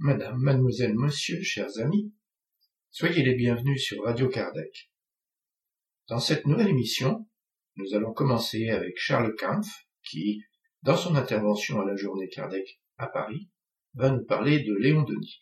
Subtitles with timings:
[0.00, 2.14] Madame, mademoiselle, monsieur, chers amis,
[2.92, 4.92] soyez les bienvenus sur Radio Kardec.
[6.06, 7.28] Dans cette nouvelle émission,
[7.74, 9.66] nous allons commencer avec Charles Kampf,
[10.04, 10.44] qui,
[10.82, 13.50] dans son intervention à la journée Kardec à Paris,
[13.94, 15.40] va nous parler de Léon Denis.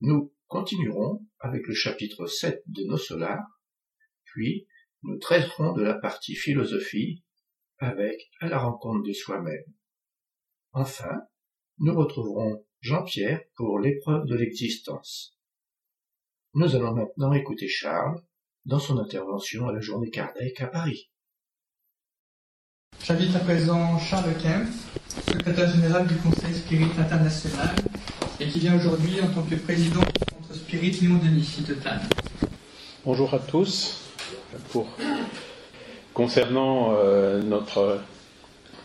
[0.00, 3.60] Nous continuerons avec le chapitre 7 de Nos Solars,
[4.24, 4.66] puis
[5.02, 7.22] nous traiterons de la partie philosophie
[7.76, 9.66] avec À la rencontre de soi-même.
[10.72, 11.12] Enfin,
[11.78, 15.36] nous retrouverons Jean-Pierre pour l'épreuve de l'existence.
[16.54, 18.22] Nous allons maintenant écouter Charles
[18.64, 21.10] dans son intervention à la journée Kardec à Paris.
[23.04, 24.70] J'invite à présent Charles Kempf,
[25.28, 27.74] secrétaire général du Conseil Spirit International,
[28.38, 32.08] et qui vient aujourd'hui en tant que président du Centre Spirit Léon Denis de Tannes.
[33.04, 34.00] Bonjour à tous.
[34.70, 34.86] Pour,
[36.14, 38.00] concernant euh, notre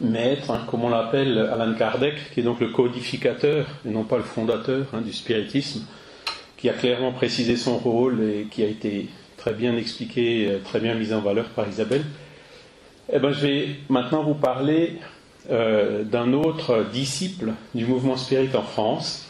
[0.02, 4.18] maître, hein, comme on l'appelle, Alan Kardec, qui est donc le codificateur et non pas
[4.18, 5.86] le fondateur hein, du spiritisme,
[6.58, 10.80] qui a clairement précisé son rôle et qui a été très bien expliqué, euh, très
[10.80, 12.04] bien mis en valeur par Isabelle.
[13.12, 15.00] Eh ben, je vais maintenant vous parler
[15.50, 19.28] euh, d'un autre disciple du mouvement spirit en France,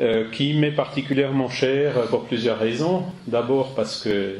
[0.00, 3.04] euh, qui m'est particulièrement cher pour plusieurs raisons.
[3.28, 4.38] D'abord parce que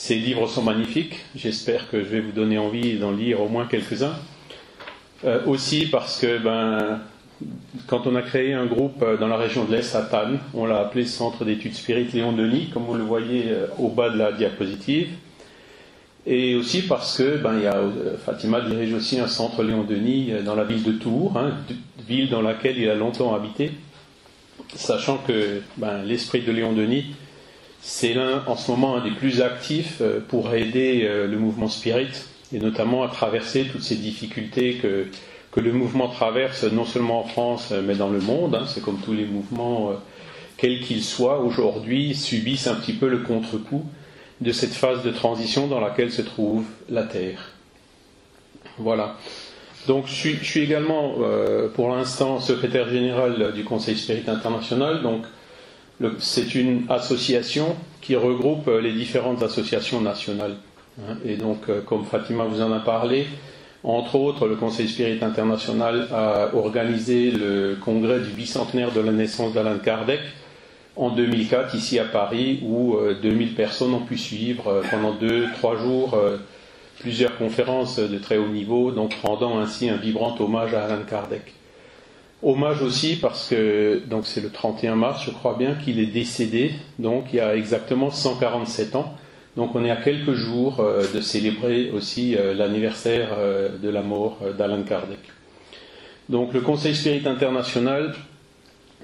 [0.00, 1.16] ses livres sont magnifiques.
[1.36, 4.14] J'espère que je vais vous donner envie d'en lire au moins quelques-uns.
[5.26, 7.00] Euh, aussi parce que ben,
[7.86, 10.64] quand on a créé un groupe euh, dans la région de l'Est à Tannes, on
[10.64, 14.16] l'a appelé Centre d'études spirites Léon Denis, comme vous le voyez euh, au bas de
[14.16, 15.08] la diapositive.
[16.26, 17.60] Et aussi parce que ben,
[18.24, 21.52] Fatima dirige aussi un centre Léon Denis dans la ville de Tours, hein,
[22.08, 23.72] ville dans laquelle il a longtemps habité,
[24.74, 27.14] sachant que ben, l'esprit de Léon Denis
[27.80, 31.68] c'est l'un en ce moment un des plus actifs euh, pour aider euh, le mouvement
[31.68, 32.08] spirit
[32.52, 35.06] et notamment à traverser toutes ces difficultés que,
[35.50, 38.54] que le mouvement traverse non seulement en France mais dans le monde.
[38.54, 38.64] Hein.
[38.66, 39.94] c'est comme tous les mouvements, euh,
[40.56, 43.84] quels qu'ils soient, aujourd'hui subissent un petit peu le contre-coup
[44.40, 47.52] de cette phase de transition dans laquelle se trouve la Terre.
[48.78, 49.16] Voilà.
[49.86, 51.14] Donc je suis, je suis également
[51.74, 55.02] pour l'instant secrétaire général du Conseil Spirit International.
[55.02, 55.24] Donc
[56.18, 60.56] c'est une association qui regroupe euh, les différentes associations nationales.
[61.00, 61.16] Hein.
[61.24, 63.26] Et donc, euh, comme Fatima vous en a parlé,
[63.84, 69.54] entre autres, le Conseil Spirit International a organisé le congrès du bicentenaire de la naissance
[69.54, 70.20] d'Alain Kardec
[70.96, 75.76] en 2004 ici à Paris, où 2000 euh, personnes ont pu suivre pendant deux, trois
[75.76, 76.18] jours
[76.98, 81.54] plusieurs conférences de très haut niveau, donc rendant ainsi un vibrant hommage à Alain Kardec.
[82.42, 86.72] Hommage aussi parce que donc c'est le 31 mars, je crois bien, qu'il est décédé,
[86.98, 89.14] donc il y a exactement 147 ans.
[89.56, 94.00] Donc on est à quelques jours euh, de célébrer aussi euh, l'anniversaire euh, de la
[94.00, 95.18] mort d'Alan Kardec.
[96.30, 98.14] Donc le Conseil Spirit International,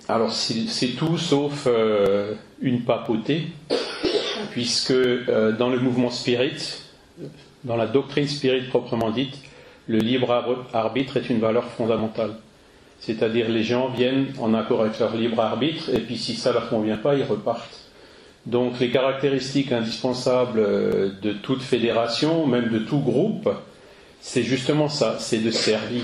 [0.09, 1.67] alors c'est tout sauf
[2.61, 3.49] une papauté,
[4.53, 4.93] puisque
[5.59, 6.85] dans le mouvement spirit,
[7.65, 9.37] dans la doctrine spirit proprement dite,
[9.89, 12.35] le libre arbitre est une valeur fondamentale.
[13.01, 16.55] C'est-à-dire les gens viennent en accord avec leur libre arbitre, et puis si ça ne
[16.55, 17.87] leur convient pas, ils repartent.
[18.47, 23.49] Donc les caractéristiques indispensables euh, de toute fédération, même de tout groupe,
[24.21, 26.03] c'est justement ça, c'est de servir.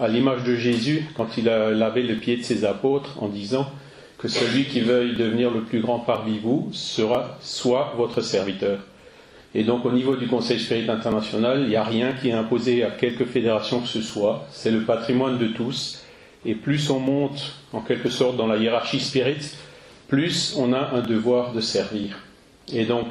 [0.00, 3.66] À l'image de Jésus, quand il a lavé le pied de ses apôtres en disant
[4.18, 8.80] que celui qui veuille devenir le plus grand parmi vous sera soit votre serviteur.
[9.54, 12.84] Et donc au niveau du Conseil Spirit International, il n'y a rien qui est imposé
[12.84, 16.04] à quelque fédération que ce soit, c'est le patrimoine de tous,
[16.48, 19.54] et plus on monte en quelque sorte dans la hiérarchie spirit,
[20.08, 22.18] plus on a un devoir de servir.
[22.72, 23.06] Et donc,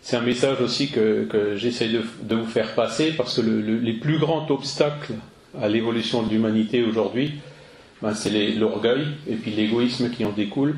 [0.00, 4.48] c'est un message aussi que, j'essaie de, vous faire passer parce que les plus grands
[4.48, 5.14] obstacles
[5.60, 7.40] à l'évolution de l'humanité aujourd'hui,
[8.00, 10.76] ben, c'est l'orgueil et puis l'égoïsme qui en découle,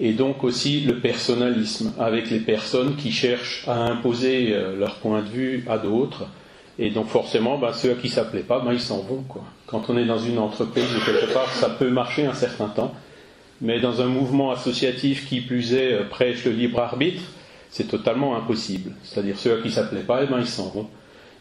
[0.00, 5.20] et donc aussi le personnalisme avec les personnes qui cherchent à imposer euh, leur point
[5.20, 6.26] de vue à d'autres
[6.78, 9.24] et donc forcément, ben, ceux à qui ça plaît pas, ben, ils s'en vont.
[9.66, 12.92] Quand on est dans une entreprise quelque part, ça peut marcher un certain temps.
[13.60, 17.22] Mais dans un mouvement associatif qui plus est euh, prêche le libre arbitre,
[17.70, 18.92] c'est totalement impossible.
[19.04, 20.88] C'est-à-dire ceux à qui ça plaît pas, eh ben, ils s'en vont.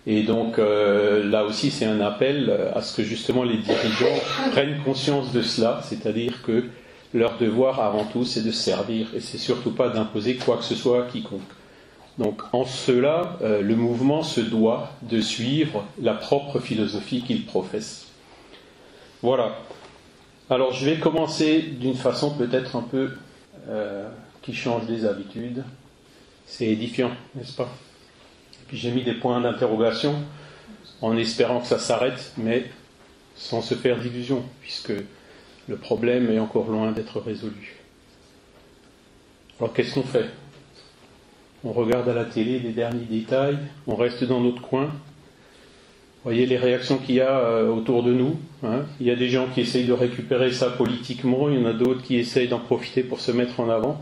[0.06, 4.20] Et donc euh, là aussi, c'est un appel euh, à ce que justement les dirigeants
[4.52, 6.66] prennent conscience de cela, c'est-à-dire que
[7.14, 10.76] leur devoir avant tout, c'est de servir et c'est surtout pas d'imposer quoi que ce
[10.76, 11.42] soit à quiconque.
[12.18, 18.08] Donc en cela, euh, le mouvement se doit de suivre la propre philosophie qu'il professe.
[19.22, 19.58] Voilà.
[20.50, 23.12] Alors je vais commencer d'une façon peut-être un peu
[23.70, 24.08] euh,
[24.42, 25.64] qui change des habitudes.
[26.46, 27.70] C'est édifiant, n'est-ce pas?
[28.68, 30.16] Puis j'ai mis des points d'interrogation
[31.02, 32.66] en espérant que ça s'arrête, mais
[33.36, 34.94] sans se faire d'illusions, puisque
[35.70, 37.78] Le problème est encore loin d'être résolu.
[39.60, 40.30] Alors qu'est-ce qu'on fait?
[41.66, 43.58] On regarde à la télé les derniers détails,
[43.88, 44.92] on reste dans notre coin.
[46.24, 48.38] Voyez les réactions qu'il y a euh, autour de nous.
[48.64, 48.84] Hein.
[49.00, 51.74] il y a des gens qui essayent de récupérer ça politiquement, il y en a
[51.74, 54.02] d'autres qui essayent d'en profiter pour se mettre en avant.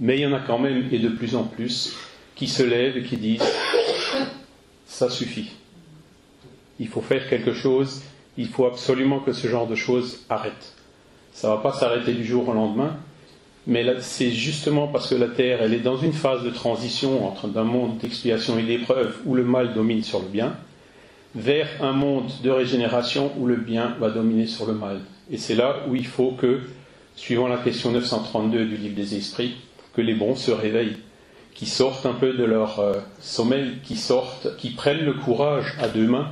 [0.00, 1.96] Mais il y en a quand même, et de plus en plus,
[2.36, 3.42] qui se lèvent et qui disent
[4.86, 5.52] ça suffit.
[6.80, 8.02] Il faut faire quelque chose,
[8.36, 10.74] il faut absolument que ce genre de choses arrête.
[11.32, 12.96] Ça ne va pas s'arrêter du jour au lendemain,
[13.68, 17.50] mais c'est justement parce que la Terre, elle est dans une phase de transition entre
[17.54, 20.56] un monde d'expiation et d'épreuve où le mal domine sur le bien,
[21.34, 25.00] vers un monde de régénération où le bien va dominer sur le mal.
[25.30, 26.60] Et c'est là où il faut que,
[27.14, 29.56] suivant la question 932 du livre des esprits,
[29.92, 30.96] que les bons se réveillent,
[31.52, 35.88] qui sortent un peu de leur euh, sommeil, qui sortent, qui prennent le courage à
[35.88, 36.30] deux mains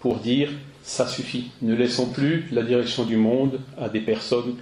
[0.00, 0.48] pour dire
[0.82, 1.50] ça suffit.
[1.60, 4.56] Ne laissons plus la direction du monde à des personnes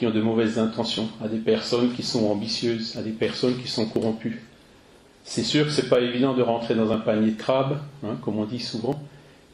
[0.00, 3.68] qui ont de mauvaises intentions, à des personnes qui sont ambitieuses, à des personnes qui
[3.68, 4.40] sont corrompues.
[5.24, 8.16] C'est sûr que ce n'est pas évident de rentrer dans un panier de crabes, hein,
[8.22, 8.98] comme on dit souvent,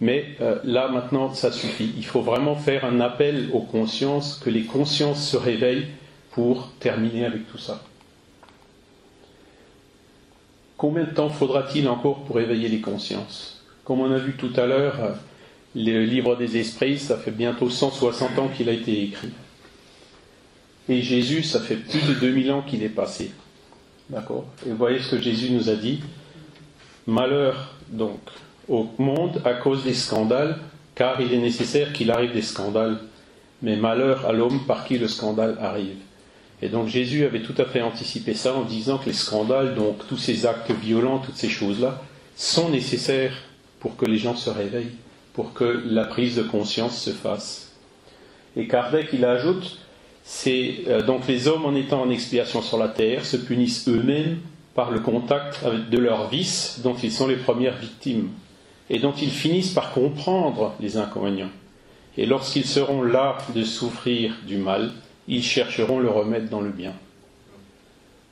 [0.00, 1.93] mais euh, là maintenant ça suffit.
[1.96, 5.88] Il faut vraiment faire un appel aux consciences, que les consciences se réveillent
[6.31, 7.82] pour terminer avec tout ça.
[10.76, 13.64] Combien de temps faudra-t-il encore pour éveiller les consciences?
[13.82, 15.10] Comme on a vu tout à l'heure, euh,
[15.75, 19.32] le livre des esprits, ça fait bientôt 160 ans qu'il a été écrit.
[20.88, 23.33] Et Jésus, ça fait plus de 2000 ans qu'il est passé.
[24.09, 24.47] D'accord?
[24.65, 26.00] Et vous voyez ce que Jésus nous a dit?
[27.06, 28.21] Malheur, donc,
[28.69, 30.59] au monde à cause des scandales,
[30.94, 32.99] car il est nécessaire qu'il arrive des scandales.
[33.62, 35.97] Mais malheur à l'homme par qui le scandale arrive.
[36.62, 40.06] Et donc Jésus avait tout à fait anticipé ça en disant que les scandales, donc
[40.09, 42.03] tous ces actes violents, toutes ces choses-là,
[42.35, 43.35] sont nécessaires
[43.81, 44.97] pour que les gens se réveillent,
[45.35, 47.73] pour que la prise de conscience se fasse.
[48.56, 49.79] Et Kardec, il ajoute,
[50.28, 54.38] c'est euh, donc les hommes en étant en expiation sur la terre se punissent eux-mêmes
[54.75, 58.31] par le contact de leurs vices dont ils sont les premières victimes
[58.90, 61.50] et dont ils finissent par comprendre les inconvénients.
[62.19, 64.90] Et lorsqu'ils seront là de souffrir du mal,
[65.28, 66.93] ils chercheront le remède dans le bien.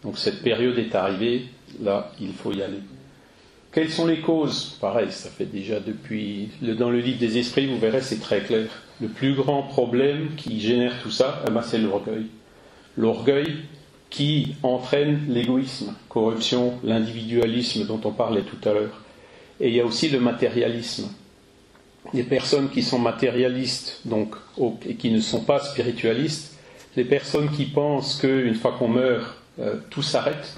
[0.03, 1.47] Donc cette période est arrivée,
[1.81, 2.81] là, il faut y aller.
[3.75, 4.79] Quelles sont les causes?
[4.81, 6.49] Pareil, ça fait déjà depuis.
[6.63, 8.69] Dans le livre des esprits, vous verrez, c'est très clair.
[9.01, 12.27] Le plus grand problème qui génère tout ça, eh ben, c'est l'orgueil.
[12.97, 13.65] L'orgueil
[14.11, 19.03] qui entraîne l'égoïsme, corruption, l'individualisme dont on parlait tout à l'heure.
[19.59, 21.11] Et il y a aussi le matérialisme.
[22.13, 24.37] Les personnes qui sont matérialistes donc,
[24.87, 26.57] et qui ne sont pas spiritualistes,
[26.97, 30.55] les personnes qui pensent qu'une fois qu'on meurt, euh, tout s'arrête,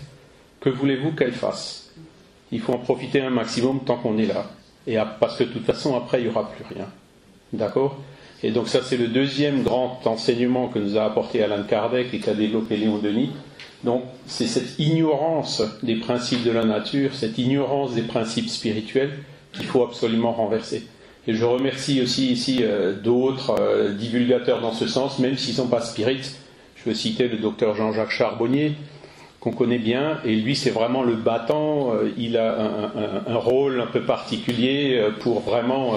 [0.60, 1.85] que voulez-vous qu'elles fassent?
[2.52, 4.46] Il faut en profiter un maximum tant qu'on est là.
[4.86, 6.86] Et parce que de toute façon, après, il n'y aura plus rien.
[7.52, 7.98] D'accord?
[8.42, 12.18] Et donc ça, c'est le deuxième grand enseignement que nous a apporté Alain Kardec et
[12.18, 13.30] qu'a développé Léon Denis.
[13.84, 19.18] Donc c'est cette ignorance des principes de la nature, cette ignorance des principes spirituels
[19.52, 20.86] qu'il faut absolument renverser.
[21.26, 25.56] Et je remercie aussi ici euh, d'autres euh, divulgateurs dans ce sens, même s'ils ne
[25.56, 26.36] sont pas spirites.
[26.76, 28.74] Je veux citer le docteur Jean-Jacques Charbonnier,
[29.46, 33.86] qu'on connaît bien, et lui c'est vraiment le battant, euh, il a un, rôle un
[33.86, 35.94] peu particulier pour vraiment,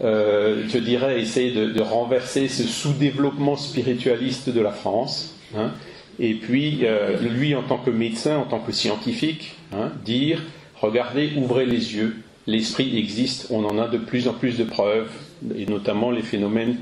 [0.00, 5.34] je dirais, essayer de, renverser ce sous-développement spiritualiste de la France.
[5.56, 5.72] Hein.
[6.20, 6.84] Et puis,
[7.20, 10.40] lui en tant que médecin, en tant que scientifique, hein, dire,
[10.80, 15.10] regardez, ouvrez les yeux, l'esprit existe, on en a de plus en plus de preuves,
[15.56, 16.76] et notamment les phénomènes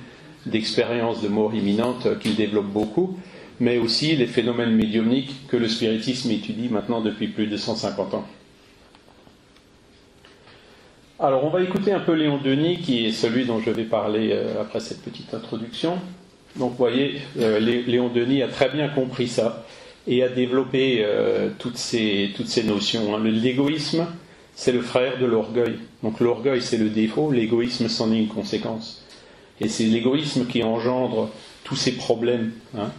[0.45, 3.17] d'expérience de mort imminente qu'il développe beaucoup,
[3.61, 8.27] mais aussi les phénomènes médiumniques que le spiritisme étudie maintenant depuis plus de 150 ans.
[11.19, 14.33] Alors on va écouter un peu Léon Denis, qui est celui dont je vais parler
[14.33, 15.99] euh, après cette petite introduction.
[16.57, 19.65] Donc vous voyez, euh, Léon Denis a très bien compris ça
[20.07, 23.17] et a développé euh, toutes, ces, toutes ces notions.
[23.17, 23.23] Hein.
[23.25, 24.07] L'égoïsme,
[24.55, 25.79] c'est le frère de l'orgueil.
[26.03, 29.03] Donc l'orgueil, c'est le défaut, l'égoïsme, c'en est une conséquence.
[29.61, 31.31] Et c'est l'égoïsme qui engendre
[31.65, 32.53] tous ces problèmes.
[32.77, 32.91] Hein.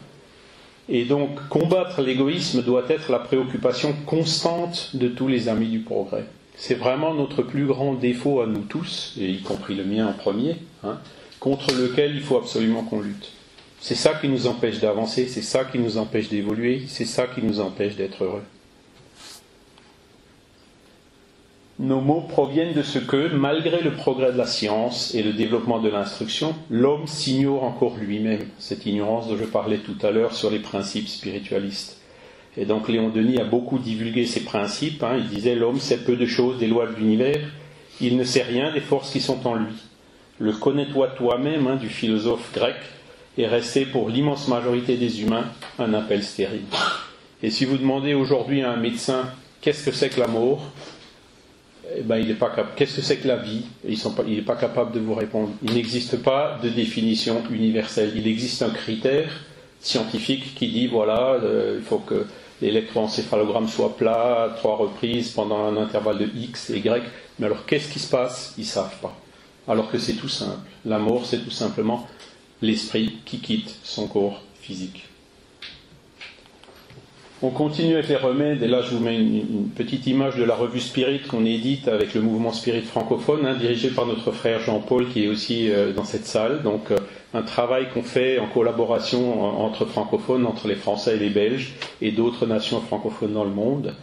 [0.90, 6.26] Et donc, combattre l'égoïsme doit être la préoccupation constante de tous les amis du progrès.
[6.56, 10.14] C'est vraiment notre plus grand défaut à nous tous, et y compris le mien en
[10.14, 10.98] premier, hein,
[11.40, 13.32] contre lequel il faut absolument qu'on lutte.
[13.80, 17.44] C'est ça qui nous empêche d'avancer, c'est ça qui nous empêche d'évoluer, c'est ça qui
[17.44, 18.44] nous empêche d'être heureux.
[21.80, 25.80] Nos mots proviennent de ce que, malgré le progrès de la science et le développement
[25.80, 30.50] de l'instruction, l'homme s'ignore encore lui-même, cette ignorance dont je parlais tout à l'heure sur
[30.50, 32.02] les principes spiritualistes.
[32.58, 35.04] Et donc Léon Denis a beaucoup divulgué ces principes.
[35.04, 35.18] Hein.
[35.18, 37.40] Il disait l'homme sait peu de choses des lois de l'univers,
[38.02, 39.76] il ne sait rien des forces qui sont en lui.
[40.40, 42.76] Le connais-toi toi-même hein, du philosophe grec
[43.38, 45.46] est resté pour l'immense majorité des humains
[45.78, 46.66] un appel stérile.
[47.44, 49.26] Et si vous demandez aujourd'hui à un médecin
[49.62, 50.72] qu'est-ce que c'est que la mort,
[51.96, 53.64] eh ben, il pas Qu'est-ce que c'est que la vie?
[53.88, 53.98] Il
[54.36, 55.52] n'est pas capable de vous répondre.
[55.64, 58.12] Il n'existe pas de définition universelle.
[58.16, 59.30] Il existe un critère
[59.80, 61.38] scientifique qui dit voilà,
[61.76, 62.26] il faut que
[62.62, 67.04] l'électroencéphalogramme soit plat trois reprises pendant un intervalle de X et Y.
[67.40, 68.54] Mais alors, qu'est-ce qui se passe?
[68.58, 69.16] Ils ne savent pas.
[69.68, 70.60] Alors que c'est tout simple.
[70.86, 72.08] La mort, c'est tout simplement
[72.62, 75.07] l'esprit qui quitte son corps physique.
[77.44, 80.56] On continue avec les remèdes, et là je vous mets une, petite image de la
[80.56, 85.08] revue Spirit qu'on édite avec le mouvement Spirit francophone, hein, dirigé par notre frère Jean-Paul
[85.10, 86.64] qui est aussi euh, dans cette salle.
[86.64, 86.98] Donc euh,
[87.36, 92.12] un travail qu'on fait en collaboration entre francophones, entre les Français et les Belges, et
[92.12, 93.94] d'autres nations francophones dans le monde,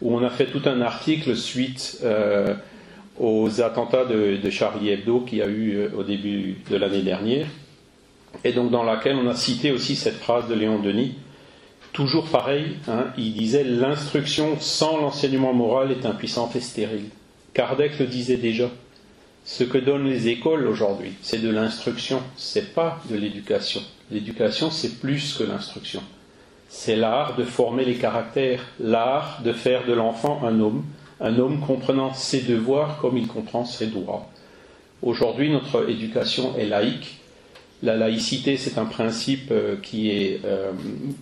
[0.00, 2.54] où on a fait tout un article suite euh,
[3.18, 7.46] aux attentats de, Charlie Hebdo qui a eu au début de l'année dernière,
[8.44, 11.16] et donc dans laquelle on a cité aussi cette phrase de Léon Denis
[11.94, 17.08] Toujours pareil, hein, il disait l'instruction sans l'enseignement moral est impuissante et stérile.
[17.52, 18.68] Kardec le disait déjà.
[19.44, 23.80] Ce que donnent les écoles aujourd'hui, c'est de l'instruction, c'est pas de l'éducation.
[24.10, 26.02] L'éducation, c'est plus que l'instruction.
[26.68, 30.82] C'est l'art de former les caractères, l'art de faire de l'enfant un homme,
[31.20, 34.28] un homme comprenant ses devoirs comme il comprend ses droits.
[35.00, 37.20] Aujourd'hui, notre éducation est laïque,
[37.84, 40.72] la laïcité, c'est un principe euh, qui est euh,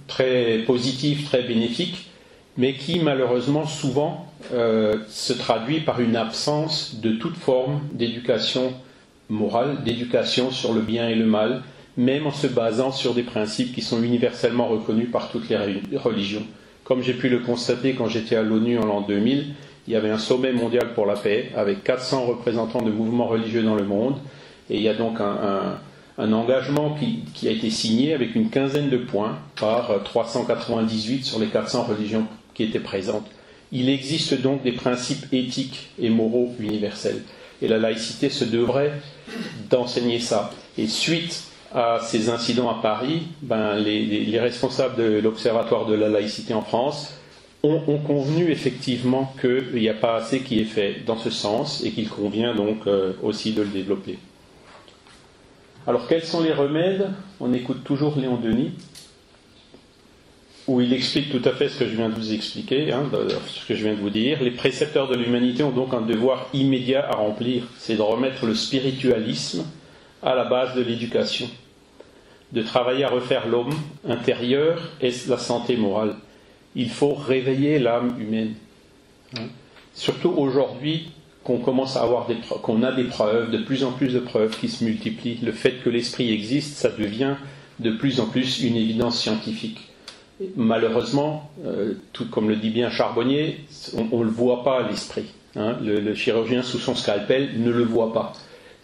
[0.07, 2.09] très positif, très bénéfique,
[2.57, 8.73] mais qui malheureusement souvent euh, se traduit par une absence de toute forme d'éducation
[9.29, 11.63] morale, d'éducation sur le bien et le mal,
[11.97, 15.59] même en se basant sur des principes qui sont universellement reconnus par toutes les
[15.99, 16.47] religions.
[16.85, 19.47] Comme j'ai pu le constater quand j'étais à l'ONU en l'an 2000,
[19.89, 23.63] il y avait un sommet mondial pour la paix avec 400 représentants de mouvements religieux
[23.63, 24.17] dans le monde,
[24.71, 25.79] et il y a donc un un
[26.19, 26.97] engagement
[27.35, 32.27] qui, a été signé avec une quinzaine de points par 398 sur les 400 religions
[32.55, 33.27] qui étaient présentes.
[33.73, 37.23] Il existe donc des principes éthiques et moraux universels.
[37.63, 38.93] Et la laïcité se devrait
[39.71, 40.51] d'enseigner ça.
[40.77, 46.53] Et suite à ces incidents à Paris, ben, les, responsables de l'Observatoire de la laïcité
[46.53, 47.15] en France
[47.63, 51.93] ont, convenu effectivement qu'il n'y a pas assez qui est fait dans ce sens et
[51.93, 54.19] qu'il convient donc euh, aussi de le développer.
[55.87, 57.11] Alors quels sont les remèdes?
[57.41, 58.71] On écoute toujours Léon Denis,
[60.69, 63.11] où il explique tout à fait ce que je viens de vous expliquer, hein,
[63.49, 64.41] ce que je viens de vous dire.
[64.43, 68.55] Les précepteurs de l'humanité ont donc un devoir immédiat à remplir, c'est de remettre le
[68.55, 69.65] spiritualisme
[70.23, 71.49] à la base de l'éducation,
[72.53, 73.75] de travailler à refaire l'homme
[74.09, 76.15] intérieur et la santé morale.
[76.77, 78.55] Il faut réveiller l'âme humaine.
[79.37, 79.49] Hein?
[79.95, 81.11] Surtout aujourd'hui,
[81.45, 84.57] qu'on commence à avoir des qu'on a des preuves, de plus en plus de preuves
[84.59, 85.39] qui se multiplient.
[85.43, 87.35] Le fait que l'esprit existe, ça devient
[87.81, 89.79] de plus en plus une évidence scientifique.
[90.57, 93.61] Malheureusement, euh, tout comme le dit bien Charbonnier,
[93.95, 95.27] on ne le voit pas l'esprit.
[95.57, 95.77] Hein.
[95.83, 98.33] Le, chirurgien sous son scalpel ne le voit pas.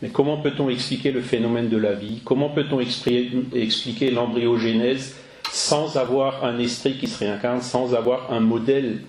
[0.02, 2.20] Mais comment peut-on expliquer le phénomène de la vie?
[2.24, 5.16] Comment peut-on expliquer l'embryogénèse
[5.50, 9.00] sans avoir un esprit qui se réincarne, sans avoir un modèle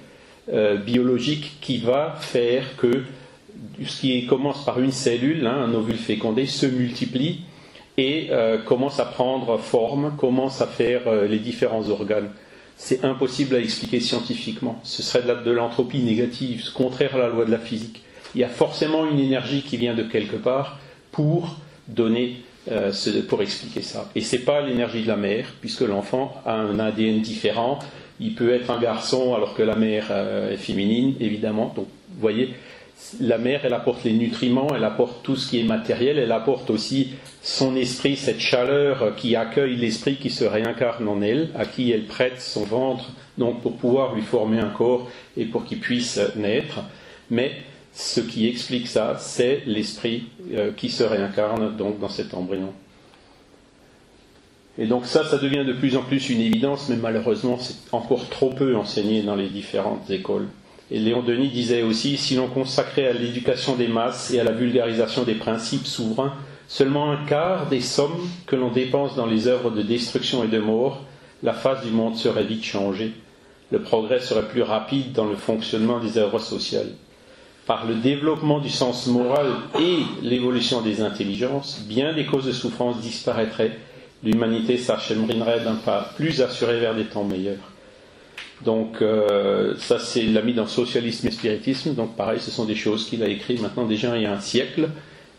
[0.52, 3.04] euh, biologique qui va faire que
[3.86, 7.42] ce qui commence par une cellule, hein, un ovule fécondé, se multiplie
[7.98, 12.30] et euh, commence à prendre forme, commence à faire euh, les différents organes.
[12.78, 14.80] C'est impossible à expliquer scientifiquement.
[14.84, 18.04] Ce serait de l'entropie négative, contraire à la loi de la physique.
[18.36, 20.80] Il y a forcément une énergie qui vient de quelque part
[21.12, 21.58] pour
[21.90, 22.38] donner,
[22.72, 22.92] euh,
[23.28, 24.10] pour expliquer ça.
[24.16, 27.80] Et c'est pas l'énergie de la mère, puisque l'enfant a un ADN différent.
[28.22, 30.12] Il peut être un garçon alors que la mère
[30.52, 31.74] est féminine, évidemment.
[31.76, 32.54] Donc, vous voyez,
[33.20, 36.70] la mère, elle apporte les nutriments, elle apporte tout ce qui est matériel, elle apporte
[36.70, 41.92] aussi son esprit, cette chaleur qui accueille l'esprit qui se réincarne en elle, à qui
[41.92, 46.20] elle prête son ventre, donc pour pouvoir lui former un corps et pour qu'il puisse
[46.36, 46.82] naître.
[47.32, 47.54] Mais
[47.94, 52.74] ce qui explique ça, c'est l'esprit euh, qui se réincarne donc dans cet embryon.
[54.78, 58.30] Et donc ça, ça devient de plus en plus une évidence, mais malheureusement, c'est encore
[58.30, 60.48] trop peu enseigné dans les différentes écoles.
[60.92, 65.24] Léon Denis disait aussi, si l'on consacrait à l'éducation des masses et à la vulgarisation
[65.24, 66.34] des principes souverains
[66.68, 70.60] seulement un quart des sommes que l'on dépense dans les œuvres de destruction et de
[70.60, 71.02] mort,
[71.44, 73.14] la face du monde serait vite changée.
[73.72, 76.92] Le progrès serait plus rapide dans le fonctionnement des œuvres sociales.
[77.66, 79.48] Par le développement du sens moral
[79.80, 83.78] et l'évolution des intelligences, bien des causes de souffrance disparaîtraient,
[84.24, 87.58] l'humanité s'acheminerait d'un pas plus assuré vers des temps meilleurs.
[88.66, 91.94] Donc euh, ça c'est l'ami dans socialisme et spiritisme.
[91.94, 94.42] Donc pareil, ce sont des choses qu'il a écrites maintenant déjà il y a un
[94.42, 94.90] siècle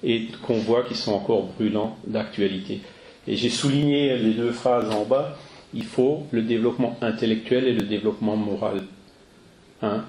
[0.02, 2.80] et qu'on voit qui sont encore brûlants d'actualité.
[3.28, 5.36] Et j'ai souligné les deux phrases en bas.
[5.74, 8.82] Il faut le développement intellectuel et le développement moral.
[9.82, 10.04] Hein,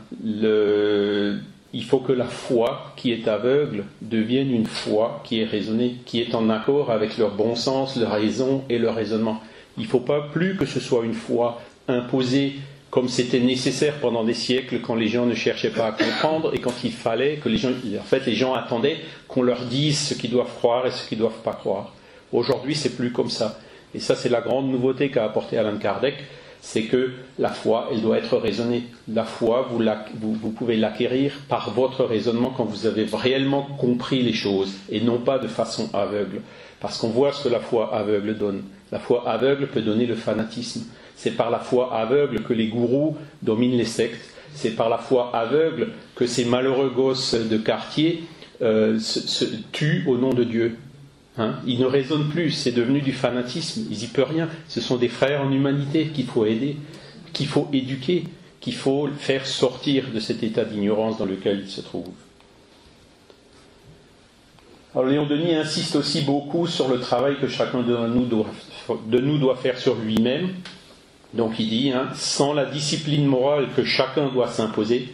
[1.73, 6.19] il faut que la foi qui est aveugle devienne une foi qui est raisonnée, qui
[6.19, 9.41] est en accord avec leur bon sens, leur raison et leur raisonnement.
[9.77, 12.55] Il ne faut pas plus que ce soit une foi imposée
[12.91, 16.59] comme c'était nécessaire pendant des siècles quand les gens ne cherchaient pas à comprendre et
[16.59, 18.97] quand il fallait que les gens, en fait, les gens attendaient
[19.29, 21.93] qu'on leur dise ce qu'ils doivent croire et ce qu'ils ne doivent pas croire.
[22.33, 23.57] Aujourd'hui, c'est plus comme ça.
[23.95, 26.15] Et ça, c'est la grande nouveauté qu'a apporté Alan Kardec,
[26.59, 28.83] c'est que la foi, elle doit être raisonnée.
[29.07, 29.81] La foi, vous,
[30.33, 35.17] vous, pouvez l'acquérir par votre raisonnement quand vous avez réellement compris les choses et non
[35.17, 36.41] pas de façon aveugle.
[36.81, 38.63] Parce qu'on voit ce que la foi aveugle donne.
[38.91, 40.83] La foi aveugle peut donner le fanatisme.
[41.21, 44.33] C'est par la foi aveugle que les gourous dominent les sectes.
[44.55, 48.23] C'est par la foi aveugle que ces malheureux gosses de quartier
[48.63, 50.77] euh, se, tuent au nom de Dieu.
[51.37, 51.57] Hein?
[51.67, 54.49] Ils ne raisonnent plus, c'est devenu du fanatisme, ils n'y peuvent rien.
[54.67, 56.77] Ce sont des frères en humanité qu'il faut aider,
[57.33, 58.23] qu'il faut éduquer,
[58.59, 62.09] qu'il faut faire sortir de cet état d'ignorance dans lequel ils se trouvent.
[64.95, 68.47] Alors Léon Denis insiste aussi beaucoup sur le travail que chacun de nous doit,
[69.05, 70.49] de nous doit faire sur lui-même,
[71.33, 75.09] donc il dit, hein, sans la discipline morale que chacun doit s'imposer,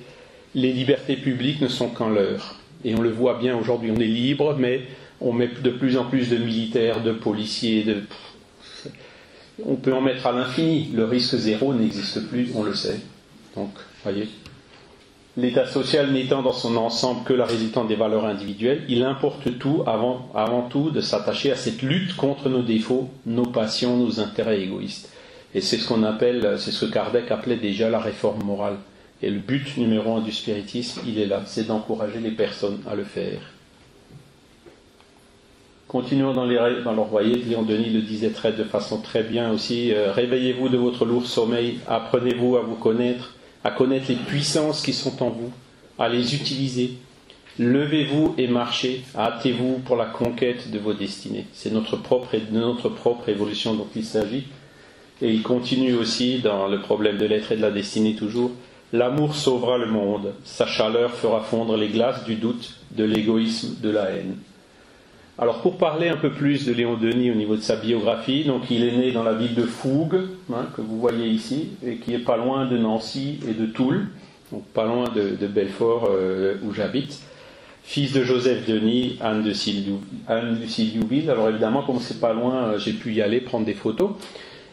[0.56, 2.56] les libertés publiques ne sont qu'en leur.
[2.84, 4.82] Et on le voit bien aujourd'hui, on est libre, mais
[5.22, 8.04] on met de plus en plus de militaires, de policiers, de...
[9.66, 10.90] on peut en mettre à l'infini.
[10.94, 13.00] Le risque zéro n'existe plus, on le sait.
[13.56, 13.72] Donc,
[14.04, 14.28] voyez.
[15.36, 19.84] L'État social n'étant dans son ensemble que la résultante des valeurs individuelles, il importe tout
[19.86, 24.62] avant, avant tout de s'attacher à cette lutte contre nos défauts, nos passions, nos intérêts
[24.62, 25.12] égoïstes.
[25.56, 28.77] Et c'est ce qu'on appelle, c'est ce que Kardec appelait déjà la réforme morale.
[29.22, 32.96] Et le but numéro un du spiritisme, il est là, c'est d'encourager les personnes à
[32.96, 33.39] le faire.
[35.88, 39.51] Continuons dans, les, dans leur voyer, Léon Denis le disait très, de façon très bien
[39.51, 44.81] aussi, euh, réveillez-vous de votre lourd sommeil, apprenez-vous à vous connaître, à connaître les puissances
[44.81, 45.50] qui sont en vous,
[45.98, 46.92] à les utiliser.
[47.57, 51.46] Levez-vous et marchez, hâtez-vous pour la conquête de vos destinées.
[51.53, 54.46] C'est notre propre, de notre propre évolution dont il s'agit.
[55.22, 58.51] Et il continue aussi dans le problème de l'être et de la destinée toujours.
[58.94, 63.90] L'amour sauvera le monde, sa chaleur fera fondre les glaces du doute, de l'égoïsme, de
[63.90, 64.38] la haine.
[65.40, 68.72] Alors pour parler un peu plus de Léon Denis au niveau de sa biographie, donc
[68.72, 72.14] il est né dans la ville de Fougue, hein, que vous voyez ici, et qui
[72.14, 74.08] est pas loin de Nancy et de Toul,
[74.51, 77.22] donc pas loin de, Belfort euh, où j'habite.
[77.84, 81.30] Fils de Joseph Denis, Anne de Sylviouville.
[81.30, 84.12] Alors évidemment, comme c'est pas loin, euh, j'ai pu y aller prendre des photos.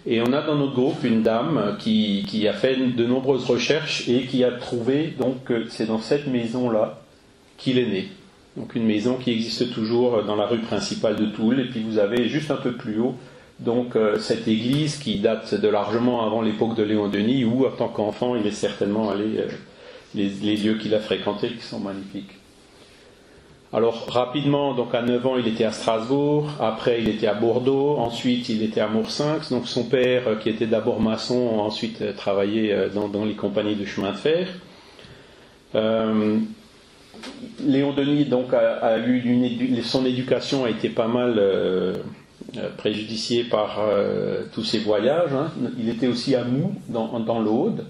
[0.06, 4.26] Et on a dans notre groupe une dame qui, a fait de nombreuses recherches et
[4.26, 7.00] qui a trouvé, donc c'est dans cette maison-là
[7.56, 8.08] qu'il est né.
[8.56, 11.58] Donc une maison qui existe toujours dans la rue principale de Toul.
[11.60, 13.14] Et puis vous avez juste un peu plus haut
[13.60, 17.70] donc euh, cette église qui date de largement avant l'époque de Léon Denis, où en
[17.70, 19.48] tant qu'enfant il est certainement allé, euh,
[20.14, 22.32] les, les lieux qu'il a fréquentés qui sont magnifiques.
[23.74, 27.96] Alors rapidement, donc à 9 ans, il était à Strasbourg, après il était à Bordeaux,
[27.98, 29.50] ensuite il était à Moursinx.
[29.50, 33.74] Donc son père, euh, qui était d'abord maçon, ensuite euh, travaillé euh, dans, les compagnies
[33.74, 34.46] de chemin de fer.
[37.66, 41.42] Léon Denis donc a, eu son éducation a été pas mal
[42.76, 43.80] préjudiciée par
[44.52, 45.32] tous ses voyages.
[45.32, 45.50] Hein.
[45.80, 47.84] Il était aussi à Mou dans l'Aude.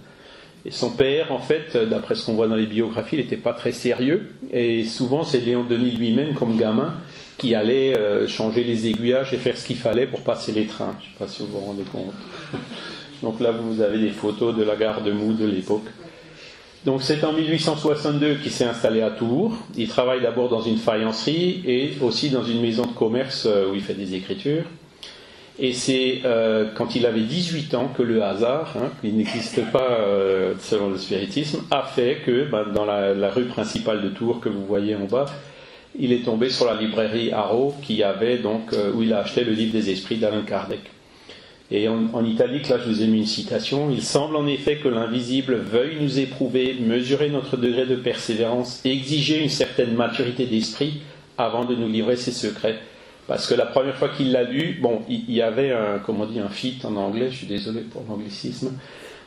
[0.66, 3.53] Et son père, en fait, d'après ce qu'on voit dans les biographies, il n'était pas
[3.53, 4.31] très sérieux.
[4.50, 6.94] Et souvent, c'est Léon Denis lui-même, comme gamin,
[7.37, 10.94] qui allait euh, changer les aiguillages et faire ce qu'il fallait pour passer les trains.
[11.00, 12.14] Je ne sais pas si vous vous rendez compte.
[13.22, 15.87] Donc là, vous avez des photos de la gare de Mou de l'époque.
[16.85, 19.57] Donc c'est en 1862 qu'il s'est installé à Tours.
[19.74, 23.74] Il travaille d'abord dans une faïencerie et aussi dans une maison de commerce euh, où
[23.74, 24.64] il fait des écritures.
[25.59, 29.99] Et c'est euh, quand il avait 18 ans que le hasard, hein, qui n'existe pas
[30.01, 34.49] euh, selon le spiritisme, a fait que ben, dans la, rue principale de Tours que
[34.49, 35.27] vous voyez en bas,
[35.97, 39.45] il est tombé sur la librairie Haro qui avait donc euh, où il a acheté
[39.45, 40.81] le livre des esprits d'Alain Kardec.
[41.71, 44.77] Et en, en, italique, là je vous ai mis une citation, il semble en effet
[44.77, 51.01] que l'invisible veuille nous éprouver, mesurer notre degré de persévérance, exiger une certaine maturité d'esprit
[51.38, 52.81] avant de nous livrer ses secrets.
[53.27, 56.49] Parce que la première fois qu'il l'a lu, bon, il, y avait un, comment un
[56.49, 58.73] fit en anglais, je suis désolé pour l'anglicisme,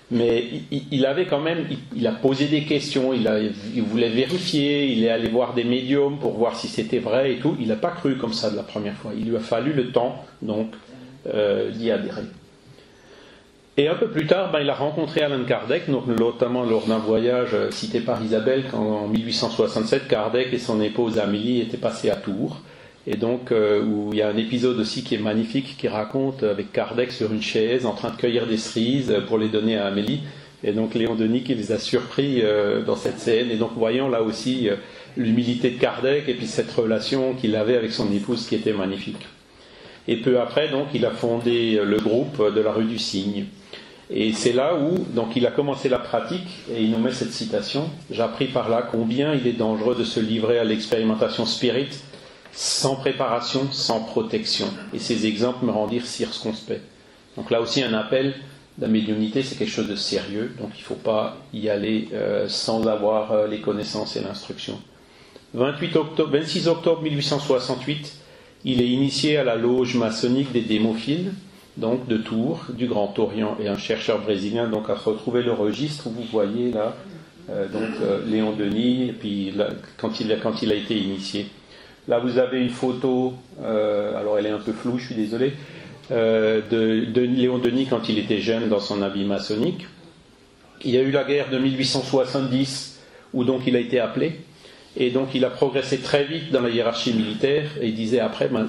[0.10, 0.46] mais
[0.92, 5.28] il, avait quand même, il, a posé des questions, il, voulait vérifier, il est allé
[5.28, 7.58] voir des médiums pour voir si c'était vrai et tout.
[7.60, 9.12] Il n'a pas cru comme ça de la première fois.
[9.18, 10.68] Il lui a fallu le temps, donc,
[11.34, 12.24] euh, d'y adhérer.
[13.76, 17.50] Et un peu plus tard, ben, il a rencontré Alan Kardec, notamment lors d'un voyage
[17.54, 22.16] euh, cité par Isabelle, quand en 1867, Kardec et son épouse Amélie étaient passés à
[22.16, 22.62] Tours.
[23.10, 26.44] Et donc euh, où il y a un épisode aussi qui est magnifique qui raconte
[26.44, 29.86] avec Kardec sur une chaise en train de cueillir des cerises pour les donner à
[29.86, 30.24] Amélie.
[30.64, 33.50] Et donc Léon Denis qui les a surpris euh, dans cette scène.
[33.50, 34.76] Et donc voyons là aussi euh,
[35.16, 39.26] l'humilité de Kardec et puis cette relation qu'il avait avec son épouse qui était magnifique.
[40.10, 43.44] Et peu après, donc, il a fondé le groupe de la rue du Cygne.
[44.10, 47.34] Et c'est là où donc il a commencé la pratique et il nous met cette
[47.34, 52.06] citation J'ai appris par là combien il est dangereux de se livrer à l'expérimentation spirite
[52.58, 54.66] sans préparation, sans protection.
[54.92, 56.82] Et ces exemples me rendirent circonspect.
[57.38, 58.34] Donc là aussi un appel,
[58.80, 62.48] la médiumnité c'est quelque chose de sérieux, donc il ne faut pas y aller euh,
[62.50, 64.80] sans avoir euh, les connaissances et l'instruction.
[65.54, 68.16] 28 octobre, 26 octobre 1868,
[68.66, 71.34] il est initié à la loge maçonnique des démophiles,
[71.78, 76.10] donc de Tours, du Grand Orient, et un chercheur brésilien donc a retrouvé le registre.
[76.10, 76.96] Vous voyez là,
[77.52, 77.92] euh, donc
[78.26, 79.54] Léon Denis, puis
[79.98, 81.46] quand il a été initié.
[82.08, 85.54] Là, vous avez une photo, euh, alors elle est un peu floue, je suis désolé,
[86.12, 89.88] euh, de, Léon Denis quand il était jeune dans son habit maçonnique.
[90.86, 93.00] Il y a eu la guerre de 1870
[93.34, 94.40] où donc il a été appelé.
[94.96, 98.48] Et donc il a progressé très vite dans la hiérarchie militaire et il disait après,
[98.48, 98.68] ben,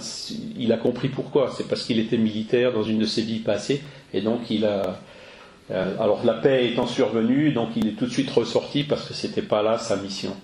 [0.58, 1.52] il a compris pourquoi.
[1.56, 5.00] C'est parce qu'il était militaire dans une de ses vies passées et donc il a.
[5.70, 9.14] Euh, alors la paix étant survenue, donc il est tout de suite ressorti parce que
[9.14, 10.34] c'était pas là sa mission.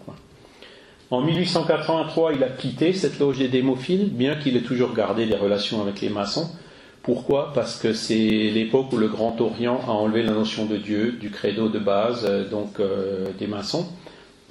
[1.14, 5.36] En 1883, il a quitté cette loge des démophiles, bien qu'il ait toujours gardé des
[5.36, 6.50] relations avec les maçons.
[7.04, 7.52] Pourquoi?
[7.54, 8.16] Parce que c'est
[8.52, 12.26] l'époque où le Grand Orient a enlevé la notion de Dieu du credo de base,
[12.28, 13.86] euh, donc euh, des maçons.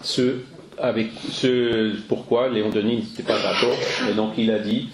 [0.01, 0.37] Ce,
[0.77, 3.77] avec ce pourquoi Léon Denis n'était pas d'accord,
[4.09, 4.87] et donc il a dit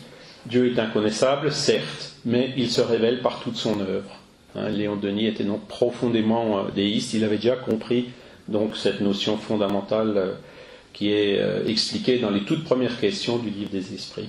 [0.48, 4.18] Dieu est inconnaissable, certes, mais il se révèle par toute son œuvre.
[4.56, 8.10] Hein, Léon Denis était donc profondément euh, déiste, il avait déjà compris
[8.48, 10.34] donc cette notion fondamentale
[11.00, 14.28] qui est euh, expliqué dans les toutes premières questions du livre des esprits.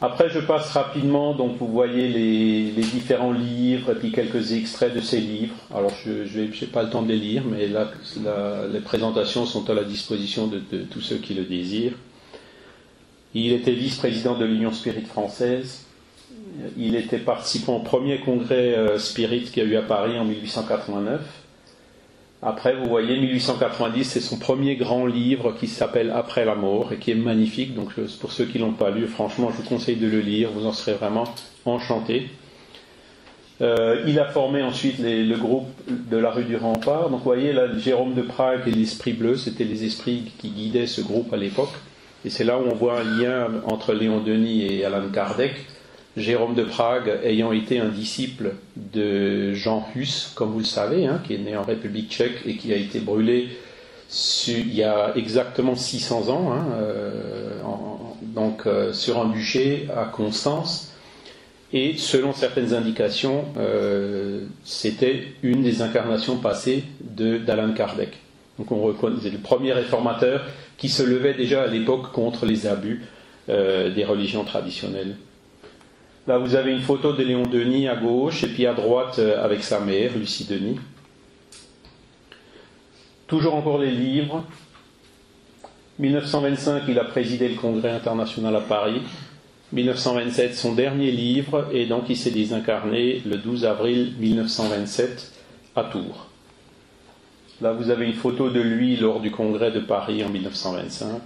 [0.00, 5.00] Après, je passe rapidement, donc vous voyez les, différents livres et puis quelques extraits de
[5.00, 5.54] ces livres.
[5.74, 7.90] Alors, je n'ai pas le temps de les lire, mais là,
[8.72, 11.94] les présentations sont à la disposition de, tous ceux qui le désirent.
[13.34, 15.84] Il était vice-président de l'Union Spirit française.
[16.78, 21.20] Il était participant au premier congrès euh, Spirit qui a eu à Paris en 1889.
[22.42, 26.96] Après, vous voyez, 1890, c'est son premier grand livre qui s'appelle Après la mort et
[26.96, 27.74] qui est magnifique.
[27.74, 30.50] Donc, pour ceux qui ne l'ont pas lu, franchement, je vous conseille de le lire.
[30.52, 31.24] Vous en serez vraiment
[31.64, 32.28] enchanté.
[33.62, 37.08] Euh, il a formé ensuite le groupe de la rue du Rempart.
[37.08, 40.86] Donc, vous voyez, là, Jérôme de Prague et l'Esprit Bleu, c'était les esprits qui guidaient
[40.86, 41.72] ce groupe à l'époque.
[42.26, 45.54] Et c'est là où on voit un lien entre Léon Denis et Alan Kardec.
[46.16, 51.20] Jérôme de Prague ayant été un disciple de Jean Hus, comme vous le savez, hein,
[51.26, 53.48] qui est né en République tchèque et qui a été brûlé
[54.48, 57.50] il y a exactement 600 ans, hein, euh,
[58.22, 60.92] donc euh, sur un bûcher à Constance.
[61.72, 68.10] Et selon certaines indications, euh, c'était une des incarnations passées d'Alan Kardec.
[68.58, 70.42] Donc on reconnaît, le premier réformateur
[70.78, 73.04] qui se levait déjà à l'époque contre les abus
[73.48, 75.14] des religions traditionnelles.
[76.26, 79.44] Là, vous avez une photo de Léon Denis à gauche, et puis à droite euh,
[79.44, 80.80] avec sa mère, Lucie Denis.
[83.28, 84.44] Toujours encore les livres.
[86.00, 89.02] 1925, il a présidé le Congrès international à Paris.
[89.72, 95.32] 1927, son dernier livre, et donc il s'est désincarné le 12 avril 1927
[95.76, 96.26] à Tours.
[97.60, 101.22] Là, vous avez une photo de lui lors du Congrès de Paris en 1925.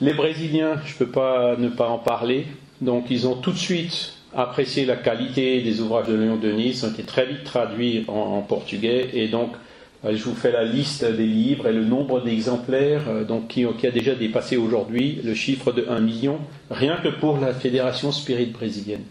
[0.00, 2.46] Les Brésiliens, je ne peux pas ne pas en parler.
[2.80, 6.86] Donc ils ont tout de suite apprécié la qualité des ouvrages de Léon Denis, ils
[6.86, 9.50] ont été très vite traduits en, portugais, et donc
[10.04, 13.64] euh, je vous fais la liste des livres et le nombre d'exemplaires euh, donc, qui,
[13.64, 16.38] a déjà dépassé aujourd'hui le chiffre de 1 million,
[16.70, 19.02] rien que pour la Fédération Spirit brésilienne.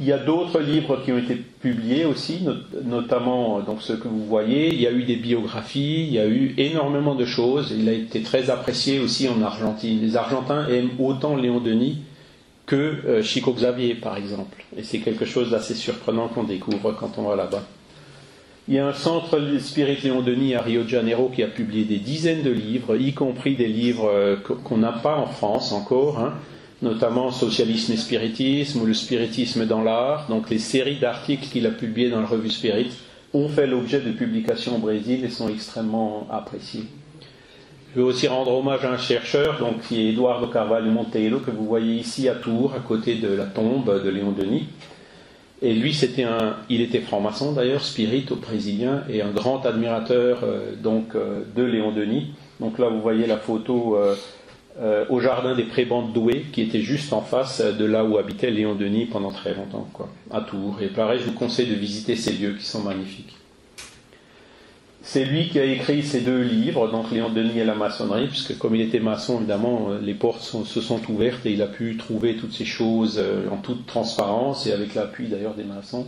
[0.00, 2.40] Il y a d'autres livres qui ont été publiés aussi,
[2.84, 4.68] notamment euh, donc ceux que vous voyez.
[4.68, 7.74] Il y a eu des biographies, il y a eu énormément de choses.
[7.76, 10.00] Il a été très apprécié aussi en Argentine.
[10.00, 11.98] Les Argentins aiment autant Léon Denis
[12.64, 14.64] que euh, Chico Xavier, par exemple.
[14.74, 17.62] Et c'est quelque chose d'assez surprenant qu'on découvre quand on va là-bas.
[18.68, 21.84] Il y a un centre Spirit Léon Denis à Rio de Janeiro qui a publié
[21.84, 26.20] des dizaines de livres, y compris des livres euh, qu'on n'a pas en France encore.
[26.20, 26.32] Hein
[26.82, 30.26] notamment Socialisme et Spiritisme ou le Spiritisme dans l'art.
[30.28, 32.90] Donc les séries d'articles qu'il a publiés dans la revue Spirit
[33.32, 36.84] ont fait l'objet de publications au Brésil et sont extrêmement appréciés.
[37.94, 41.50] Je veux aussi rendre hommage à un chercheur, donc, qui est Eduardo Carvalho Monteiro, que
[41.50, 44.68] vous voyez ici à Tours, à côté de la tombe de Léon Denis.
[45.60, 50.38] Et lui, c'était un, il était franc-maçon d'ailleurs, spirit au brésilien, et un grand admirateur
[50.44, 52.28] euh, donc euh, de Léon Denis.
[52.60, 54.14] Donc là, vous voyez la photo euh,
[54.78, 58.50] euh, au jardin des Prébendes Douai, qui était juste en face de là où habitait
[58.50, 59.88] Léon Denis pendant très longtemps,
[60.30, 60.78] à Tours.
[60.80, 63.36] Et pareil, je vous conseille de visiter ces lieux qui sont magnifiques.
[65.02, 68.56] C'est lui qui a écrit ces deux livres, donc Léon Denis et la maçonnerie, puisque
[68.58, 71.96] comme il était maçon, évidemment, euh, les portes se sont ouvertes et il a pu
[71.96, 76.06] trouver toutes ces choses euh, en toute transparence et avec l'appui d'ailleurs des maçons.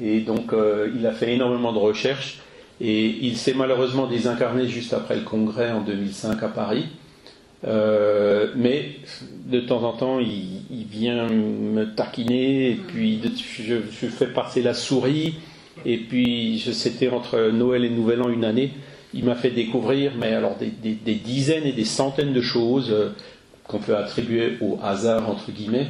[0.00, 0.54] Et donc,
[0.94, 2.38] il a fait énormément de recherches
[2.80, 6.86] et il s'est malheureusement désincarné juste après le congrès en 2005 à Paris.
[7.66, 8.92] Euh, mais
[9.46, 13.20] de temps en temps, il, vient me taquiner, et puis
[13.64, 13.76] je,
[14.08, 15.36] fais passer la souris,
[15.84, 18.72] et puis c'était entre Noël et Nouvel An une année.
[19.12, 23.10] Il m'a fait découvrir, mais alors des, dizaines et des centaines de choses euh,
[23.66, 25.88] qu'on peut attribuer au hasard entre guillemets,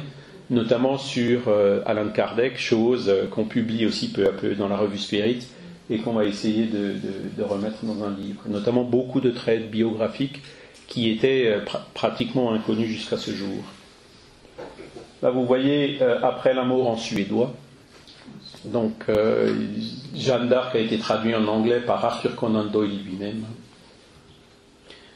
[0.49, 4.97] notamment sur euh, Alan Kardec, choses qu'on publie aussi peu à peu dans la revue
[4.97, 5.47] Spirit
[5.89, 10.41] et qu'on va essayer de, remettre dans un livre, notamment beaucoup de traits biographiques
[10.91, 11.61] qui était euh,
[11.93, 13.63] pratiquement inconnu jusqu'à ce jour.
[15.21, 17.53] Là, vous voyez, euh, après l'amour en suédois,
[18.65, 19.55] donc euh,
[20.13, 23.45] Jeanne d'Arc a été traduit en anglais par Arthur Conan Doyle lui-même.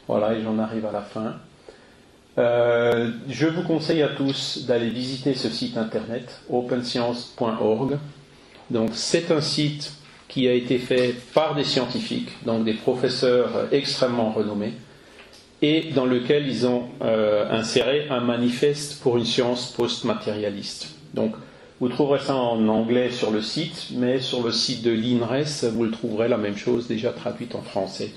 [0.08, 1.36] Voilà, et j'en arrive à la fin.
[2.38, 7.98] je vous conseille à tous d'aller visiter ce site internet, openscience.org.
[8.70, 9.92] Donc, c'est un site
[10.30, 14.74] qui a été fait par des scientifiques, donc des professeurs extrêmement renommés,
[15.62, 20.90] et dans lequel ils ont euh, inséré un manifeste pour une science post-matérialiste.
[21.14, 21.34] Donc,
[21.80, 25.84] vous trouverez ça en anglais sur le site, mais sur le site de l'INRES, vous
[25.84, 28.12] le trouverez la même chose déjà traduite en français.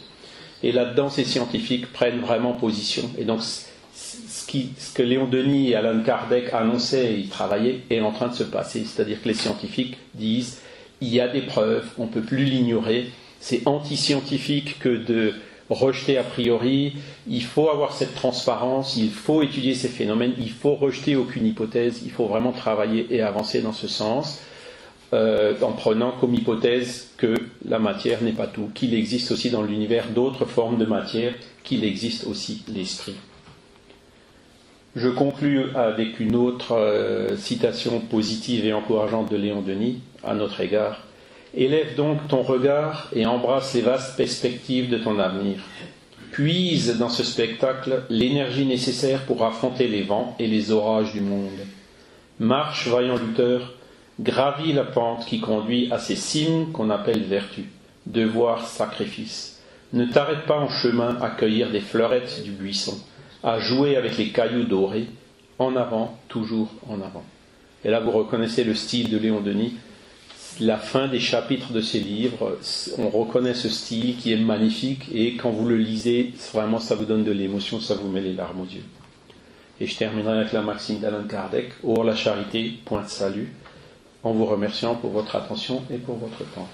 [0.63, 3.11] Et là-dedans, ces scientifiques prennent vraiment position.
[3.19, 8.29] Et donc, ce, que Léon Denis et Alan Kardec annonçaient et travaillaient est en train
[8.29, 8.85] de se passer.
[8.85, 10.61] C'est-à-dire que les scientifiques disent
[11.01, 13.11] il y a des preuves, on ne peut plus l'ignorer.
[13.41, 15.35] C'est anti-scientifique que de
[15.71, 16.95] rejeter a priori,
[17.29, 22.03] il faut avoir cette transparence, il faut étudier ces phénomènes, il faut rejeter aucune hypothèse,
[22.05, 24.41] il faut vraiment travailler et avancer dans ce sens,
[25.13, 27.35] euh, en prenant comme hypothèse que
[27.67, 31.85] la matière n'est pas tout, qu'il existe aussi dans l'univers d'autres formes de matière, qu'il
[31.85, 33.17] existe aussi l'esprit.
[34.97, 40.61] Je conclus avec une autre euh, citation positive et encourageante de Léon Denis à notre
[40.61, 41.08] égard.
[41.55, 45.59] Élève donc ton regard et embrasse les vastes perspectives de ton avenir.
[46.31, 51.67] Puise dans ce spectacle l'énergie nécessaire pour affronter les vents et les orages du monde.
[52.39, 53.73] Marche, vaillant lutteur,
[54.21, 57.65] gravis la pente qui conduit à ces cimes qu'on appelle vertu,
[58.07, 59.61] devoir, sacrifice.
[59.95, 62.99] Ne t'arrête pas en chemin à cueillir des fleurettes du buisson,
[63.43, 65.07] à jouer avec les cailloux dorés,
[65.59, 67.25] en avant, toujours en avant.
[67.85, 69.75] Et là, vous reconnaissez le style de Léon Denis,
[70.61, 72.59] la fin des chapitres de ces livres,
[72.99, 77.05] on reconnaît ce style qui est magnifique et quand vous le lisez, vraiment ça vous
[77.05, 78.85] donne de l'émotion, ça vous met les larmes aux yeux.
[79.81, 83.53] Et je terminerai avec la maxime d'Alain Kardec, Or la charité, point de salut,
[84.25, 86.69] en vous remerciant pour votre attention et pour votre temps.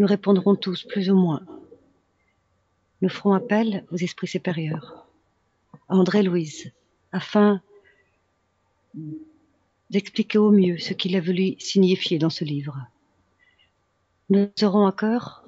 [0.00, 1.46] nous répondrons tous plus ou moins.
[3.00, 5.06] Nous ferons appel aux esprits supérieurs,
[5.88, 6.72] à André-Louise,
[7.12, 7.62] afin
[9.90, 12.76] d'expliquer au mieux ce qu'il a voulu signifier dans ce livre.
[14.30, 15.44] Nous aurons à cœur,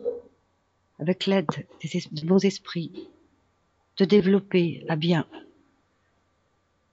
[1.00, 3.08] avec l'aide des bons esprits,
[3.98, 5.26] de développer à bien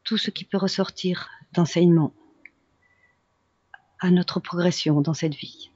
[0.03, 2.13] tout ce qui peut ressortir d'enseignement
[3.99, 5.71] à notre progression dans cette vie.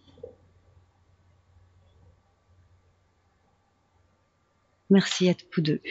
[4.89, 5.81] Merci à vous deux.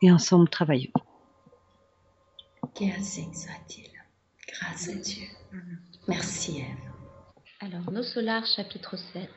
[0.00, 0.92] Et ensemble, travaillons.
[2.74, 3.90] Soit-il.
[4.48, 5.26] Grâce à Dieu.
[6.08, 6.92] Merci Ève.
[7.60, 9.28] Alors, Nos Solars, chapitre 7.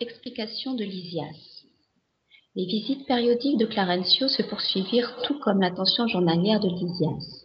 [0.00, 1.55] Explication de Lysias.
[2.56, 7.44] Les visites périodiques de Clarencio se poursuivirent tout comme l'attention journalière de Lysias.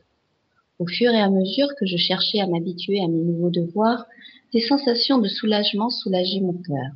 [0.80, 4.06] Au fur et à mesure que je cherchais à m'habituer à mes nouveaux devoirs,
[4.54, 6.94] des sensations de soulagement soulageaient mon cœur.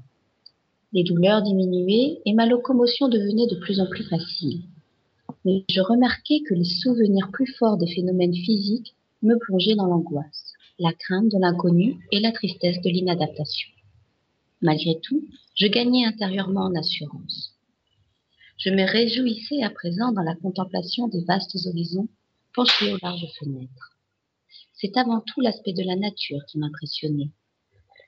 [0.93, 4.61] Les douleurs diminuaient et ma locomotion devenait de plus en plus facile.
[5.43, 10.53] Mais je remarquai que les souvenirs plus forts des phénomènes physiques me plongeaient dans l'angoisse,
[10.79, 13.69] la crainte de l'inconnu et la tristesse de l'inadaptation.
[14.61, 15.21] Malgré tout,
[15.53, 17.54] je gagnais intérieurement en assurance.
[18.57, 22.07] Je me réjouissais à présent dans la contemplation des vastes horizons
[22.53, 23.97] penchés aux larges fenêtres.
[24.73, 27.31] C'est avant tout l'aspect de la nature qui m'impressionnait.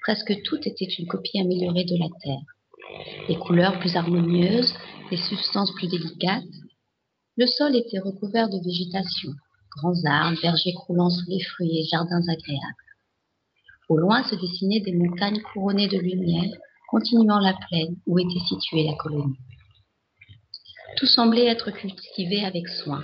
[0.02, 2.58] Presque tout était une copie améliorée de la terre
[3.28, 4.74] les couleurs plus harmonieuses,
[5.12, 6.44] les substances plus délicates.
[7.36, 9.32] Le sol était recouvert de végétation,
[9.78, 12.86] grands arbres, vergers croulant sous les fruits et jardins agréables.
[13.90, 16.52] Au loin se dessinaient des montagnes couronnées de lumière,
[16.90, 19.38] continuant la plaine où était située la colonie.
[20.98, 23.04] Tout semblait être cultivé avec soin.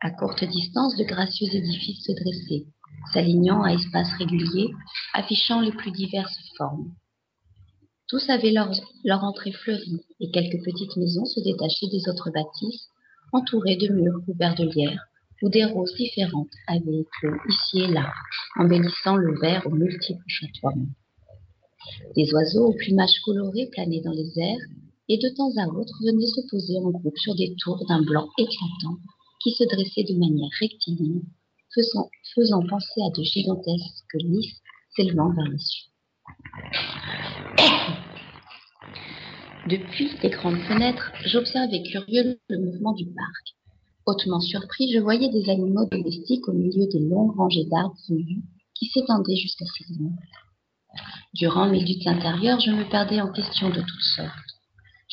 [0.00, 2.66] À courte distance, de gracieux édifices se dressaient,
[3.12, 4.70] s'alignant à espaces réguliers,
[5.14, 6.90] affichant les plus diverses formes.
[8.08, 12.88] Tous avaient leur, entrée fleurie, et quelques petites maisons se détachaient des autres bâtisses,
[13.32, 15.00] entourées de murs couverts de lierre,
[15.42, 18.12] où des roses différentes avaient éclos ici et là,
[18.56, 20.90] embellissant le vert aux multiples chatoiements.
[22.16, 24.66] Des oiseaux au plumage coloré planaient dans les airs,
[25.08, 28.28] et de temps à autre venaient se poser en groupe sur des tours d'un blanc
[28.38, 28.98] éclatant
[29.42, 31.22] qui se dressaient de manière rectiligne,
[31.74, 34.60] faisant, penser à de gigantesques lys
[34.94, 35.90] s'élevant vers les cieux.
[39.68, 43.54] Depuis les grandes fenêtres, j'observais curieux le mouvement du parc.
[44.06, 47.96] Hautement surpris, je voyais des animaux domestiques au milieu des longues rangées d'arbres
[48.74, 50.16] qui s'étendaient jusqu'à ces lignes.
[51.34, 54.55] Durant mes luttes intérieures, je me perdais en questions de toutes sortes.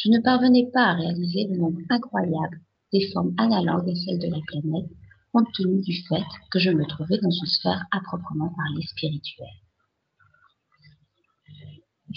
[0.03, 2.59] Je ne parvenais pas à réaliser le nombre incroyable
[2.91, 4.91] des formes analogues à celles de la planète,
[5.31, 9.47] compte tenu du fait que je me trouvais dans une sphère à proprement parler spirituelle.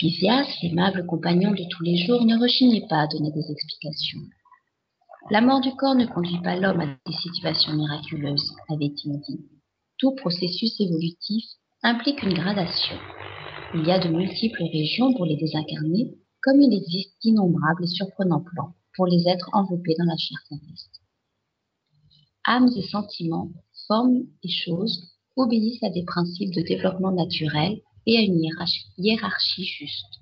[0.03, 4.21] Lysias, l'aimable compagnon de tous les jours, ne rechignait pas à donner des explications.
[5.31, 9.47] La mort du corps ne conduit pas l'homme à des situations miraculeuses, avait-il dit.
[9.99, 11.45] Tout processus évolutif
[11.85, 12.97] implique une gradation.
[13.75, 18.45] Il y a de multiples régions pour les désincarnés, comme il existe d'innombrables et surprenants
[18.55, 21.01] plans pour les êtres enveloppés dans la chair terrestre.
[22.47, 23.51] Âmes et sentiments,
[23.89, 28.41] formes et choses obéissent à des principes de développement naturel et à une
[28.97, 30.21] hiérarchie juste.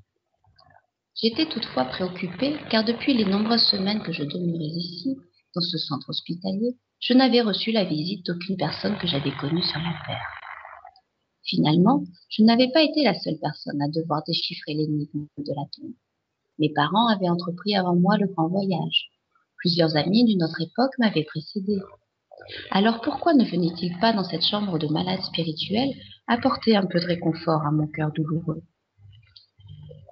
[1.14, 5.18] J'étais toutefois préoccupée car depuis les nombreuses semaines que je demeurais ici,
[5.54, 9.78] dans ce centre hospitalier, je n'avais reçu la visite d'aucune personne que j'avais connue sur
[9.78, 10.26] la Terre.
[11.42, 15.92] Finalement, je n'avais pas été la seule personne à devoir déchiffrer l'énigme de la tombe.
[16.58, 19.10] Mes parents avaient entrepris avant moi le grand voyage.
[19.58, 21.78] Plusieurs amis d'une autre époque m'avaient précédé.
[22.70, 25.90] Alors pourquoi ne venait-il pas dans cette chambre de malade spirituel
[26.26, 28.62] apporter un peu de réconfort à mon cœur douloureux?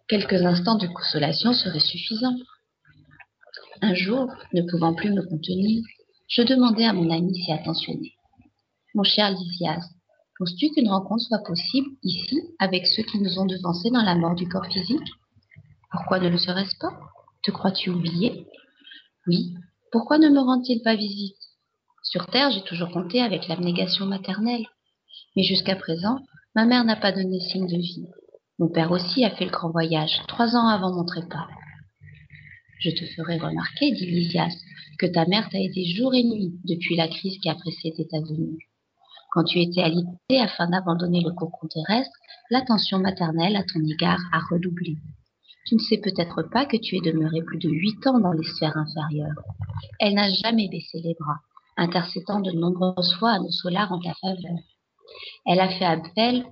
[0.09, 2.37] Quelques instants de consolation seraient suffisants.
[3.81, 5.83] Un jour, ne pouvant plus me contenir,
[6.29, 8.15] je demandai à mon ami si attentionné.
[8.95, 9.85] Mon cher Lysias,
[10.39, 14.35] penses-tu qu'une rencontre soit possible ici avec ceux qui nous ont devancés dans la mort
[14.35, 15.09] du corps physique?
[15.93, 16.99] Pourquoi ne le serait-ce pas?
[17.43, 18.47] Te crois-tu oublié?
[19.27, 19.55] Oui.
[19.91, 21.37] Pourquoi ne me rend-il pas visite?
[22.03, 24.65] Sur Terre, j'ai toujours compté avec l'abnégation maternelle.
[25.37, 26.19] Mais jusqu'à présent,
[26.55, 28.07] ma mère n'a pas donné signe de vie.
[28.59, 31.47] Mon père aussi a fait le grand voyage, trois ans avant mon trépas.
[32.81, 34.55] Je te ferai remarquer, dit Lysias,
[34.99, 38.19] que ta mère t'a aidé jour et nuit depuis la crise qui a précédé ta
[38.21, 38.59] venue.
[39.31, 42.17] Quand tu étais alité afin d'abandonner le cocon terrestre,
[42.51, 44.97] l'attention maternelle à ton égard a redoublé.
[45.73, 48.45] Tu ne sais peut-être pas que tu es demeuré plus de huit ans dans les
[48.45, 49.43] sphères inférieures.
[50.01, 51.39] Elle n'a jamais baissé les bras,
[51.79, 54.59] intercédant de nombreuses fois à nos solars en ta faveur.
[55.47, 56.45] Elle a fait appel,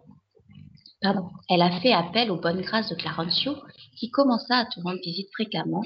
[1.51, 3.57] elle a fait appel aux bonnes grâces de Clarencio,
[3.99, 5.83] qui commença à te rendre visite fréquemment,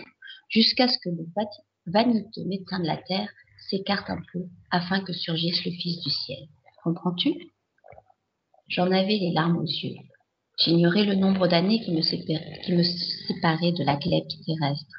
[0.49, 1.27] jusqu'à ce que le
[1.87, 3.31] vaniteux médecin de la terre
[3.69, 6.47] s'écarte un peu, afin que surgisse le Fils du ciel.
[6.85, 7.35] Comprends-tu?
[8.69, 9.97] J'en avais les larmes aux yeux.
[10.59, 14.97] J'ignorais le nombre d'années qui, me séparaient de la glèbe terrestre.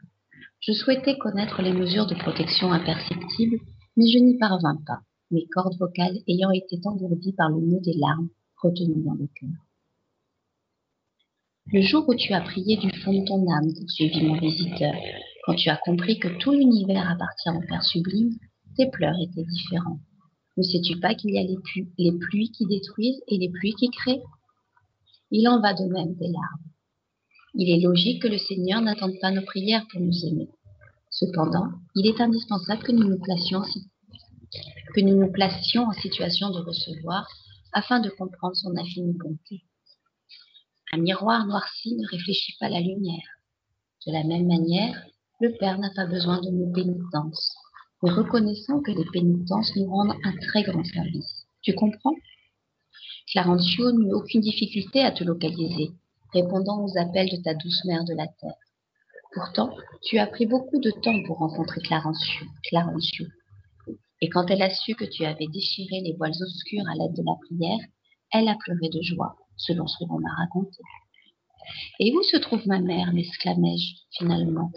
[0.59, 3.59] Je souhaitais connaître les mesures de protection imperceptibles
[3.97, 4.99] mais je n'y parvins pas,
[5.31, 8.29] mes cordes vocales ayant été engourdies par le nœud des larmes
[8.61, 9.49] retenue dans le cœur.
[11.71, 14.93] Le jour où tu as prié du fond de ton âme, suivi mon visiteur,
[15.45, 18.35] quand tu as compris que tout l'univers appartient au Père sublime,
[18.77, 19.99] tes pleurs étaient différents.
[20.57, 24.21] Ne sais-tu pas qu'il y a les pluies qui détruisent et les pluies qui créent?
[25.37, 26.71] Il en va de même des larmes.
[27.55, 30.47] Il est logique que le Seigneur n'attende pas nos prières pour nous aimer.
[31.09, 33.61] Cependant, il est indispensable que nous nous placions,
[34.93, 37.27] que nous nous placions en situation de recevoir
[37.73, 39.65] afin de comprendre son infinie bonté.
[40.93, 43.27] Un miroir noirci ne réfléchit pas la lumière.
[44.07, 45.05] De la même manière,
[45.41, 47.57] le Père n'a pas besoin de nos pénitences,
[48.01, 51.45] mais reconnaissons que les pénitences nous rendent un très grand service.
[51.61, 52.15] Tu comprends?
[53.27, 55.91] Clarencio n'eut aucune difficulté à te localiser,
[56.33, 58.59] répondant aux appels de ta douce mère de la terre.
[59.33, 63.25] Pourtant, tu as pris beaucoup de temps pour rencontrer Clarencio.
[64.21, 67.23] Et quand elle a su que tu avais déchiré les voiles obscures à l'aide de
[67.25, 67.85] la prière,
[68.31, 70.81] elle a pleuré de joie, selon ce qu'on m'a raconté.
[71.99, 73.11] Et où se trouve ma mère?
[73.13, 74.71] m'exclamai-je finalement.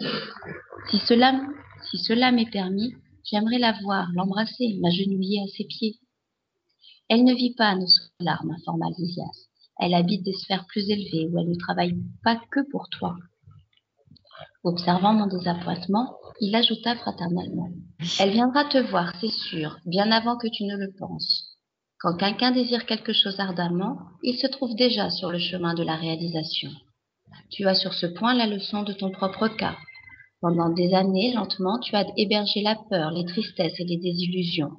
[0.89, 1.39] Si cela,
[1.89, 2.93] si cela m'est permis,
[3.23, 5.99] j'aimerais la voir, l'embrasser, m'agenouiller à ses pieds.
[7.09, 7.87] Elle ne vit pas à nos
[8.19, 9.47] larmes, informa Lysias.
[9.79, 13.15] Elle habite des sphères plus élevées où elle ne travaille pas que pour toi.
[14.63, 17.69] Observant mon désappointement, il ajouta fraternellement.
[18.19, 21.57] Elle viendra te voir, c'est sûr, bien avant que tu ne le penses.
[21.99, 25.95] Quand quelqu'un désire quelque chose ardemment, il se trouve déjà sur le chemin de la
[25.95, 26.71] réalisation.
[27.49, 29.77] Tu as sur ce point la leçon de ton propre cas.
[30.41, 34.71] Pendant des années, lentement, tu as hébergé la peur, les tristesses et les désillusions.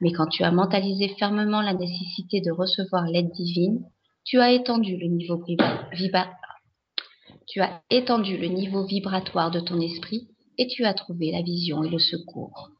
[0.00, 3.84] Mais quand tu as mentalisé fermement la nécessité de recevoir l'aide divine,
[4.24, 5.42] tu as étendu le niveau
[7.46, 10.28] tu as étendu le niveau vibratoire de ton esprit
[10.58, 12.70] et tu as trouvé la vision et le secours.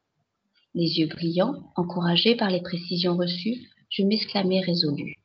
[0.74, 5.16] Les yeux brillants, encouragés par les précisions reçues, je m'exclamai résolu.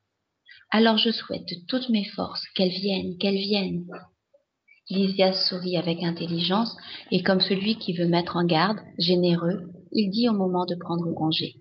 [0.72, 3.88] Alors je souhaite toutes mes forces qu'elles viennent, qu'elles viennent.
[4.90, 6.76] Lysias sourit avec intelligence
[7.12, 11.14] et comme celui qui veut mettre en garde, généreux, il dit au moment de prendre
[11.14, 11.56] congé.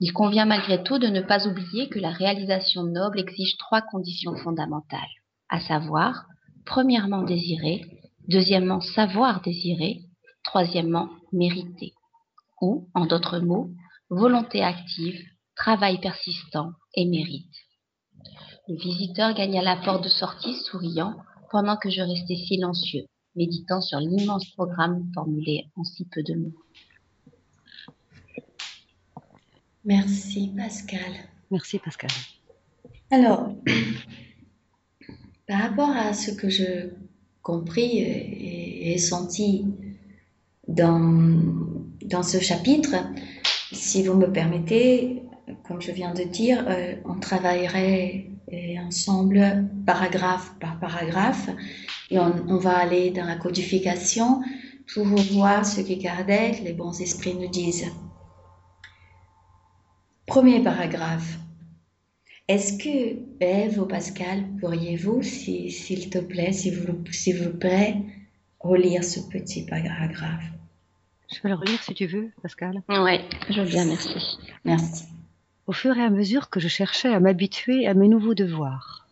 [0.00, 4.36] Il convient malgré tout de ne pas oublier que la réalisation noble exige trois conditions
[4.36, 5.00] fondamentales,
[5.48, 6.26] à savoir
[6.64, 7.84] premièrement désirer,
[8.28, 10.02] deuxièmement savoir désirer,
[10.44, 11.94] troisièmement mériter,
[12.60, 13.70] ou, en d'autres mots,
[14.10, 15.20] volonté active,
[15.56, 17.54] travail persistant et mérite.
[18.68, 21.16] Le visiteur gagna la porte de sortie souriant
[21.50, 26.54] pendant que je restais silencieux, méditant sur l'immense programme formulé en si peu de mots.
[29.84, 31.12] Merci Pascal.
[31.50, 32.10] Merci Pascal.
[33.10, 33.54] Alors,
[35.46, 36.90] par rapport à ce que je
[37.42, 39.64] compris et, senti
[40.66, 41.00] dans,
[42.04, 42.96] dans ce chapitre,
[43.72, 45.22] si vous me permettez,
[45.66, 48.28] comme je viens de dire, euh, on travaillerait
[48.84, 51.50] ensemble paragraphe par paragraphe
[52.10, 54.40] et on, on, va aller dans la codification
[54.92, 57.86] pour voir ce que Kardec, les bons esprits nous disent.
[60.28, 61.38] Premier paragraphe.
[62.48, 67.96] Est-ce que Eve ou Pascal, pourriez-vous, s'il te plaît, s'il vous, vous plaît,
[68.60, 70.44] relire ce petit paragraphe?
[71.32, 74.38] Je peux le relire si tu veux, Pascal Oui, je veux bien, merci.
[74.66, 75.04] Merci.
[75.66, 79.06] Au fur et à mesure que je cherchais à m'habituer à mes nouveaux devoirs,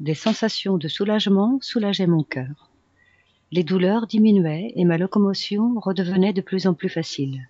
[0.00, 2.70] des sensations de soulagement soulageaient mon cœur.
[3.52, 7.48] Les douleurs diminuaient et ma locomotion redevenait de plus en plus facile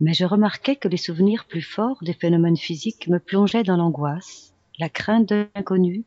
[0.00, 4.52] mais je remarquais que les souvenirs plus forts des phénomènes physiques me plongeaient dans l'angoisse,
[4.78, 6.04] la crainte de l'inconnu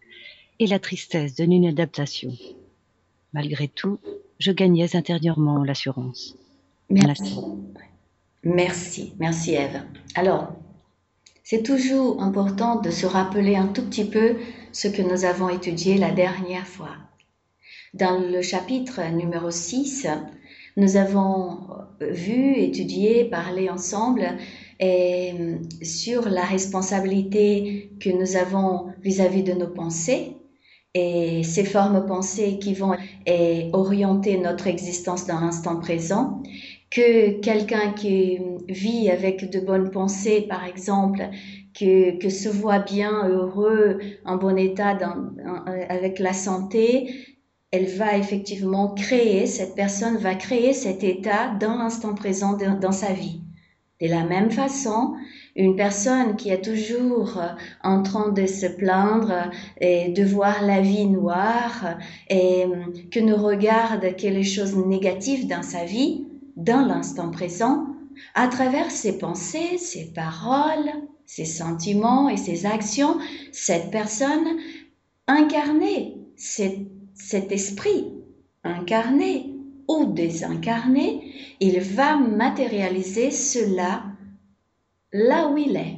[0.59, 2.31] et la tristesse d'une inadaptation.
[3.33, 3.99] Malgré tout,
[4.39, 6.35] je gagnais intérieurement l'assurance.
[6.89, 7.37] Merci.
[8.43, 9.81] Merci, merci Eve.
[10.15, 10.53] Alors,
[11.43, 14.37] c'est toujours important de se rappeler un tout petit peu
[14.71, 16.95] ce que nous avons étudié la dernière fois.
[17.93, 20.07] Dans le chapitre numéro 6,
[20.79, 21.59] nous avons
[22.01, 24.25] euh, vu, étudié, parlé ensemble
[24.79, 30.37] et, euh, sur la responsabilité que nous avons vis-à-vis de nos pensées
[30.95, 32.95] et ces formes pensées qui vont
[33.73, 36.41] orienter notre existence dans l'instant présent,
[36.89, 41.29] que quelqu'un qui vit avec de bonnes pensées, par exemple,
[41.79, 44.97] que, que se voit bien, heureux, en bon état
[45.89, 47.13] avec la santé,
[47.71, 53.13] elle va effectivement créer, cette personne va créer cet état dans l'instant présent dans sa
[53.13, 53.41] vie.
[54.01, 55.13] De la même façon,
[55.57, 57.47] une personne qui est toujours euh,
[57.83, 59.51] en train de se plaindre
[59.81, 61.97] et de voir la vie noire
[62.29, 67.87] et euh, que ne regarde que les choses négatives dans sa vie, dans l'instant présent,
[68.35, 70.91] à travers ses pensées, ses paroles,
[71.25, 73.17] ses sentiments et ses actions,
[73.51, 74.47] cette personne
[75.27, 76.15] incarnée,
[77.19, 78.13] cet esprit
[78.63, 79.53] incarné
[79.87, 84.03] ou désincarné, il va matérialiser cela
[85.11, 85.97] là où il est.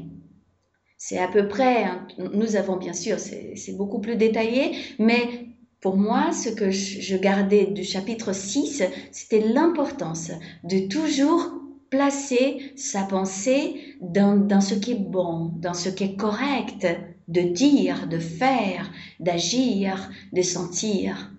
[0.97, 1.85] C'est à peu près,
[2.33, 5.47] nous avons bien sûr, c'est beaucoup plus détaillé, mais
[5.81, 10.31] pour moi, ce que je gardais du chapitre 6, c'était l'importance
[10.63, 11.51] de toujours
[11.89, 16.87] placer sa pensée dans, dans, ce qui est bon, dans ce qui est correct,
[17.31, 21.31] de dire, de faire, d'agir, de sentir.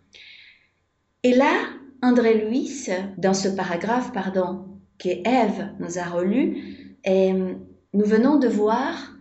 [1.22, 1.55] Et là,
[2.03, 2.88] André Louis,
[3.18, 4.64] dans ce paragraphe, pardon,
[4.99, 9.16] que Ève nous a relu, et nous venons de voir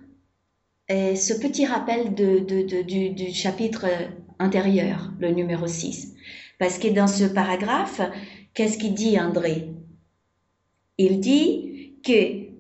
[0.90, 3.88] ce petit rappel du, du, chapitre
[4.40, 6.16] intérieur, le numéro 6.
[6.60, 8.02] Parce que dans ce paragraphe,
[8.54, 9.70] qu'est-ce qu'il dit André?
[10.98, 12.52] Il dit que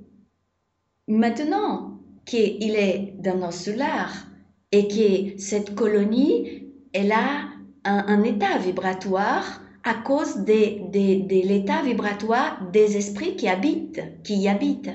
[1.07, 1.90] maintenant
[2.25, 4.13] qu'il est dans nos soulard
[4.71, 7.49] et que cette colonie, elle a
[7.83, 14.91] un état vibratoire à cause de, l'état vibratoire des esprits qui habitent, qui y habitent.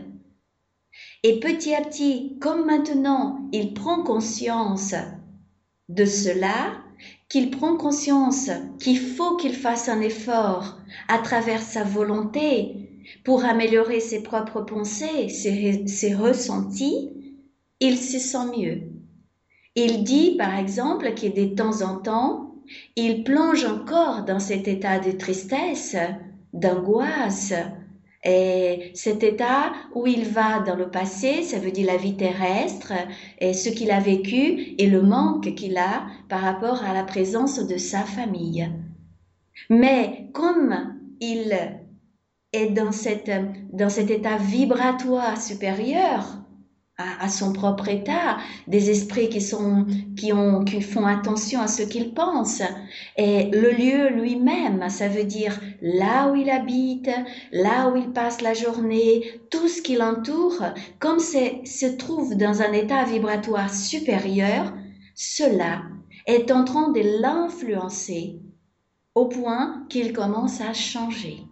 [1.22, 4.94] Et petit à petit, comme maintenant il prend conscience
[5.88, 6.82] de cela,
[7.28, 12.88] qu'il prend conscience qu'il faut qu'il fasse un effort à travers sa volonté
[13.24, 17.10] pour améliorer ses propres pensées, ses ressentis,
[17.80, 18.82] il se sent mieux.
[19.74, 22.54] Il dit par exemple que de temps en temps,
[22.96, 25.96] il plonge encore dans cet état de tristesse,
[26.52, 27.52] d'angoisse,
[28.24, 32.92] et cet état où il va dans le passé, ça veut dire la vie terrestre,
[33.38, 37.64] et ce qu'il a vécu et le manque qu'il a par rapport à la présence
[37.64, 38.68] de sa famille.
[39.70, 41.56] Mais comme il
[42.52, 43.30] est dans, cette,
[43.72, 46.45] dans cet état vibratoire supérieur,
[46.98, 48.38] à, son propre état,
[48.68, 49.86] des esprits qui sont
[50.16, 52.62] qui ont qui font attention à ce qu'ils pensent
[53.18, 57.10] et le lieu lui-même, ça veut dire là où il habite,
[57.52, 60.62] là où il passe la journée, tout ce qui l'entoure,
[60.98, 64.72] comme c'est se trouve dans un état vibratoire supérieur,
[65.14, 65.82] cela
[66.26, 68.40] est en train de l'influencer
[69.14, 71.42] au point qu'il commence à changer.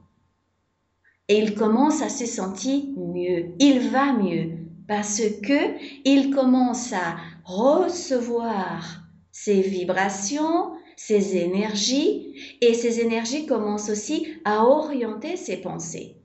[1.28, 7.16] Et il commence à se sentir mieux, il va mieux, parce que il commence à
[7.44, 16.16] recevoir ces vibrations, ces énergies, et ces énergies commencent aussi à orienter ses pensées.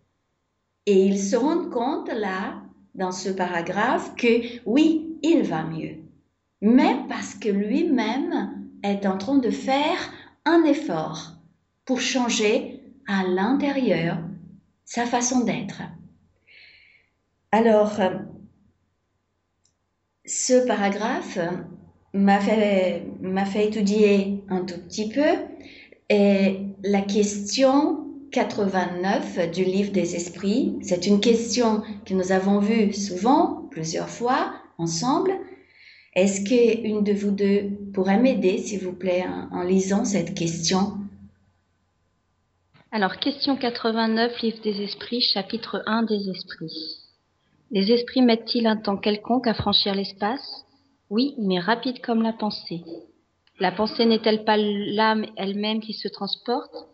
[0.86, 2.62] Et il se rend compte là,
[2.96, 5.98] dans ce paragraphe, que oui, il va mieux.
[6.62, 10.12] Mais parce que lui-même est en train de faire
[10.46, 11.34] un effort
[11.86, 14.18] pour changer à l'intérieur
[14.86, 15.82] sa façon d'être.
[17.52, 18.00] Alors,
[20.30, 21.40] ce paragraphe
[22.14, 25.26] m'a fait, m'a fait étudier un tout petit peu
[26.10, 32.94] et la question 89 du livre des esprits, c'est une question que nous avons vue
[32.94, 35.32] souvent, plusieurs fois, ensemble.
[36.14, 40.94] Est-ce qu'une de vous deux pourrait m'aider, s'il vous plaît, en, lisant cette question?
[42.92, 46.99] Alors, question 89, livre des esprits, chapitre 1 des esprits.
[47.72, 50.66] Les esprits mettent-ils un temps quelconque à franchir l'espace?
[51.10, 52.84] Oui, mais rapide comme la pensée.
[53.60, 56.88] La pensée n'est-elle pas l'âme elle-même qui se transporte?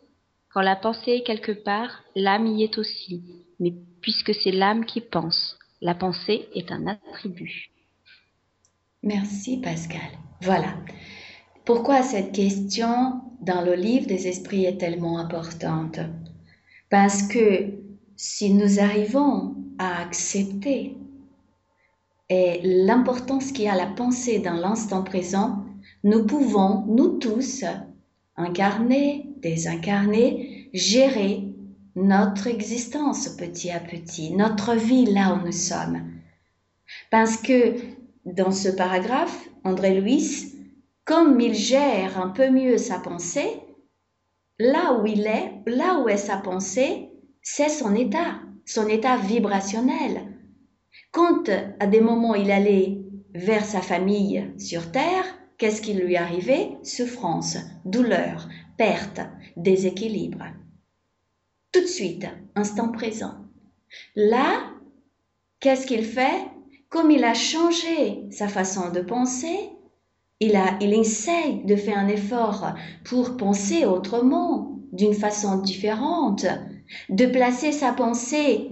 [0.53, 3.23] Quand la pensée est quelque part, l'âme y est aussi.
[3.59, 7.71] Mais puisque c'est l'âme qui pense, la pensée est un attribut.
[9.03, 10.11] Merci Pascal.
[10.41, 10.75] Voilà.
[11.63, 15.99] Pourquoi cette question dans le livre des esprits est tellement importante?
[16.89, 17.73] Parce que
[18.15, 20.97] si nous arrivons à accepter
[22.29, 25.63] et l'importance qu'il y a la pensée dans l'instant présent,
[26.03, 27.63] nous pouvons, nous tous,
[28.35, 31.43] incarner, désincarner, gérer
[31.95, 36.01] notre existence petit à petit, notre vie là où nous sommes.
[37.11, 37.75] Parce que
[38.25, 40.51] dans ce paragraphe, André Louis,
[41.05, 43.61] comme il gère un peu mieux sa pensée,
[44.59, 47.11] là où il est, là où est sa pensée,
[47.41, 50.21] c'est son état son état vibrationnel.
[51.11, 51.49] Quand
[51.79, 52.97] à des moments il allait
[53.33, 55.25] vers sa famille sur Terre,
[55.57, 56.77] qu'est-ce qui lui arrivait?
[56.83, 58.47] Souffrance, douleur,
[58.77, 59.21] perte,
[59.55, 60.45] déséquilibre.
[61.71, 63.35] Tout de suite, instant présent.
[64.15, 64.71] Là,
[65.59, 66.47] qu'est-ce qu'il fait?
[66.89, 69.69] Comme il a changé sa façon de penser,
[70.39, 76.45] il, a, il essaye de faire un effort pour penser autrement, d'une façon différente,
[77.09, 78.71] de placer sa pensée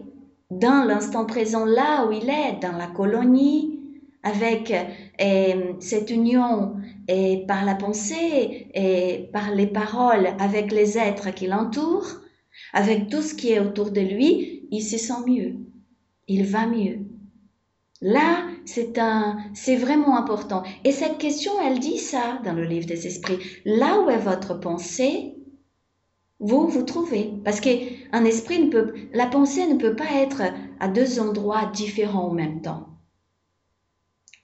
[0.51, 3.80] dans l'instant présent, là où il est, dans la colonie,
[4.24, 4.74] avec
[5.22, 6.76] euh, cette union
[7.07, 12.22] et par la pensée et par les paroles avec les êtres qui l'entourent,
[12.72, 15.55] avec tout ce qui est autour de lui, il se sent mieux,
[16.28, 16.99] il va mieux.
[18.01, 20.64] Là, c'est un, c'est vraiment important.
[20.84, 23.39] Et cette question, elle dit ça dans le livre des esprits.
[23.66, 25.33] Là où est votre pensée,
[26.44, 27.34] vous vous trouvez.
[27.44, 30.44] Parce qu'un esprit ne peut, la pensée ne peut pas être
[30.80, 32.89] à deux endroits différents en même temps.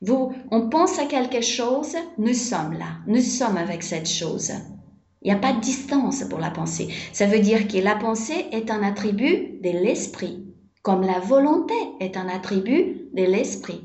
[0.01, 4.53] Vous, on pense à quelque chose, nous sommes là, nous sommes avec cette chose.
[5.21, 6.87] Il n'y a pas de distance pour la pensée.
[7.11, 10.45] Ça veut dire que la pensée est un attribut de l'esprit,
[10.81, 13.83] comme la volonté est un attribut de l'esprit.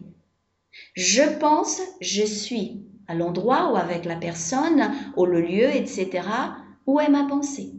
[0.95, 6.23] Je pense, je suis à l'endroit ou avec la personne, ou le lieu, etc.
[6.87, 7.75] Où est ma pensée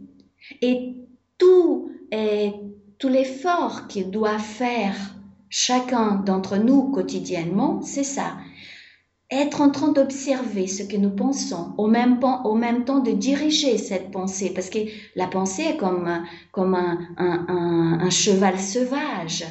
[0.62, 0.94] Et
[1.38, 2.52] tout, et
[2.98, 5.16] tout l'effort qu'il doit faire
[5.48, 8.36] chacun d'entre nous quotidiennement, c'est ça.
[9.30, 13.76] Être en train d'observer ce que nous pensons, au même, au même temps de diriger
[13.76, 14.78] cette pensée, parce que
[15.16, 16.08] la pensée est comme,
[16.52, 19.44] comme un, un, cheval sauvage.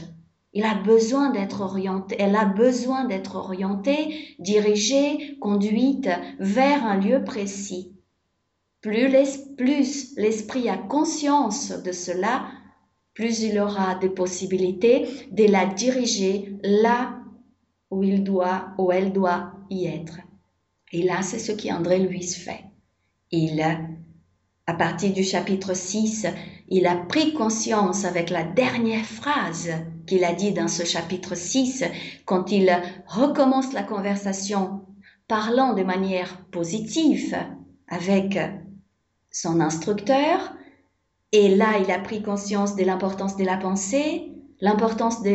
[0.53, 7.25] Il a besoin d'être orienté, elle a besoin d'être orientée, dirigée, conduite vers un lieu
[7.25, 7.94] précis.
[8.85, 12.45] Plus l'esprit a conscience de cela,
[13.15, 17.17] plus il aura des possibilités de la diriger là
[17.89, 20.19] où il doit, où elle doit y être.
[20.91, 22.65] Et là, c'est ce qu'André Louis fait.
[23.31, 23.59] Il,
[24.67, 26.27] à partir du chapitre 6,
[26.69, 29.71] il a pris conscience avec la dernière phrase
[30.05, 31.85] qu'il a dit dans ce chapitre 6,
[32.25, 32.71] quand il
[33.07, 34.81] recommence la conversation
[35.27, 37.35] parlant de manière positive
[37.87, 38.37] avec
[39.35, 40.53] son instructeur,
[41.33, 44.31] et là, il a pris conscience de l'importance de la pensée,
[44.61, 45.29] l'importance de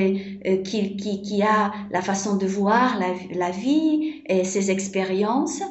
[0.48, 5.62] euh, qui, qui, a la façon de voir la, vie et ses expériences.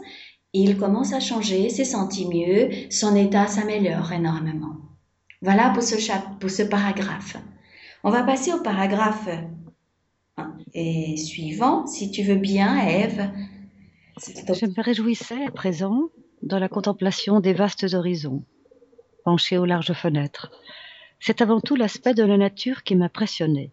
[0.54, 4.76] il commence à changer, s'est senti mieux, son état s'améliore énormément.
[5.42, 5.96] Voilà pour ce,
[6.40, 7.36] pour ce paragraphe.
[8.04, 9.28] On va passer au paragraphe
[10.38, 13.28] hein, et suivant, si tu veux bien, Eve.
[14.20, 16.10] Je me réjouissais à présent
[16.44, 18.44] dans la contemplation des vastes horizons
[19.30, 20.52] penché aux larges fenêtres.
[21.20, 23.72] C'est avant tout l'aspect de la nature qui m'impressionnait.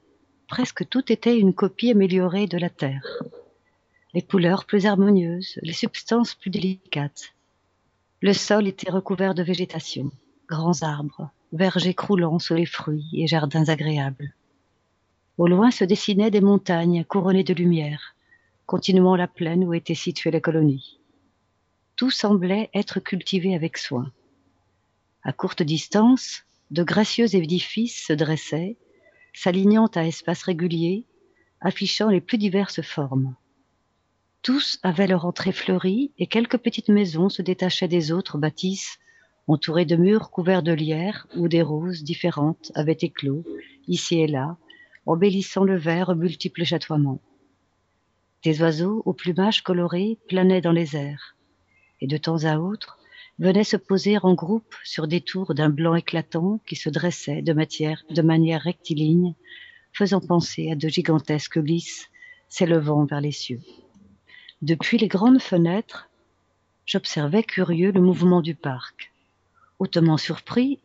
[0.48, 3.22] Presque tout était une copie améliorée de la terre.
[4.14, 7.32] Les couleurs plus harmonieuses, les substances plus délicates.
[8.20, 10.10] Le sol était recouvert de végétation,
[10.48, 14.34] grands arbres, vergers croulants sous les fruits et jardins agréables.
[15.38, 18.14] Au loin se dessinaient des montagnes couronnées de lumière,
[18.64, 20.98] continuant la plaine où étaient situées les colonies.
[21.96, 24.12] Tout semblait être cultivé avec soin.
[25.22, 28.76] À courte distance, de gracieux édifices se dressaient,
[29.32, 31.06] s'alignant à espaces réguliers,
[31.62, 33.34] affichant les plus diverses formes.
[34.42, 38.98] Tous avaient leur entrée fleurie et quelques petites maisons se détachaient des autres bâtisses,
[39.46, 43.42] entourées de murs couverts de lierre où des roses différentes avaient éclos,
[43.88, 44.58] ici et là,
[45.06, 47.22] embellissant le vert aux multiples chatoiements.
[48.42, 51.35] Des oiseaux au plumage coloré planaient dans les airs,
[52.00, 52.98] et de temps à autre,
[53.38, 57.52] venaient se poser en groupe sur des tours d'un blanc éclatant qui se dressaient de,
[57.52, 59.34] de manière rectiligne,
[59.92, 62.08] faisant penser à de gigantesques lys
[62.48, 63.60] s'élevant vers les cieux.
[64.62, 66.08] Depuis les grandes fenêtres,
[66.86, 69.12] j'observais curieux le mouvement du parc.
[69.78, 70.80] Hautement surpris,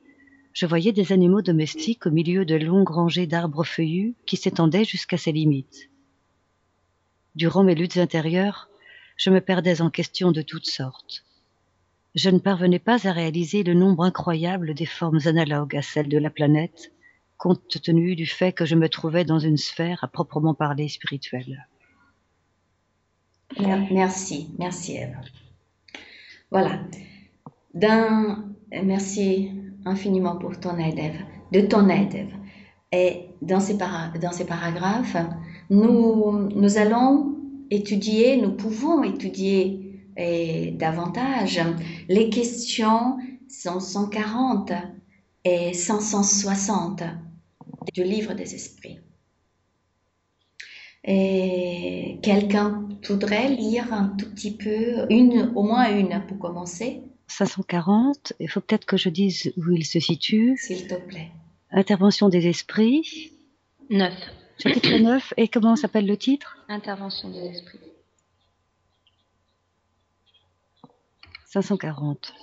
[0.53, 5.18] je voyais des animaux domestiques au milieu de longues rangées d'arbres feuillus qui s'étendaient jusqu'à
[5.18, 5.89] ses limites.
[7.36, 8.68] Durant mes luttes intérieures,
[9.22, 11.24] je me perdais en questions de toutes sortes
[12.15, 16.17] je ne parvenais pas à réaliser le nombre incroyable des formes analogues à celles de
[16.17, 16.91] la planète,
[17.38, 21.67] compte tenu du fait que je me trouvais dans une sphère à proprement parler spirituelle.
[23.59, 25.17] Merci, merci Eve.
[26.51, 26.82] Voilà.
[28.84, 29.51] merci
[29.86, 32.36] infiniment pour ton aide, Eve, de ton aide, Eve.
[32.91, 35.17] Et dans ces, paragraphes,
[35.69, 37.40] nous allons
[37.72, 41.61] étudier, nous pouvons étudier et davantage.
[42.09, 43.17] Les questions
[43.49, 44.72] sont 140
[45.45, 47.03] et 560
[47.93, 48.99] du livre des esprits.
[51.03, 57.01] Et quelqu'un voudrait lire un tout petit peu, une, au moins une pour commencer?
[57.28, 60.55] 540, il faut peut-être que je dise où il se situe.
[60.57, 61.32] S'il te plaît.
[61.72, 63.32] Intervention des esprits.
[63.89, 64.13] 9.
[64.62, 66.55] Chapitre 9, et comment s'appelle le titre?
[66.70, 67.80] Intervention des esprits.
[71.47, 72.34] 540.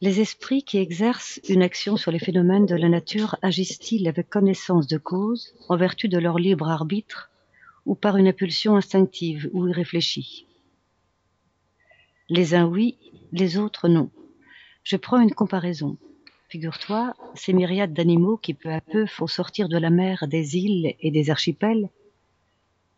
[0.00, 4.88] Les esprits qui exercent une action sur les phénomènes de la nature agissent-ils avec connaissance
[4.88, 7.30] de cause, en vertu de leur libre arbitre,
[7.86, 10.46] ou par une impulsion instinctive ou irréfléchie?
[12.28, 12.98] Les uns oui,
[13.30, 14.10] les autres non.
[14.82, 15.96] Je prends une comparaison.
[16.56, 20.94] Figure-toi, ces myriades d'animaux qui peu à peu font sortir de la mer des îles
[21.00, 21.90] et des archipels,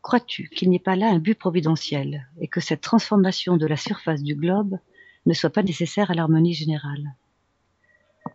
[0.00, 3.76] crois-tu qu'il n'y ait pas là un but providentiel et que cette transformation de la
[3.76, 4.78] surface du globe
[5.26, 7.16] ne soit pas nécessaire à l'harmonie générale?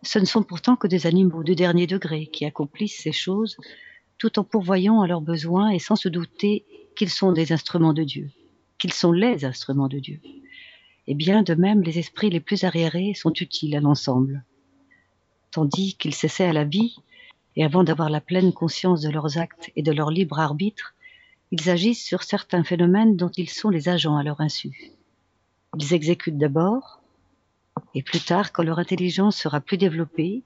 [0.02, 3.56] Ce ne sont pourtant que des animaux de dernier degré qui accomplissent ces choses
[4.18, 6.66] tout en pourvoyant à leurs besoins et sans se douter
[6.96, 8.28] qu'ils sont des instruments de Dieu,
[8.78, 10.20] qu'ils sont les instruments de Dieu.
[11.06, 14.44] Et bien de même, les esprits les plus arriérés sont utiles à l'ensemble.
[15.54, 16.96] Tandis qu'ils cessaient à la vie,
[17.54, 20.94] et avant d'avoir la pleine conscience de leurs actes et de leur libre arbitre,
[21.52, 24.90] ils agissent sur certains phénomènes dont ils sont les agents à leur insu.
[25.78, 27.00] Ils exécutent d'abord,
[27.94, 30.42] et plus tard, quand leur intelligence sera plus développée,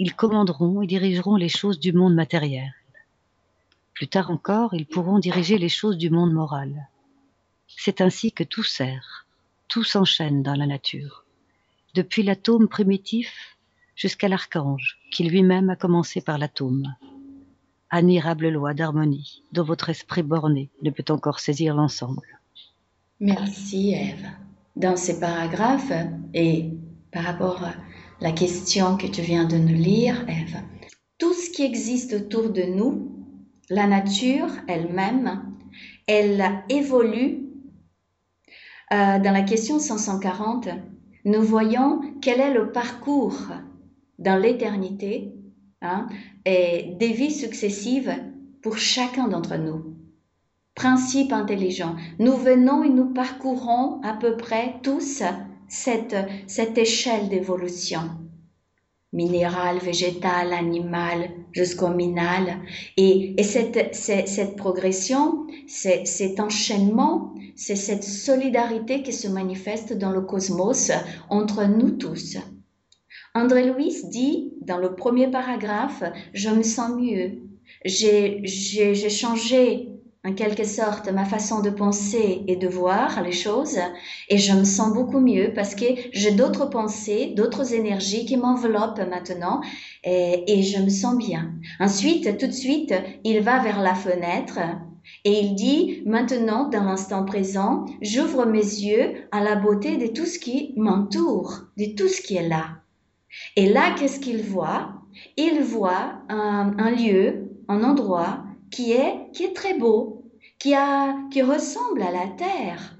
[0.00, 2.74] ils commanderont et dirigeront les choses du monde matériel.
[3.94, 6.88] Plus tard encore, ils pourront diriger les choses du monde moral.
[7.68, 9.26] C'est ainsi que tout sert,
[9.68, 11.24] tout s'enchaîne dans la nature,
[11.94, 13.56] depuis l'atome primitif
[14.00, 16.94] jusqu'à l'archange, qui lui-même a commencé par l'atome.
[17.90, 22.40] Admirable loi d'harmonie, dont votre esprit borné ne peut encore saisir l'ensemble.
[23.20, 24.26] Merci Eve
[24.74, 25.92] dans ces paragraphes
[26.32, 26.70] et
[27.12, 27.74] par rapport à
[28.22, 30.56] la question que tu viens de nous lire, Eve,
[31.18, 33.26] tout ce qui existe autour de nous,
[33.68, 35.42] la nature elle-même,
[36.06, 37.40] elle évolue.
[38.92, 40.70] Euh, dans la question 540,
[41.26, 43.36] nous voyons quel est le parcours
[44.20, 45.32] dans l'éternité
[45.82, 46.06] hein,
[46.44, 48.14] et des vies successives
[48.62, 49.96] pour chacun d'entre nous
[50.80, 51.94] principe intelligent.
[52.18, 55.22] Nous venons et nous parcourons à peu près tous
[55.68, 56.16] cette,
[56.46, 58.00] cette échelle d'évolution.
[59.12, 62.60] Minéral, végétal, animal, jusqu'au minal.
[62.96, 70.22] Et, et cette, cette, progression, cet enchaînement, c'est cette solidarité qui se manifeste dans le
[70.22, 70.92] cosmos
[71.28, 72.38] entre nous tous.
[73.34, 76.02] André Louis dit dans le premier paragraphe,
[76.34, 77.42] je me sens mieux.
[77.84, 79.88] J'ai changé
[80.24, 83.78] en quelque sorte ma façon de penser et de voir les choses
[84.28, 89.00] et je me sens beaucoup mieux parce que j'ai d'autres pensées, d'autres énergies qui m'enveloppent
[89.08, 89.60] maintenant
[90.02, 91.52] et, et, je me sens bien.
[91.78, 92.92] Ensuite, tout de suite,
[93.24, 94.58] il va vers la fenêtre
[95.24, 100.26] et il dit maintenant, dans l'instant présent, j'ouvre mes yeux à la beauté de tout
[100.26, 102.79] ce qui m'entoure, de tout ce qui est là.
[103.56, 104.92] Et là, qu'est-ce qu'il voit?
[105.36, 110.24] Il voit un, lieu, un endroit qui est, qui est très beau,
[110.58, 112.96] qui, a, qui ressemble à la terre,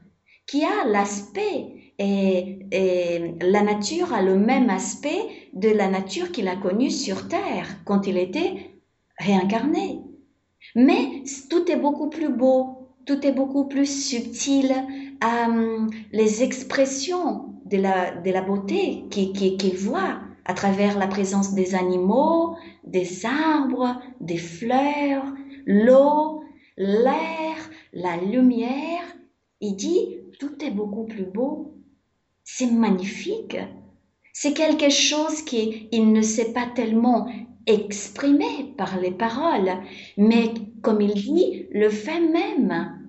[0.46, 6.56] qui a l'aspect et, la nature a le même aspect de la nature qu'il a
[6.56, 8.70] connue sur terre quand il était
[9.18, 10.00] réincarné.
[10.74, 14.72] Mais tout est beaucoup plus beau, tout est beaucoup plus subtil.
[15.22, 23.26] Euh, les expressions de la, beauté qu'il voit à travers la présence des animaux, des
[23.26, 25.24] arbres, des fleurs,
[25.66, 26.42] l'eau,
[26.78, 27.56] l'air,
[27.92, 29.02] la lumière.
[29.60, 31.74] Il dit, tout est beaucoup plus beau.
[32.42, 33.58] C'est magnifique.
[34.32, 37.28] C'est quelque chose qui il ne sait pas tellement
[37.66, 39.72] exprimer par les paroles,
[40.16, 42.99] mais comme il dit, le fait même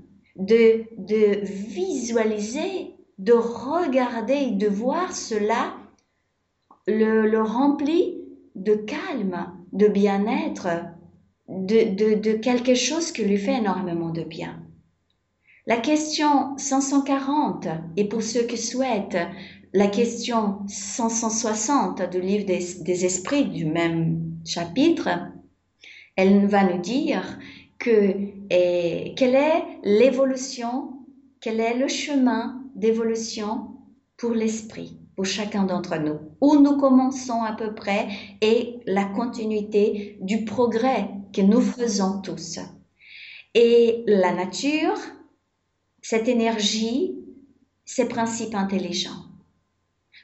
[0.45, 5.73] de, de visualiser, de regarder, de voir cela,
[6.87, 8.21] le, le remplit
[8.55, 10.67] de calme, de bien-être,
[11.47, 14.59] de, quelque chose qui lui fait énormément de bien.
[15.67, 17.67] La question 540,
[17.97, 19.17] et pour ceux qui souhaitent,
[19.73, 25.09] la question 560 du livre des, esprits du même chapitre,
[26.15, 27.39] elle va nous dire
[27.82, 28.13] que
[29.15, 30.93] quelle est l'évolution,
[31.39, 33.71] quel est le chemin d'évolution
[34.17, 38.07] pour l'esprit, pour chacun d'entre nous, où nous commençons à peu près
[38.41, 42.59] et la continuité du progrès que nous faisons tous.
[43.55, 44.97] Et la nature,
[46.01, 47.17] cette énergie,
[47.84, 49.25] ces principes intelligents.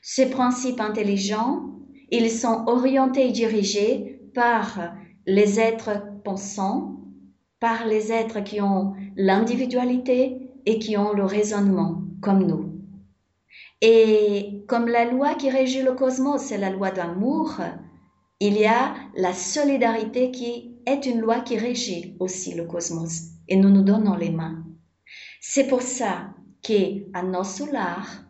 [0.04, 1.72] Ces principes intelligents,
[2.12, 4.94] ils sont orientés et dirigés par
[5.26, 6.97] les êtres pensants,
[7.60, 12.74] par les êtres qui ont l'individualité et qui ont le raisonnement, comme nous.
[13.82, 17.60] Et comme la loi qui régit le cosmos, c'est la loi d'amour,
[18.40, 23.56] il y a la solidarité qui est une loi qui régit aussi le cosmos et
[23.56, 24.64] nous nous donnons les mains.
[25.42, 28.24] C'est pour ça qu'à nos solars,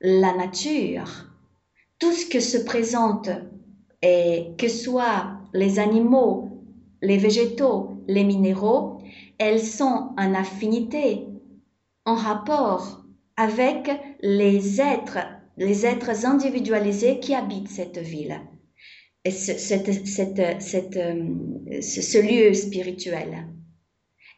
[0.00, 1.26] la nature,
[1.98, 3.30] tout ce que se présente,
[4.02, 6.62] et que soit les animaux,
[7.02, 8.98] les végétaux, les minéraux,
[9.38, 11.26] elles sont en affinité,
[12.04, 13.04] en rapport
[13.36, 13.90] avec
[14.20, 15.18] les êtres,
[15.56, 18.40] les êtres individualisés qui habitent cette ville,
[19.24, 20.58] et ce, euh,
[21.80, 23.46] ce lieu spirituel.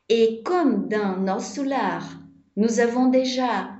[0.08, 2.20] Et comme dans nos soulars,
[2.56, 3.70] nous avons déjà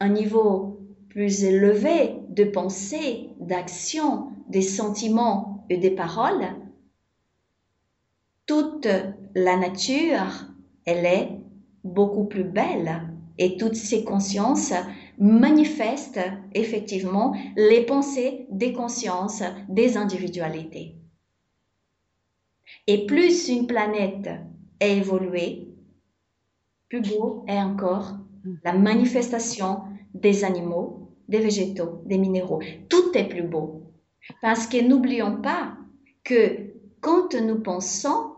[0.00, 6.48] un niveau plus élevé de pensée, d'action, des sentiments et des paroles,
[8.46, 8.88] toute
[9.36, 10.46] la nature,
[10.86, 11.28] elle est
[11.84, 13.02] beaucoup plus belle
[13.36, 14.72] et toutes ces consciences
[15.18, 20.94] manifestent effectivement les pensées des consciences des individualités.
[22.86, 24.30] Et plus une planète
[24.80, 25.68] est évoluée,
[26.88, 28.16] plus beau est encore
[28.64, 29.82] la manifestation
[30.14, 32.62] des animaux, des végétaux, des minéraux.
[32.88, 33.82] Tout est plus beau.
[34.40, 35.76] Parce que n'oublions pas
[36.24, 36.72] que
[37.02, 38.35] quand nous pensons,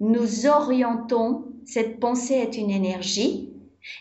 [0.00, 3.52] nous orientons, cette pensée est une énergie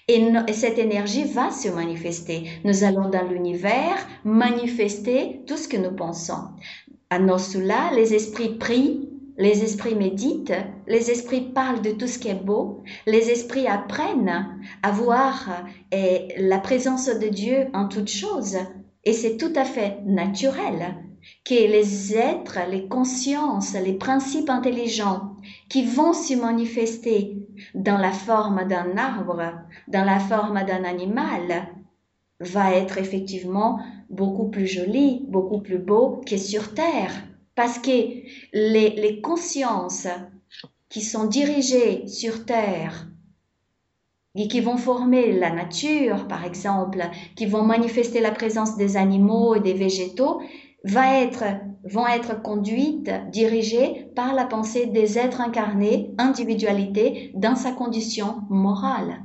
[0.07, 2.45] et, cette énergie va se manifester.
[2.63, 6.49] Nous allons dans l'univers manifester tout ce que nous pensons.
[7.09, 10.53] À nos là, les esprits prient les esprits méditent,
[10.85, 16.27] les esprits parlent de tout ce qui est beau, les esprits apprennent à voir eh,
[16.37, 18.57] la présence de Dieu en toutes choses.
[19.05, 20.97] Et c'est tout à fait naturel
[21.45, 25.35] que les êtres, les consciences, les principes intelligents
[25.69, 27.37] qui vont se manifester
[27.73, 29.53] dans la forme d'un arbre,
[29.87, 31.67] dans la forme d'un animal,
[32.39, 37.11] va être effectivement beaucoup plus joli, beaucoup plus beau que sur Terre.
[37.55, 37.91] Parce que
[38.53, 40.07] les, consciences
[40.87, 43.07] qui sont dirigées sur Terre
[44.35, 47.03] et qui vont former la nature, par exemple,
[47.35, 50.41] qui vont manifester la présence des animaux et des végétaux,
[50.83, 51.43] va être,
[51.83, 59.23] vont être conduites, dirigées par la pensée des êtres incarnés, individualité, dans sa condition morale.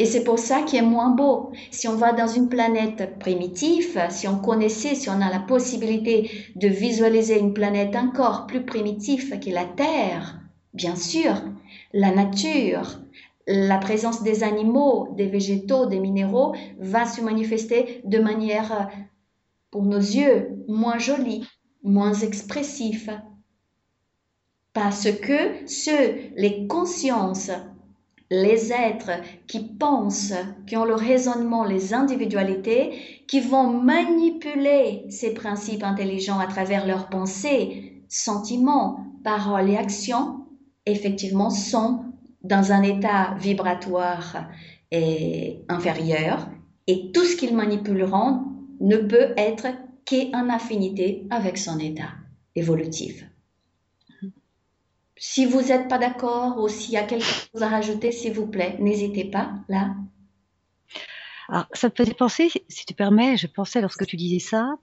[0.00, 1.52] Et c'est pour ça qu'il est moins beau.
[1.70, 6.30] Si on va dans une planète primitive, si on connaissait, si on a la possibilité
[6.56, 10.40] de visualiser une planète encore plus primitive que la Terre,
[10.72, 11.34] bien sûr,
[11.92, 12.98] la nature,
[13.46, 18.88] la présence des animaux, des végétaux, des minéraux va se manifester de manière,
[19.74, 21.48] pour nos yeux, moins jolie,
[21.82, 23.10] moins expressive.
[24.72, 27.50] Parce que ceux, les consciences
[28.30, 29.10] les êtres
[29.48, 30.32] qui pensent,
[30.68, 37.08] qui ont le raisonnement, les individualités, qui vont manipuler ces principes intelligents à travers leurs
[37.08, 40.46] pensées, sentiments, paroles et actions,
[40.86, 42.04] effectivement sont
[42.44, 44.46] dans un état vibratoire
[45.68, 46.48] inférieur
[46.86, 49.66] et tout ce qu'ils manipuleront ne peut être
[50.08, 52.10] qu'en affinité avec son état
[52.54, 53.24] évolutif.
[55.16, 58.46] Si vous n'êtes pas d'accord ou s'il y a quelque chose à rajouter, s'il vous
[58.46, 59.94] plaît, n'hésitez pas, là.
[61.48, 64.76] Alors, ça me faisait penser, si tu permets, je pensais lorsque tu disais ça,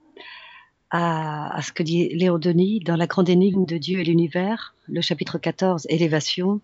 [0.90, 5.00] à, ce que dit Léon Denis dans La grande énigme de Dieu et l'univers, le
[5.00, 6.60] chapitre 14, Élévation.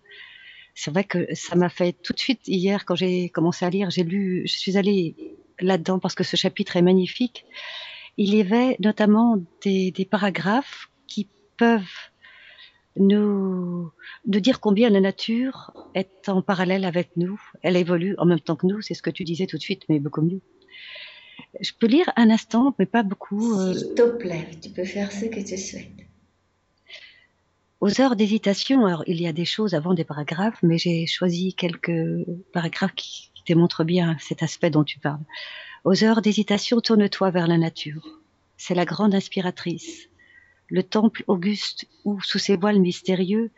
[0.75, 3.89] C'est vrai que ça m'a fait tout de suite, hier, quand j'ai commencé à lire,
[3.89, 5.15] j'ai lu, je suis allée
[5.61, 7.45] là-dedans parce que ce chapitre est magnifique.
[8.17, 11.83] Il y avait notamment des, des paragraphes qui peuvent
[12.95, 13.91] nous,
[14.25, 17.39] de dire combien la nature est en parallèle avec nous.
[17.61, 19.83] Elle évolue en même temps que nous, c'est ce que tu disais tout de suite,
[19.89, 20.41] mais beaucoup mieux.
[21.61, 23.53] Je peux lire un instant, mais pas beaucoup.
[23.53, 25.87] Euh, S'il te plaît, tu peux faire ce que tu souhaites.
[27.81, 31.53] Aux heures d'hésitation, alors il y a des choses avant des paragraphes, mais j'ai choisi
[31.53, 35.25] quelques paragraphes qui, qui démontrent bien cet aspect dont tu parles.
[35.83, 38.07] Aux heures d'hésitation, tourne-toi vers la nature.
[38.57, 40.09] C'est la grande inspiratrice
[40.69, 43.49] le temple auguste où, sous ses voiles mystérieux,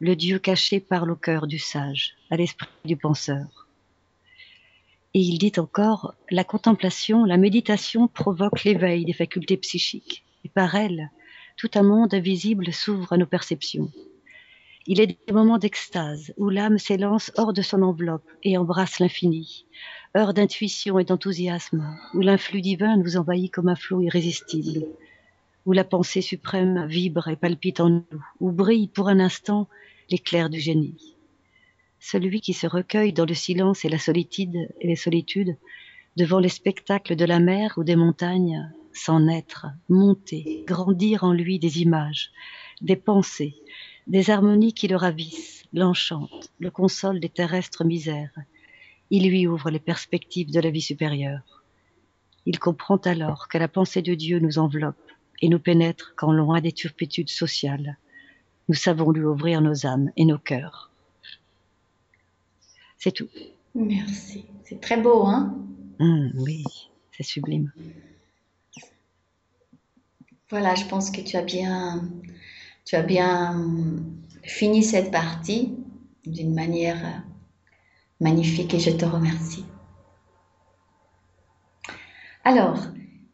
[0.00, 3.68] le Dieu caché parle au cœur du sage, à l'esprit du penseur.
[5.14, 10.74] Et il dit encore, la contemplation, la méditation provoque l'éveil des facultés psychiques, et par
[10.74, 11.10] elle,
[11.56, 13.90] tout un monde invisible s'ouvre à nos perceptions.
[14.88, 19.66] Il est des moments d'extase où l'âme s'élance hors de son enveloppe et embrasse l'infini,
[20.16, 24.86] heure d'intuition et d'enthousiasme, où l'influx divin nous envahit comme un flot irrésistible,
[25.64, 29.66] où la pensée suprême vibre et palpite en nous, où brille pour un instant
[30.08, 31.16] l'éclair du génie.
[31.98, 35.56] Celui qui se recueille dans le silence et la solitude et les solitudes,
[36.16, 41.58] devant les spectacles de la mer ou des montagnes, s'en naître, monter, grandir en lui
[41.58, 42.30] des images,
[42.80, 43.56] des pensées,
[44.06, 48.36] des harmonies qui le ravissent, l'enchantent, le consolent des terrestres misères.
[49.10, 51.62] Il lui ouvre les perspectives de la vie supérieure.
[52.44, 54.96] Il comprend alors que la pensée de Dieu nous enveloppe
[55.42, 57.98] et nous pénètre quand loin des turpitudes sociales.
[58.68, 60.90] Nous savons lui ouvrir nos âmes et nos cœurs.
[62.98, 63.28] C'est tout.
[63.74, 64.44] Merci.
[64.64, 65.56] C'est très beau, hein?
[65.98, 66.64] Hum, oui,
[67.12, 67.72] c'est sublime.
[70.48, 72.08] Voilà, je pense que tu as bien,
[72.86, 73.66] tu as bien
[74.44, 75.74] fini cette partie
[76.24, 77.22] d'une manière
[78.20, 79.66] magnifique et je te remercie.
[82.44, 82.78] Alors,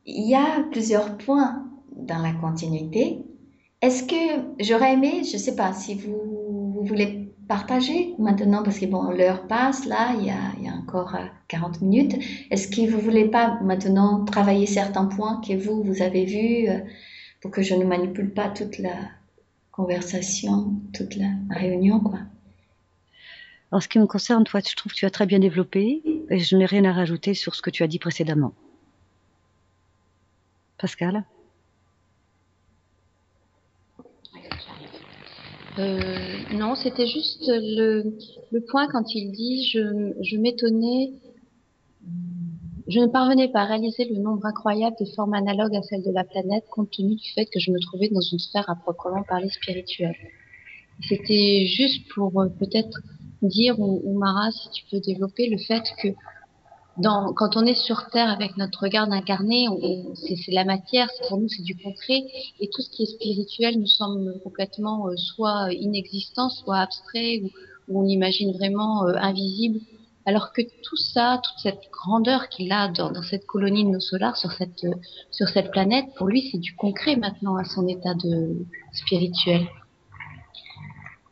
[0.07, 3.19] il y a plusieurs points dans la continuité.
[3.83, 8.87] Est-ce que j'aurais aimé, je ne sais pas si vous, voulez partager maintenant, parce que
[8.87, 11.15] bon, l'heure passe, là, il y a, il y a encore
[11.47, 12.17] 40 euh, minutes.
[12.51, 16.81] Est-ce que vous voulez pas maintenant travailler certains points que vous, vous avez vus euh,
[17.41, 18.95] pour que je ne manipule pas toute la
[19.73, 22.21] conversation, toute la réunion, quoi
[23.73, 26.39] En ce qui me concerne, toi, je trouve que tu as très bien développé et
[26.39, 28.55] je n'ai rien à rajouter sur ce que tu as dit précédemment.
[30.79, 31.25] Pascal?
[35.79, 38.19] Euh, non, c'était juste le,
[38.51, 41.13] le, point quand il dit je, je m'étonnais,
[42.93, 46.13] je ne parvenais pas à réaliser le nombre incroyable de formes analogues à celles de
[46.13, 49.23] la planète compte tenu du fait que je me trouvais dans une sphère à proprement
[49.23, 50.17] parler spirituelle.
[51.09, 53.01] C'était juste pour euh, peut-être
[53.41, 56.09] dire, ou, Mara, si tu peux développer le fait que
[57.03, 59.67] quand on est sur Terre avec notre regard incarné,
[60.15, 62.23] c'est la matière, pour nous c'est du concret,
[62.61, 67.51] et tout ce qui est spirituel nous semble complètement euh, soit inexistant, soit abstrait, ou,
[67.89, 69.81] on imagine vraiment euh, invisible,
[70.27, 74.01] alors que tout ça, toute cette grandeur qu'il a dans, dans, cette colonie de nos
[74.01, 74.95] solars, sur cette, euh,
[75.31, 78.57] sur cette planète, pour lui c'est du concret maintenant à son état de
[78.93, 79.67] spirituel.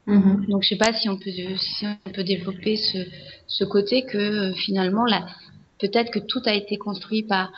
[0.07, 0.47] Mmh.
[0.47, 2.99] Donc je sais pas si on peut si on peut développer ce,
[3.47, 5.26] ce côté que finalement la,
[5.78, 7.53] peut-être que tout a été construit par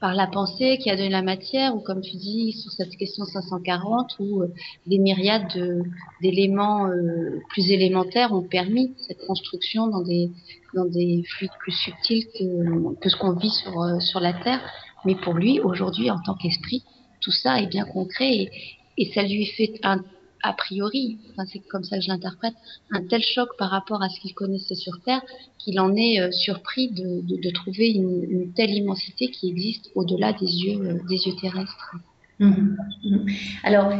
[0.00, 3.24] par la pensée qui a donné la matière, ou comme tu dis sur cette question
[3.24, 4.52] 540, où euh,
[4.86, 5.82] des myriades
[6.20, 10.30] d'éléments euh, plus élémentaires ont permis cette construction dans des
[10.74, 14.60] dans des fluides plus subtils que, que ce qu'on vit sur euh, sur la Terre.
[15.04, 16.84] Mais pour lui, aujourd'hui, en tant qu'esprit,
[17.20, 18.50] tout ça est bien concret et,
[18.98, 20.02] et ça lui fait un
[20.42, 22.54] a priori, enfin, c'est comme ça que je l'interprète,
[22.90, 25.22] un tel choc par rapport à ce qu'il connaissait sur Terre
[25.58, 30.80] qu'il en est euh, surpris de, trouver une, telle immensité qui existe au-delà des yeux,
[30.80, 31.96] euh, terrestres.
[32.38, 32.76] Mmh.
[33.04, 33.26] Mmh.
[33.64, 33.92] Alors,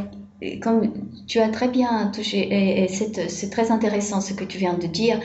[0.61, 0.93] comme
[1.25, 5.19] tu as très bien touché, et c'est très intéressant ce que tu viens de dire,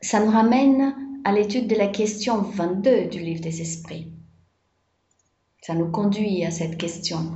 [0.00, 0.94] ça nous ramène
[1.24, 4.12] à l'étude de la question 22 du livre des esprits.
[5.60, 7.32] Ça nous conduit à cette question.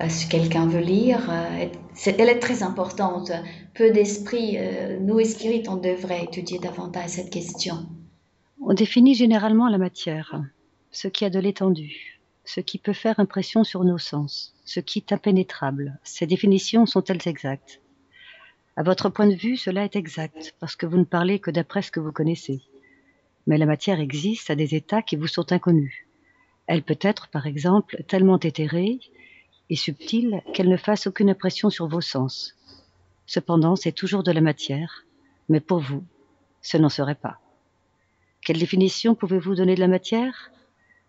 [0.00, 1.68] Euh, si quelqu'un veut lire, euh,
[2.06, 3.32] elle est très importante.
[3.74, 7.86] Peu d'esprit, euh, nous, esprit, on devrait étudier davantage cette question.
[8.60, 10.40] On définit généralement la matière,
[10.92, 15.00] ce qui a de l'étendue, ce qui peut faire impression sur nos sens, ce qui
[15.00, 15.98] est impénétrable.
[16.04, 17.80] Ces définitions sont-elles exactes?
[18.76, 21.82] À votre point de vue, cela est exact, parce que vous ne parlez que d'après
[21.82, 22.62] ce que vous connaissez.
[23.48, 26.06] Mais la matière existe à des états qui vous sont inconnus.
[26.68, 29.00] Elle peut être, par exemple, tellement éthérée
[29.70, 32.54] et subtile qu'elle ne fasse aucune impression sur vos sens.
[33.26, 35.04] Cependant, c'est toujours de la matière,
[35.48, 36.04] mais pour vous,
[36.62, 37.38] ce n'en serait pas.
[38.42, 40.50] Quelle définition pouvez-vous donner de la matière?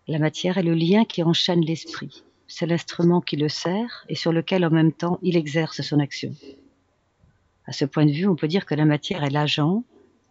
[0.08, 2.24] La matière est le lien qui enchaîne l'esprit.
[2.46, 6.34] C'est l'instrument qui le sert et sur lequel en même temps il exerce son action.
[7.66, 9.84] À ce point de vue, on peut dire que la matière est l'agent,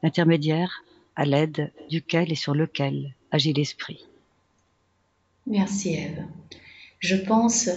[0.04, 0.84] l'intermédiaire
[1.16, 4.06] à l'aide duquel et sur lequel agit l'esprit.
[5.48, 6.24] Merci Eve.
[7.00, 7.70] Je pense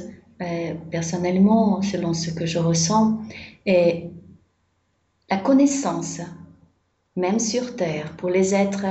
[0.90, 3.18] personnellement, selon ce que je ressens,
[3.66, 4.10] est
[5.30, 6.20] la connaissance,
[7.16, 8.86] même sur Terre, pour les êtres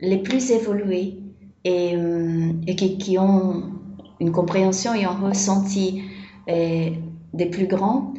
[0.00, 1.18] les plus évolués
[1.64, 3.64] et, euh, et qui, qui, ont
[4.20, 6.02] une compréhension et un ressenti
[6.48, 6.90] euh,
[7.32, 8.14] des plus grands,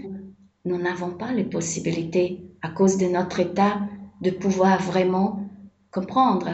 [0.66, 3.80] nous n'avons pas les possibilités, à cause de notre état,
[4.22, 5.50] de pouvoir vraiment
[5.92, 6.50] comprendre.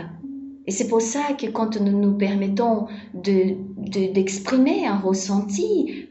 [0.67, 6.04] Et c'est pour ça que quand nous nous permettons d'exprimer de, un ressenti,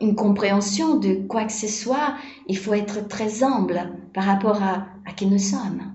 [0.00, 2.14] une compréhension de quoi que ce soit,
[2.46, 5.94] il faut être très humble par rapport à, à qui nous sommes.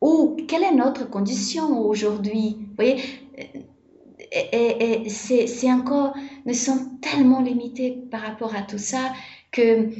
[0.00, 3.02] Ou quelle est notre condition aujourd'hui Vous voyez,
[4.32, 6.14] et, et, et c'est encore,
[6.46, 9.12] nous sommes tellement limités par rapport à tout ça
[9.50, 9.90] que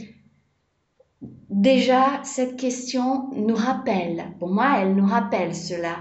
[1.51, 5.97] déjà cette question nous rappelle, pour moi elle nous rappelle cela.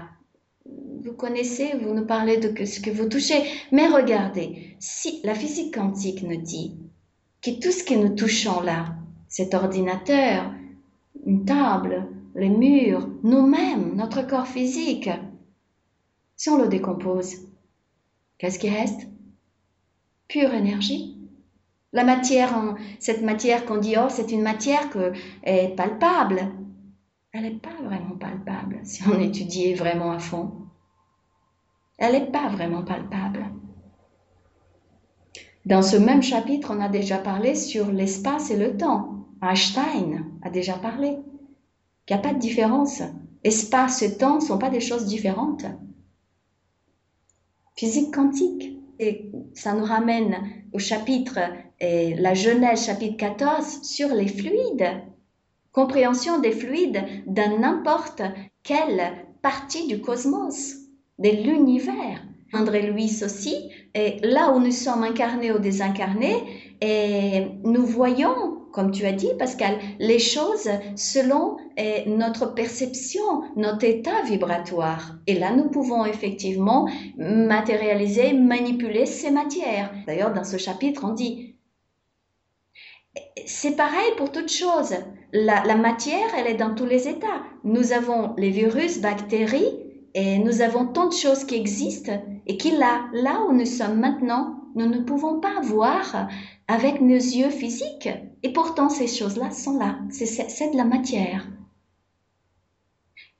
[1.04, 5.74] Vous connaissez, vous nous parlez de ce que vous touchez, mais regardez, si la physique
[5.74, 6.76] quantique nous dit
[7.42, 8.94] que tout ce que nous touchons là,
[9.28, 10.52] cet ordinateur,
[11.26, 15.10] une table, les murs, nous-mêmes, notre corps physique,
[16.36, 17.36] si on le décompose,
[18.42, 19.06] Qu'est-ce qui reste?
[20.26, 21.16] Pure énergie.
[21.92, 22.52] La matière,
[22.98, 25.12] cette matière qu'on dit, oh, c'est une matière que
[25.44, 26.50] est palpable.
[27.30, 30.66] Elle n'est pas vraiment palpable si on étudie vraiment à fond.
[31.98, 33.46] Elle n'est pas vraiment palpable.
[35.64, 39.26] Dans ce même chapitre, on a déjà parlé sur l'espace et le temps.
[39.40, 41.16] Einstein a déjà parlé
[42.06, 43.02] qu'il n'y a pas de différence.
[43.44, 45.64] Espace et temps ne sont pas des choses différentes.
[47.76, 48.78] Physique quantique.
[48.98, 50.36] Et ça nous ramène
[50.72, 51.40] au chapitre,
[51.80, 55.02] et la Genèse chapitre 14, sur les fluides.
[55.72, 58.22] Compréhension des fluides dans n'importe
[58.62, 60.74] quelle partie du cosmos,
[61.18, 62.22] de l'univers.
[62.52, 66.36] André Louis aussi, et là où nous sommes incarnés ou désincarnés,
[66.82, 71.56] et nous voyons, comme tu as dit, Pascal, les choses selon
[72.06, 73.22] notre perception,
[73.56, 75.16] notre état vibratoire.
[75.26, 79.92] Et là, nous pouvons effectivement matérialiser, manipuler ces matières.
[80.06, 81.54] D'ailleurs, dans ce chapitre, on dit,
[83.46, 84.94] c'est pareil pour toutes choses.
[85.32, 87.42] La, la matière, elle est dans tous les états.
[87.64, 89.78] Nous avons les virus, bactéries,
[90.14, 92.12] et nous avons tant de choses qui existent
[92.46, 96.28] et qui là, là où nous sommes maintenant, nous ne pouvons pas voir
[96.68, 98.08] avec nos yeux physiques.
[98.42, 99.98] Et pourtant, ces choses-là sont là.
[100.10, 101.46] C'est de la matière.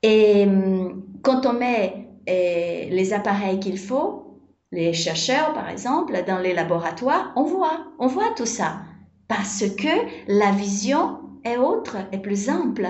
[0.01, 4.39] Et hum, quand on met eh, les appareils qu'il faut,
[4.71, 8.81] les chercheurs par exemple, dans les laboratoires, on voit, on voit tout ça.
[9.27, 9.87] Parce que
[10.27, 12.87] la vision est autre, est plus ample.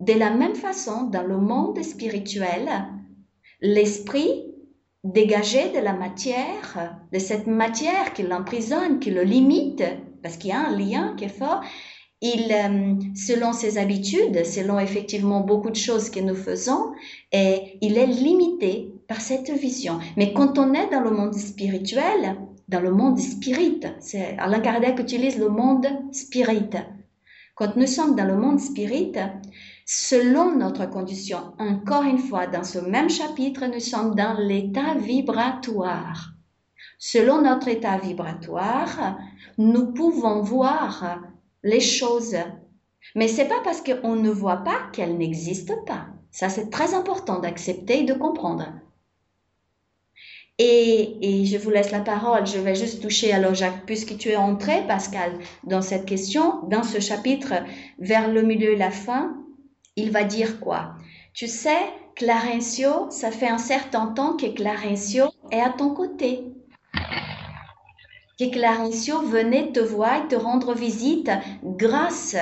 [0.00, 2.68] De la même façon, dans le monde spirituel,
[3.60, 4.47] l'esprit
[5.04, 9.84] dégagé de la matière, de cette matière qui l'emprisonne, qui le limite,
[10.22, 11.62] parce qu'il y a un lien qui est fort,
[12.20, 16.92] il, euh, selon ses habitudes, selon effectivement beaucoup de choses que nous faisons,
[17.32, 19.98] et il est limité par cette vision.
[20.16, 22.36] Mais quand on est dans le monde spirituel,
[22.68, 26.70] dans le monde spirit, c'est Alain Kardec utilise le monde spirit.
[27.54, 29.12] Quand nous sommes dans le monde spirit,
[29.90, 31.54] selon notre condition.
[31.58, 36.32] Encore une fois, dans ce même chapitre, nous sommes dans l'état vibratoire.
[36.98, 39.16] Selon notre état vibratoire,
[39.56, 41.22] nous pouvons voir
[41.62, 42.36] les choses.
[43.14, 46.08] Mais c'est pas parce qu'on ne voit pas qu'elles n'existent pas.
[46.30, 48.66] Ça, c'est très important d'accepter et de comprendre.
[50.58, 52.46] Et, et, je vous laisse la parole.
[52.46, 55.32] Je vais juste toucher, alors Jacques, puisque tu es entré, Pascal,
[55.64, 57.54] dans cette question, dans ce chapitre,
[57.98, 59.34] vers le milieu et la fin,
[59.98, 60.94] il va dire quoi?
[61.34, 66.52] Tu sais, Clarencio, ça fait un certain temps que Clarencio est à ton côté.
[68.38, 71.30] Que Clarencio venait te voir et te rendre visite
[71.62, 72.36] grâce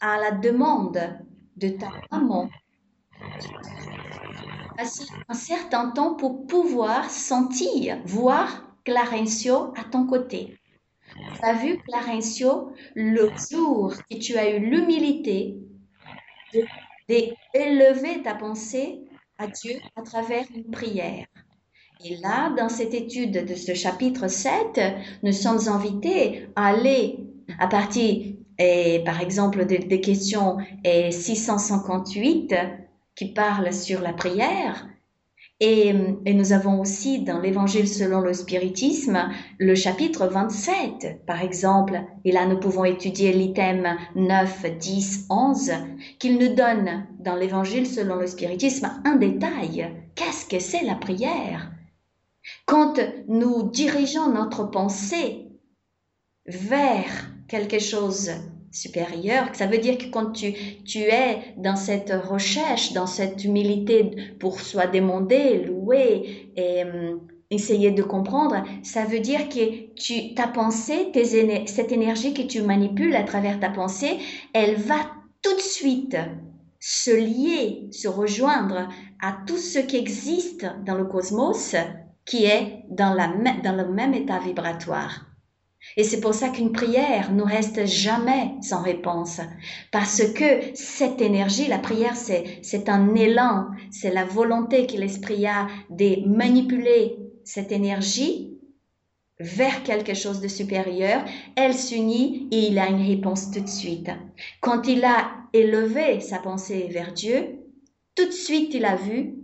[0.00, 1.18] à, la demande
[1.56, 2.48] de ta maman.
[5.28, 10.56] Un certain temps pour pouvoir sentir, voir Clarencio à ton côté.
[11.34, 15.63] Tu as vu, Clarencio, le jour que tu as eu l'humilité
[17.08, 19.00] d'élever ta pensée
[19.38, 21.26] à Dieu à travers une prière.
[22.04, 24.80] Et là, dans cette étude de ce chapitre 7,
[25.22, 27.18] nous sommes invités à aller
[27.58, 32.54] à partir, et, par exemple, des, questions et 658
[33.14, 34.88] qui parlent sur la prière,
[35.64, 35.94] et,
[36.34, 42.44] nous avons aussi dans l'Évangile selon le spiritisme le chapitre 27, par exemple, et là
[42.44, 45.72] nous pouvons étudier l'item 9, 10, 11,
[46.18, 49.90] qu'il nous donne dans l'Évangile selon le spiritisme un détail.
[50.14, 51.72] Qu'est-ce que c'est la prière?
[52.66, 55.48] Quand nous dirigeons notre pensée
[56.44, 58.32] vers quelque chose
[58.74, 59.46] supérieur.
[59.54, 60.52] Ça veut dire que quand tu,
[60.84, 67.20] tu es dans cette recherche, dans cette humilité pour soi demander, louer et hum,
[67.50, 71.12] essayer de comprendre, ça veut dire que tu, ta pensée,
[71.66, 74.18] cette énergie que tu manipules à travers ta pensée,
[74.52, 74.96] elle va
[75.40, 76.16] tout de suite
[76.80, 78.88] se lier, se rejoindre
[79.22, 81.76] à tout ce qui existe dans le cosmos
[82.24, 83.28] qui est dans, la,
[83.62, 85.33] dans le même état vibratoire.
[85.96, 89.40] Et c'est pour ça qu'une prière ne reste jamais sans réponse.
[89.92, 95.68] Parce que cette énergie, la prière, c'est, un élan, c'est la volonté que l'esprit a
[95.90, 98.58] de manipuler cette énergie
[99.38, 101.24] vers quelque chose de supérieur.
[101.56, 104.10] Elle s'unit et il a une réponse tout de suite.
[104.60, 107.60] Quand il a élevé sa pensée vers Dieu,
[108.16, 109.34] tout de suite il a vu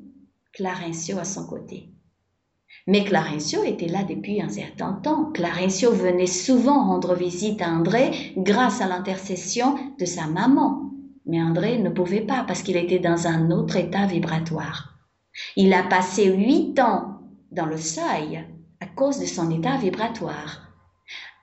[0.52, 1.90] Clarencio à son côté.
[2.90, 5.26] Mais Clarencio était là depuis un certain temps.
[5.26, 10.90] Clarencio venait souvent rendre visite à André grâce à l'intercession de sa maman.
[11.24, 14.98] Mais André ne pouvait pas parce qu'il était dans un autre état vibratoire.
[15.54, 17.20] Il a passé huit ans
[17.52, 18.44] dans le seuil
[18.80, 20.72] à cause de son état vibratoire.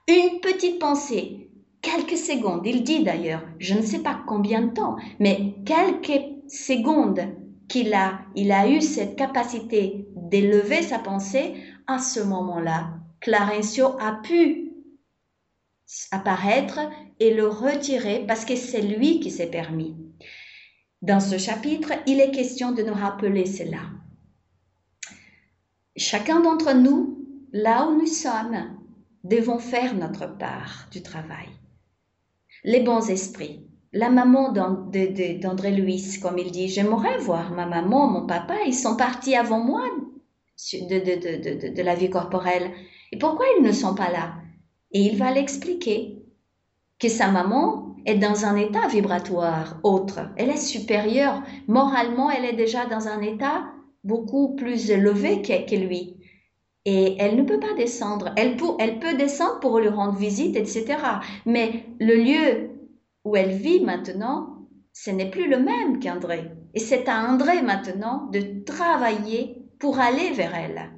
[0.06, 1.50] Une petite pensée,
[1.80, 7.22] quelques secondes, il dit d'ailleurs, je ne sais pas combien de temps, mais quelques secondes
[7.68, 11.54] qu'il a, il a eu cette capacité d'élever sa pensée,
[11.86, 12.90] à ce moment-là,
[13.20, 14.72] Clarencio a pu
[16.10, 16.80] apparaître
[17.18, 19.96] et le retirer parce que c'est lui qui s'est permis.
[21.02, 23.80] Dans ce chapitre, il est question de nous rappeler cela.
[25.96, 28.76] Chacun d'entre nous, là où nous sommes,
[29.24, 31.48] devons faire notre part du travail.
[32.64, 33.64] Les bons esprits.
[33.92, 38.96] La maman d'André Louis, comme il dit, j'aimerais voir ma maman, mon papa, ils sont
[38.96, 39.82] partis avant moi
[40.72, 42.70] de, de la vie corporelle.
[43.12, 44.34] Et pourquoi ils ne sont pas là?
[44.92, 46.22] Et il va l'expliquer
[46.98, 50.20] que sa maman est dans un état vibratoire autre.
[50.36, 51.42] Elle est supérieure.
[51.66, 53.66] Moralement, elle est déjà dans un état
[54.04, 56.16] beaucoup plus élevé que, lui.
[56.84, 58.32] Et elle ne peut pas descendre.
[58.36, 60.96] Elle peut, elle peut descendre pour lui rendre visite, etc.
[61.44, 62.70] Mais le lieu
[63.24, 66.50] où elle vit maintenant, ce n'est plus le même qu'André.
[66.74, 70.90] Et c'est à André maintenant de travailler pour aller vers elle.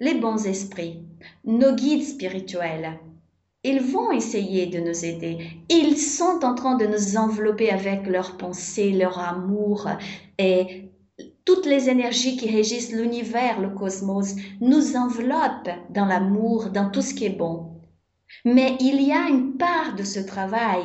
[0.00, 1.02] Les bons esprits,
[1.44, 2.98] nos guides spirituels,
[3.64, 5.38] ils vont essayer de nous aider.
[5.68, 9.88] Ils sont en train de nous envelopper avec leurs pensées, leur amour
[10.38, 10.88] et
[11.44, 17.14] toutes les énergies qui régissent l'univers, le cosmos, nous enveloppent dans l'amour, dans tout ce
[17.14, 17.80] qui est bon.
[18.44, 20.84] Mais il y a une part de ce travail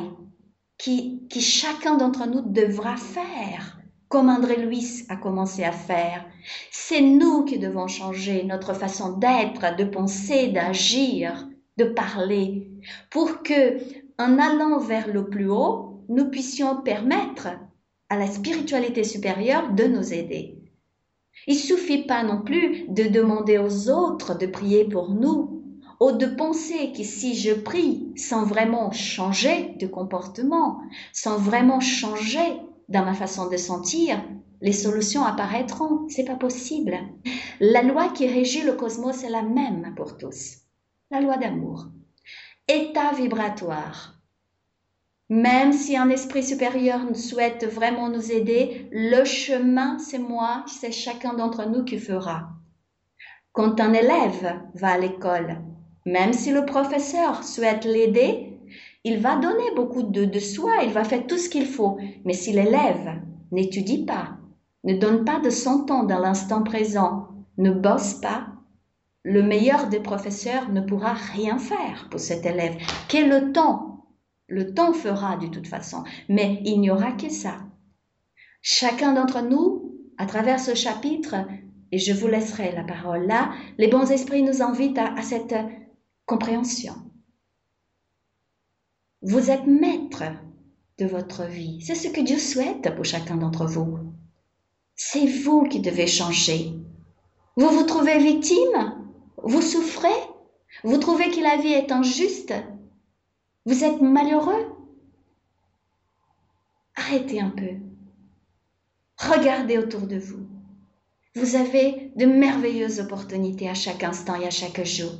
[0.78, 3.73] qui, qui chacun d'entre nous devra faire,
[4.08, 6.24] comme André Louis a commencé à faire.
[6.70, 12.70] C'est nous qui devons changer notre façon d'être, de penser, d'agir de parler,
[13.10, 13.78] pour que,
[14.18, 17.48] en allant vers le plus haut, nous puissions permettre
[18.08, 20.58] à la spiritualité supérieure de nous aider.
[21.46, 25.62] Il suffit pas non plus de demander aux autres de prier pour nous,
[26.00, 30.80] ou de penser que si je prie sans vraiment changer de comportement,
[31.12, 34.22] sans vraiment changer dans ma façon de sentir,
[34.60, 36.08] les solutions apparaîtront.
[36.08, 36.98] C'est pas possible.
[37.60, 40.64] La loi qui régit le cosmos est la même pour tous
[41.14, 41.86] la loi d'amour.
[42.66, 44.14] État vibratoire.
[45.28, 51.34] Même si un esprit supérieur souhaite vraiment nous aider, le chemin, c'est moi, c'est chacun
[51.34, 52.48] d'entre nous qui fera.
[53.52, 55.62] Quand un élève va à l'école,
[56.04, 58.53] même si le professeur souhaite l'aider,
[59.04, 61.98] il va donner beaucoup de, de soi, il va faire tout ce qu'il faut.
[62.24, 63.20] Mais si l'élève
[63.52, 64.38] n'étudie pas,
[64.82, 67.28] ne donne pas de son temps dans l'instant présent,
[67.58, 68.48] ne bosse pas,
[69.22, 72.76] le meilleur des professeurs ne pourra rien faire pour cet élève.
[73.08, 74.06] Quel le temps?
[74.48, 77.56] Le temps fera de toute façon, mais il n'y aura que ça.
[78.60, 81.36] Chacun d'entre nous, à travers ce chapitre,
[81.92, 85.54] et je vous laisserai la parole là, les bons esprits nous invitent à, à cette
[86.26, 86.94] compréhension.
[89.26, 90.24] Vous êtes maître
[90.98, 91.80] de votre vie.
[91.80, 93.98] C'est ce que Dieu souhaite pour chacun d'entre vous.
[94.96, 96.74] C'est vous qui devez changer.
[97.56, 99.02] Vous vous trouvez victime?
[99.42, 100.08] Vous souffrez?
[100.82, 102.52] Vous trouvez que la vie est injuste?
[103.64, 104.76] Vous êtes malheureux?
[106.94, 107.70] Arrêtez un peu.
[109.16, 110.46] Regardez autour de vous.
[111.34, 115.12] Vous avez de merveilleuses opportunités à chaque instant et à chaque jour.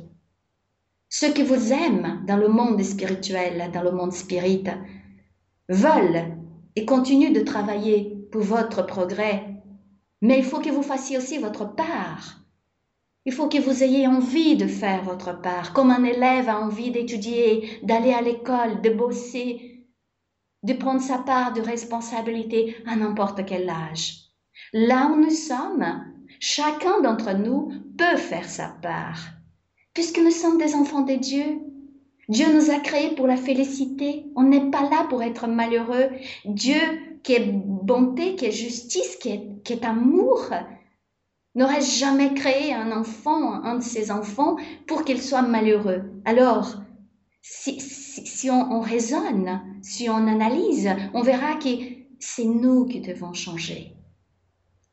[1.17, 4.65] Ceux qui vous aiment dans le monde spirituel, dans le monde spirit,
[5.69, 6.25] veulent
[6.75, 9.45] et continuent de travailler pour votre progrès.
[10.21, 12.41] Mais il faut que vous fassiez aussi votre part.
[13.23, 16.91] Il faut que vous ayez envie de faire votre part, comme un élève a envie
[16.91, 19.85] d'étudier, d'aller à l'école, de bosser,
[20.63, 24.17] de prendre sa part de responsabilité à n'importe quel âge.
[24.73, 26.03] Là où nous sommes,
[26.41, 29.29] chacun d'entre nous peut faire sa part,
[29.95, 31.61] puisque nous sommes des enfants de Dieu.
[32.29, 34.25] Dieu nous a créés pour la félicité.
[34.35, 36.09] On n'est pas là pour être malheureux.
[36.45, 36.79] Dieu,
[37.23, 40.49] qui est bonté, qui est justice, qui est, amour,
[41.55, 46.03] n'aurait jamais créé un enfant, un de ses enfants, pour qu'il soit malheureux.
[46.25, 46.75] Alors,
[47.41, 51.69] si, si, on, on, raisonne, si on analyse, on verra que
[52.19, 53.93] c'est nous qui devons changer.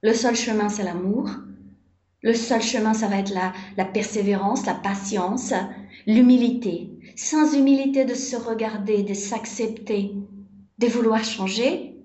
[0.03, 1.31] Le seul chemin, c'est l'amour.
[2.23, 5.53] Le seul chemin, ça va être la, la persévérance, la patience,
[6.07, 6.89] l'humilité.
[7.17, 10.15] Sans humilité de se regarder, de s'accepter,
[10.79, 11.97] de vouloir changer,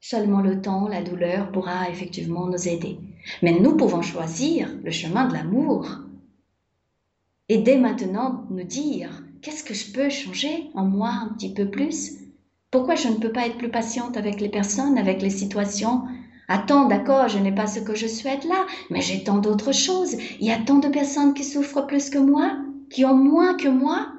[0.00, 2.98] seulement le temps, la douleur pourra effectivement nous aider.
[3.42, 5.88] Mais nous pouvons choisir le chemin de l'amour.
[7.48, 11.70] Et dès maintenant nous dire, qu'est-ce que je peux changer en moi un petit peu
[11.70, 12.18] plus?
[12.70, 16.02] Pourquoi je ne peux pas être plus patiente avec les personnes, avec les situations
[16.50, 20.16] Attends, d'accord, je n'ai pas ce que je souhaite là, mais j'ai tant d'autres choses.
[20.40, 22.56] Il y a tant de personnes qui souffrent plus que moi,
[22.88, 24.12] qui ont moins que moi.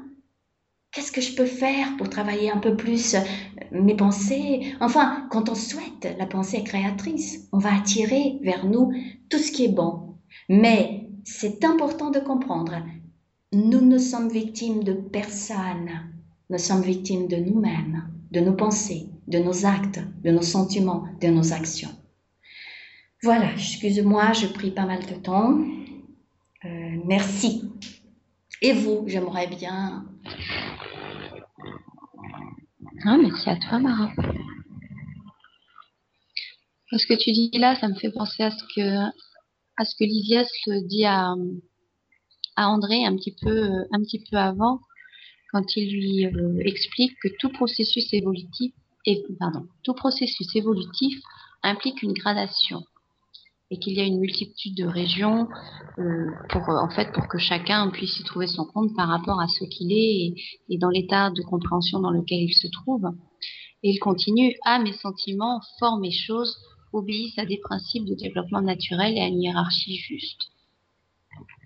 [0.92, 3.20] Qu'est-ce que je peux faire pour travailler un peu plus euh,
[3.72, 4.74] mes pensées?
[4.80, 7.48] Enfin, quand on souhaite, la pensée créatrice.
[7.52, 8.92] On va attirer vers nous
[9.30, 10.16] tout ce qui est bon.
[10.50, 12.76] Mais c'est important de comprendre,
[13.54, 15.90] nous ne sommes victimes de personne.
[16.52, 21.28] Nous sommes victimes de nous-mêmes, de nos pensées, de nos actes, de nos sentiments, de
[21.28, 21.90] nos actions.
[23.22, 25.60] Voilà, excuse-moi, je pris pas mal de temps.
[26.64, 27.70] Euh, merci.
[28.62, 30.06] Et vous, j'aimerais bien.
[33.04, 34.14] Ah, merci à toi, Mara.
[36.92, 39.06] Ce que tu dis là, ça me fait penser à ce que,
[39.76, 40.48] à ce que Lysias
[40.86, 41.34] dit à,
[42.56, 44.80] André un petit peu, un petit peu avant,
[45.52, 48.74] quand il lui euh, explique que tout processus évolutif,
[49.06, 51.20] et, pardon, tout processus évolutif
[51.64, 52.84] implique une gradation
[53.72, 55.48] et qu'il y a une multitude de régions
[56.00, 59.48] euh, pour en fait pour que chacun puisse y trouver son compte par rapport à
[59.48, 60.34] ce qu'il est
[60.70, 63.06] et, dans l'état de compréhension dans lequel il se trouve.
[63.84, 66.58] Et il continue ah mes sentiments, formes et choses
[66.92, 70.48] obéissent à des principes de développement naturel et à une hiérarchie juste.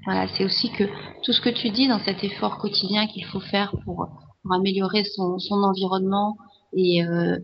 [0.06, 0.84] Voilà, c'est aussi que
[1.24, 4.10] tout ce que tu dis dans cet effort quotidien qu'il faut faire pour,
[4.52, 6.36] améliorer son, son environnement
[6.76, 7.40] et, euh,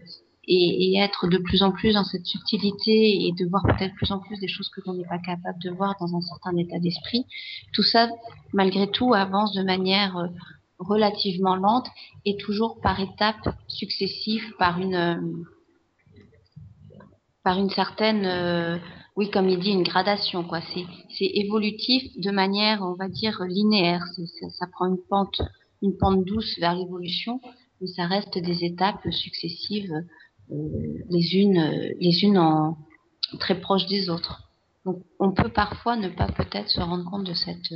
[0.49, 4.19] et, être de plus en plus dans cette subtilité et de voir peut-être plus en
[4.19, 7.25] plus des choses que l'on n'est pas capable de voir dans un certain état d'esprit,
[7.73, 8.09] tout ça,
[8.53, 10.27] malgré tout, avance de manière euh,
[10.79, 11.87] relativement lente
[12.25, 15.21] et toujours par étapes successives, par une, euh,
[17.43, 18.25] par une certaine
[19.19, 20.61] oui, comme il dit, une gradation, quoi.
[20.61, 20.85] C'est
[21.19, 24.01] évolutif de manière, on va dire, linéaire.
[24.15, 25.41] Ça, ça, prend une pente,
[25.81, 27.41] une pente douce vers l'évolution,
[27.81, 30.01] mais ça reste des étapes successives, euh,
[30.49, 32.75] les unes, les unes
[33.39, 34.49] très proches des autres.
[34.85, 37.71] Donc, on peut parfois ne pas peut-être se rendre compte de cette,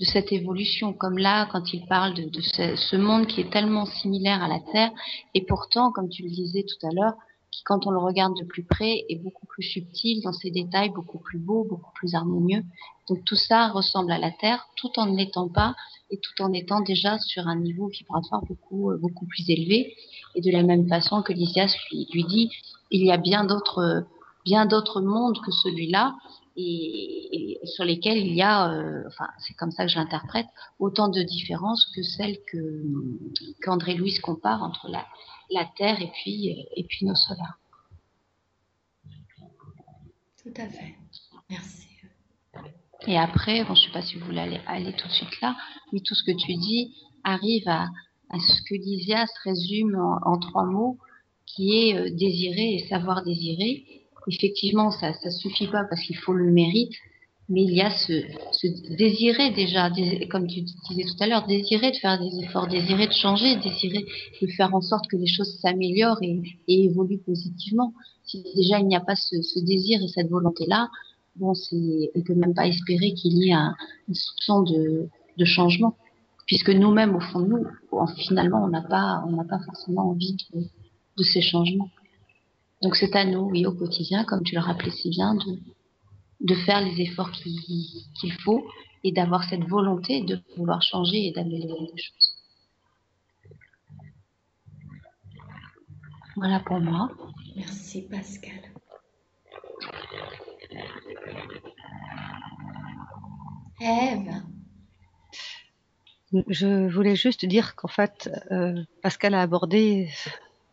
[0.00, 4.42] de cette évolution, comme là, quand il parle de, ce, monde qui est tellement similaire
[4.42, 4.90] à la Terre,
[5.34, 7.14] et pourtant, comme tu le disais tout à l'heure,
[7.50, 10.90] qui, quand on le regarde de plus près, est beaucoup plus subtil dans ses détails,
[10.90, 12.62] beaucoup plus beau, beaucoup plus harmonieux.
[13.08, 15.74] Donc tout ça ressemble à la Terre, tout en ne l'étant pas
[16.10, 19.94] et tout en étant déjà sur un niveau vibratoire beaucoup, euh, beaucoup plus élevé.
[20.38, 22.48] Et de la même façon que Lysias lui, lui dit,
[22.92, 24.06] il y a bien d'autres,
[24.44, 26.14] bien d'autres mondes que celui-là.
[26.54, 30.46] Et, et, sur lesquels il y a, euh, enfin c'est comme ça que j'interprète,
[30.78, 32.84] autant de différences que celles que
[33.62, 35.04] qu'André Louis compare entre la,
[35.50, 37.58] la Terre et puis, et puis nos solaires.
[40.40, 40.94] Tout à fait.
[41.50, 41.88] Merci.
[43.08, 45.40] Et après, bon, je ne sais pas si vous voulez aller, aller, tout de suite
[45.40, 45.56] là,
[45.92, 46.94] mais tout ce que tu dis
[47.24, 47.88] arrive à,
[48.30, 50.98] à ce que Lysias résume en, trois mots,
[51.46, 53.84] qui est euh, désirer et savoir désirer.
[54.26, 56.92] Effectivement, ça ne suffit pas parce qu'il faut le mérite,
[57.48, 58.12] mais il y a ce,
[58.96, 59.90] désirer déjà,
[60.30, 64.04] comme tu disais tout à l'heure, désirer de faire des efforts, désirer de changer, désirer
[64.42, 67.94] de faire en sorte que les choses s'améliorent et, évoluent positivement.
[68.24, 70.90] Si déjà il n'y a pas ce, désir et cette volonté-là,
[71.36, 73.74] bon, on peut même pas espérer qu'il y ait un,
[74.12, 75.08] soupçon de,
[75.44, 75.96] changement,
[76.48, 77.66] puisque nous-mêmes, au fond de nous,
[78.16, 80.34] finalement, on n'a pas, pas forcément envie
[81.16, 81.90] de, ces changements.
[82.82, 85.58] Donc c'est à nous, oui, au quotidien, comme tu le rappelais si bien, de,
[86.40, 87.54] de faire les efforts qu'il
[88.20, 88.64] qu faut
[89.04, 92.34] et d'avoir cette volonté de vouloir changer et d'améliorer les choses.
[96.36, 97.10] Voilà pour moi.
[97.56, 98.62] Merci Pascal.
[103.80, 104.57] Eve.
[106.48, 110.10] Je voulais juste dire qu'en fait, euh, Pascal a abordé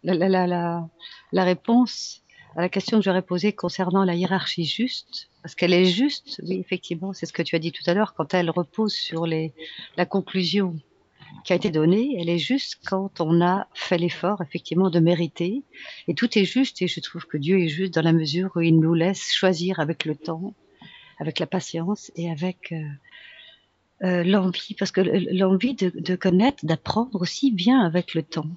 [0.04, 0.90] la, la, la,
[1.32, 2.24] la réponse
[2.56, 6.58] à la question que j'aurais posée concernant la hiérarchie juste, parce qu'elle est juste, oui,
[6.60, 9.54] effectivement, c'est ce que tu as dit tout à l'heure, quand elle repose sur les,
[9.98, 10.76] la conclusion
[11.44, 15.64] qui a été donnée, elle est juste quand on a fait l'effort, effectivement, de mériter.
[16.08, 18.62] Et tout est juste, et je trouve que Dieu est juste dans la mesure où
[18.62, 20.54] il nous laisse choisir avec le temps,
[21.20, 22.84] avec la patience et avec euh,
[24.04, 28.48] euh, l'envie, parce que l'envie de, connaître, d'apprendre aussi vient avec le temps.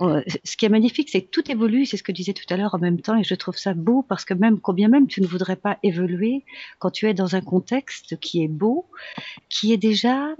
[0.00, 2.52] Euh, ce qui est magnifique, c'est que tout évolue, c'est ce que je disais tout
[2.52, 5.06] à l'heure en même temps, et je trouve ça beau parce que même, combien même
[5.06, 6.44] tu ne voudrais pas évoluer
[6.80, 8.86] quand tu es dans un contexte qui est beau,
[9.48, 10.34] qui est déjà,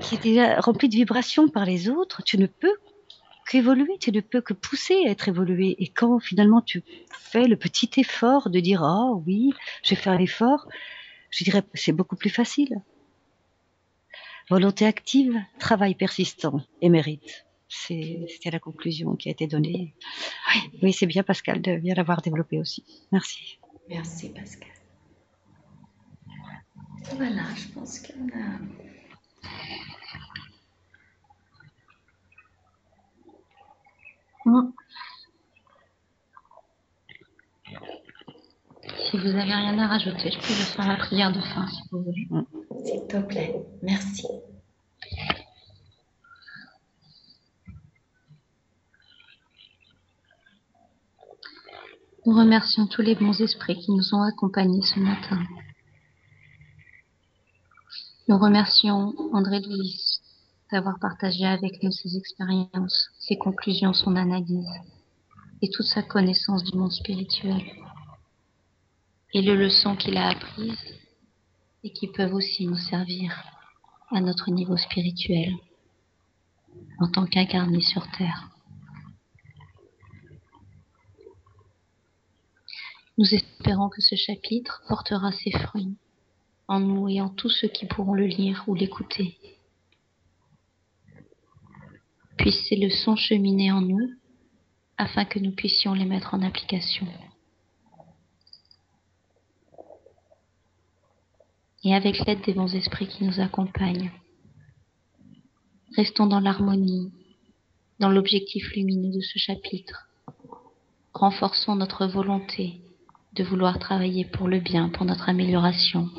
[0.00, 2.74] qui est déjà rempli de vibrations par les autres, tu ne peux
[3.46, 5.76] qu'évoluer, tu ne peux que pousser à être évolué.
[5.78, 9.52] Et quand finalement tu fais le petit effort de dire, oh oui,
[9.84, 10.66] je vais faire l'effort,
[11.36, 12.80] je dirais, c'est beaucoup plus facile.
[14.48, 17.46] Volonté active, travail persistant et mérite.
[17.68, 19.94] C'était la conclusion qui a été donnée.
[20.54, 22.84] Oui, oui c'est bien Pascal de bien l'avoir développé aussi.
[23.12, 23.58] Merci.
[23.88, 24.70] Merci Pascal.
[27.16, 28.58] Voilà, je pense qu'on a...
[34.46, 34.72] Mm.
[39.04, 41.82] Si vous n'avez rien à rajouter, je peux vous faire la prière de fin si
[41.90, 42.26] vous voulez.
[42.30, 42.42] Mm.
[42.84, 44.26] S'il te plaît, merci.
[52.24, 55.40] Nous remercions tous les bons esprits qui nous ont accompagnés ce matin.
[58.28, 60.20] Nous remercions André Louis
[60.72, 64.68] d'avoir partagé avec nous ses expériences, ses conclusions, son analyse
[65.62, 67.62] et toute sa connaissance du monde spirituel
[69.32, 70.94] et les leçons qu'il a apprises
[71.84, 73.44] et qui peuvent aussi nous servir
[74.10, 75.52] à notre niveau spirituel
[76.98, 78.50] en tant qu'incarnés sur Terre.
[83.18, 85.96] Nous espérons que ce chapitre portera ses fruits
[86.68, 89.38] en nous et en tous ceux qui pourront le lire ou l'écouter.
[92.36, 94.10] Puissent ces leçons cheminer en nous
[94.98, 97.06] afin que nous puissions les mettre en application.
[101.86, 104.10] Et avec l'aide des bons esprits qui nous accompagnent,
[105.96, 107.12] restons dans l'harmonie,
[108.00, 110.08] dans l'objectif lumineux de ce chapitre.
[111.14, 112.80] Renforçons notre volonté
[113.34, 116.10] de vouloir travailler pour le bien, pour notre amélioration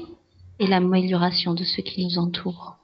[0.58, 2.78] et l'amélioration de ceux qui nous entourent.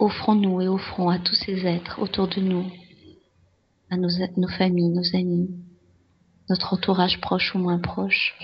[0.00, 2.66] Offrons-nous et offrons à tous ces êtres autour de nous,
[3.88, 5.63] à nos, nos familles, nos amis,
[6.48, 8.34] notre entourage proche ou moins proche,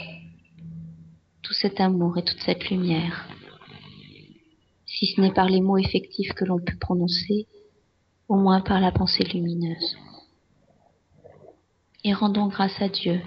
[1.43, 3.29] tout cet amour et toute cette lumière,
[4.87, 7.47] si ce n'est par les mots effectifs que l'on peut prononcer,
[8.29, 9.97] au moins par la pensée lumineuse
[12.05, 13.21] et rendons grâce à Dieu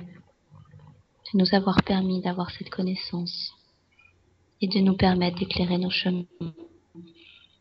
[1.33, 3.53] de nous avoir permis d'avoir cette connaissance
[4.61, 6.25] et de nous permettre d'éclairer nos chemins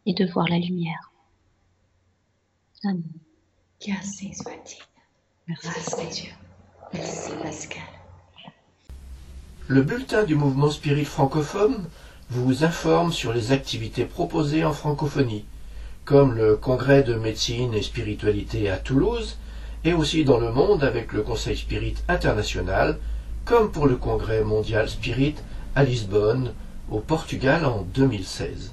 [0.06, 1.10] et de voir la lumière.
[2.84, 3.02] Amen.
[3.86, 4.82] Merci soit-il.
[5.46, 6.51] Merci à Dieu.
[6.94, 7.82] Merci Pascal.
[9.68, 11.84] Le bulletin du mouvement spirit francophone
[12.28, 15.46] vous informe sur les activités proposées en francophonie,
[16.04, 19.38] comme le congrès de médecine et spiritualité à Toulouse
[19.84, 22.98] et aussi dans le monde avec le Conseil Spirit international,
[23.44, 25.36] comme pour le Congrès mondial Spirit
[25.74, 26.52] à Lisbonne,
[26.90, 28.72] au Portugal en 2016.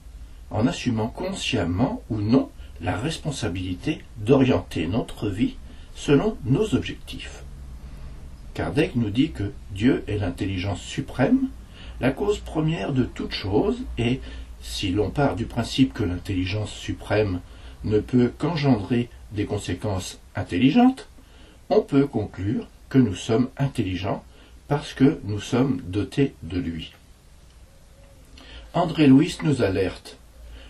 [0.51, 2.51] en assumant consciemment ou non
[2.81, 5.57] la responsabilité d'orienter notre vie
[5.95, 7.43] selon nos objectifs.
[8.55, 11.49] Kardec nous dit que Dieu est l'intelligence suprême,
[12.01, 14.21] la cause première de toute chose, et
[14.69, 17.41] si l'on part du principe que l'intelligence suprême
[17.85, 21.09] ne peut qu'engendrer des conséquences intelligentes,
[21.71, 24.23] on peut conclure que nous sommes intelligents
[24.69, 26.93] parce que nous sommes dotés de lui.
[28.75, 30.19] André Louis nous alerte.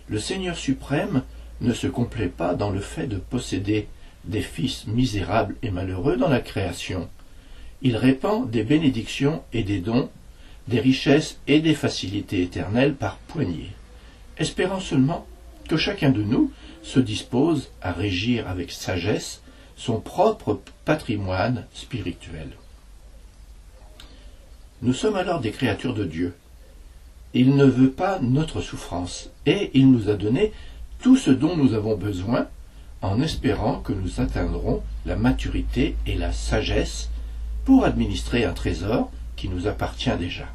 [0.08, 1.22] Le Seigneur suprême
[1.60, 3.88] ne se complaît pas dans le fait de posséder
[4.24, 7.08] des fils misérables et malheureux dans la création.
[7.82, 10.10] Il répand des bénédictions et des dons,
[10.68, 13.72] des richesses et des facilités éternelles par poignées,
[14.38, 15.26] espérant seulement
[15.68, 16.50] que chacun de nous
[16.82, 19.42] se dispose à régir avec sagesse
[19.76, 22.50] son propre patrimoine spirituel.
[24.82, 26.34] Nous sommes alors des créatures de Dieu.
[27.34, 30.52] Il ne veut pas notre souffrance, et il nous a donné
[31.00, 32.48] tout ce dont nous avons besoin
[33.02, 37.10] en espérant que nous atteindrons la maturité et la sagesse
[37.64, 40.46] pour administrer un trésor qui nous appartient déjà.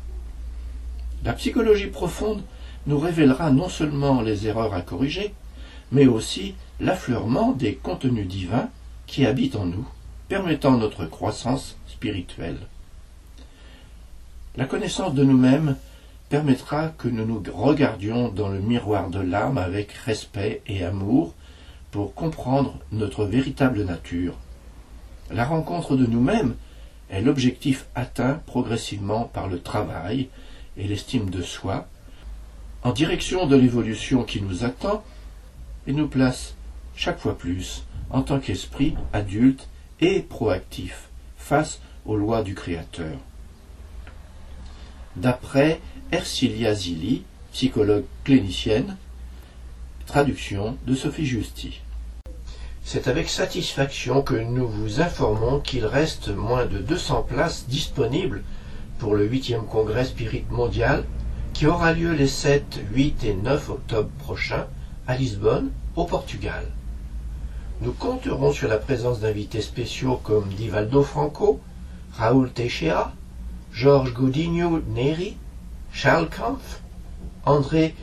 [1.24, 2.42] La psychologie profonde
[2.88, 5.34] nous révélera non seulement les erreurs à corriger,
[5.92, 8.70] mais aussi l'affleurement des contenus divins
[9.08, 9.88] qui habitent en nous,
[10.30, 12.60] permettant notre croissance spirituelle.
[14.56, 15.76] La connaissance de nous-mêmes
[16.30, 21.34] permettra que nous nous regardions dans le miroir de l'âme avec respect et amour
[21.92, 24.36] pour comprendre notre véritable nature.
[25.30, 26.56] La rencontre de nous-mêmes
[27.10, 30.30] est l'objectif atteint progressivement par le travail
[30.78, 31.88] et l'estime de soi,
[32.84, 35.04] en direction de l'évolution qui nous attend
[35.88, 36.56] et nous place
[36.96, 39.68] chaque fois plus en tant qu'esprit adulte
[40.00, 43.18] et proactif face aux lois du Créateur.
[45.16, 45.80] D'après
[46.12, 48.98] Ercilia Zilli, psychologue clinicienne,
[50.06, 51.82] traduction de Sophie Justy.
[52.84, 58.44] C'est avec satisfaction que nous vous informons qu'il reste moins de 200 places disponibles
[58.98, 61.06] pour le 8e congrès Spirit mondial
[61.54, 64.68] qui aura lieu les 7, 8 et 9 octobre prochains
[65.08, 66.66] à Lisbonne, au Portugal.
[67.82, 71.60] Nous compterons sur la présence d'invités spéciaux comme Divaldo Franco,
[72.14, 73.12] Raoul Teixeira,
[73.74, 75.36] Georges Godinho Neri,
[75.92, 76.82] Charles Kampf,
[77.46, 77.96] André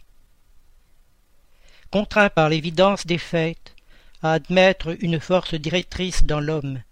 [1.90, 3.74] Contraint par l'évidence des faits,
[4.22, 6.82] à admettre une force directrice dans l'homme.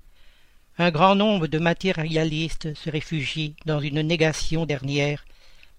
[0.78, 5.24] Un grand nombre de matérialistes se réfugient dans une négation dernière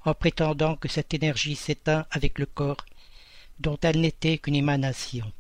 [0.06, 2.86] en prétendant que cette énergie s'éteint avec le corps,
[3.60, 5.32] dont elle n'était qu'une émanation.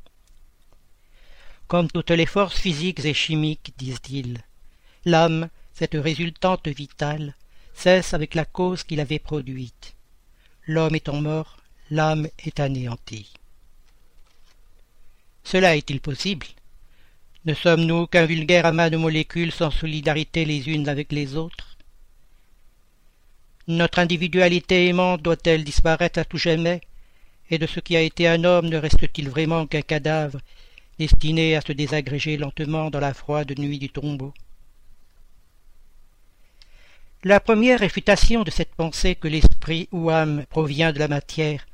[1.67, 4.41] Comme toutes les forces physiques et chimiques, disent-ils,
[5.05, 7.35] l'âme, cette résultante vitale,
[7.73, 9.95] cesse avec la cause qui l'avait produite.
[10.65, 11.57] L'homme étant mort,
[11.91, 13.33] l'âme est anéantie.
[15.49, 16.45] Cela est-il possible?
[17.45, 21.77] Ne sommes-nous qu'un vulgaire amas de molécules sans solidarité les unes avec les autres?
[23.65, 26.81] Notre individualité aimante doit-elle disparaître à tout jamais?
[27.49, 30.41] Et de ce qui a été un homme ne reste-t-il vraiment qu'un cadavre
[30.99, 34.33] destiné à se désagréger lentement dans la froide nuit du tombeau?
[37.23, 41.65] La première réfutation de cette pensée que l'esprit ou âme provient de la matière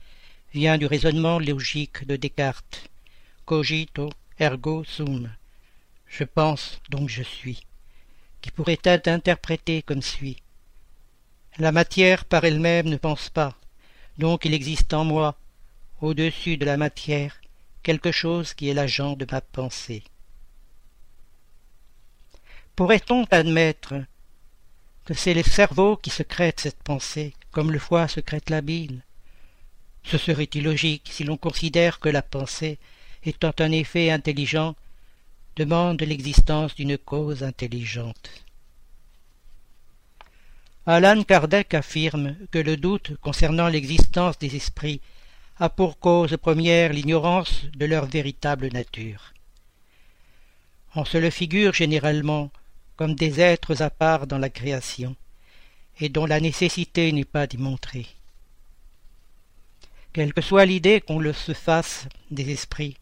[0.53, 2.92] vient du raisonnement logique de Descartes
[3.45, 4.09] cogito
[4.39, 5.29] ergo sum.
[6.07, 7.65] Je pense, donc je suis,
[8.41, 10.41] qui pourrait être interprété comme suit.
[11.57, 13.55] La matière par elle-même ne pense pas,
[14.17, 15.35] donc il existe en moi,
[16.01, 17.41] au-dessus de la matière,
[17.83, 20.03] quelque chose qui est l'agent de ma pensée.
[22.75, 23.93] Pourrait-on admettre
[25.05, 29.03] que c'est le cerveau qui secrète cette pensée, comme le foie secrète la bile
[30.03, 32.79] Ce serait illogique si l'on considère que la pensée
[33.25, 34.75] étant un effet intelligent,
[35.55, 38.43] demande l'existence d'une cause intelligente.
[40.85, 44.99] Alan Kardec affirme que le doute concernant l'existence des esprits
[45.57, 49.33] a pour cause première l'ignorance de leur véritable nature.
[50.95, 52.51] On se le figure généralement
[52.95, 55.15] comme des êtres à part dans la création,
[55.99, 58.07] et dont la nécessité n'est pas démontrée.
[60.11, 62.97] Quelle que soit l'idée qu'on le se fasse des esprits,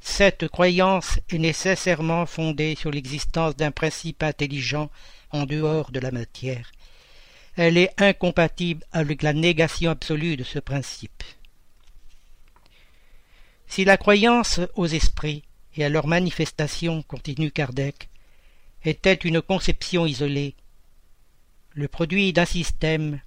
[0.00, 4.90] cette croyance est nécessairement fondée sur l'existence d'un principe intelligent
[5.30, 6.72] en dehors de la matière.
[7.56, 11.22] Elle est incompatible avec la négation absolue de ce principe.
[13.66, 15.44] Si la croyance aux esprits
[15.76, 18.08] et à leur manifestation, continue Kardec,
[18.84, 20.54] était une conception isolée,
[21.72, 23.20] le produit d'un système,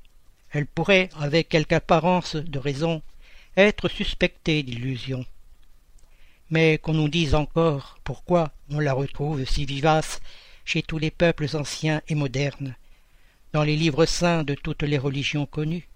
[0.52, 3.02] elle pourrait, avec quelque apparence de raison,
[3.56, 5.26] être suspectée d'illusion.
[6.50, 10.22] Mais qu'on nous dise encore pourquoi on la retrouve si vivace
[10.66, 12.76] chez tous les peuples anciens et modernes,
[13.52, 15.88] dans les livres saints de toutes les religions connues.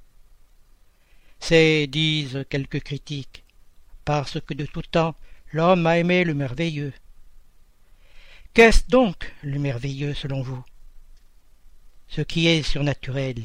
[1.39, 3.43] C'est, disent quelques critiques,
[4.05, 5.15] parce que de tout temps
[5.51, 6.93] l'homme a aimé le merveilleux.
[8.53, 10.63] Qu'est-ce donc le merveilleux selon vous?
[12.07, 13.43] Ce qui est surnaturel.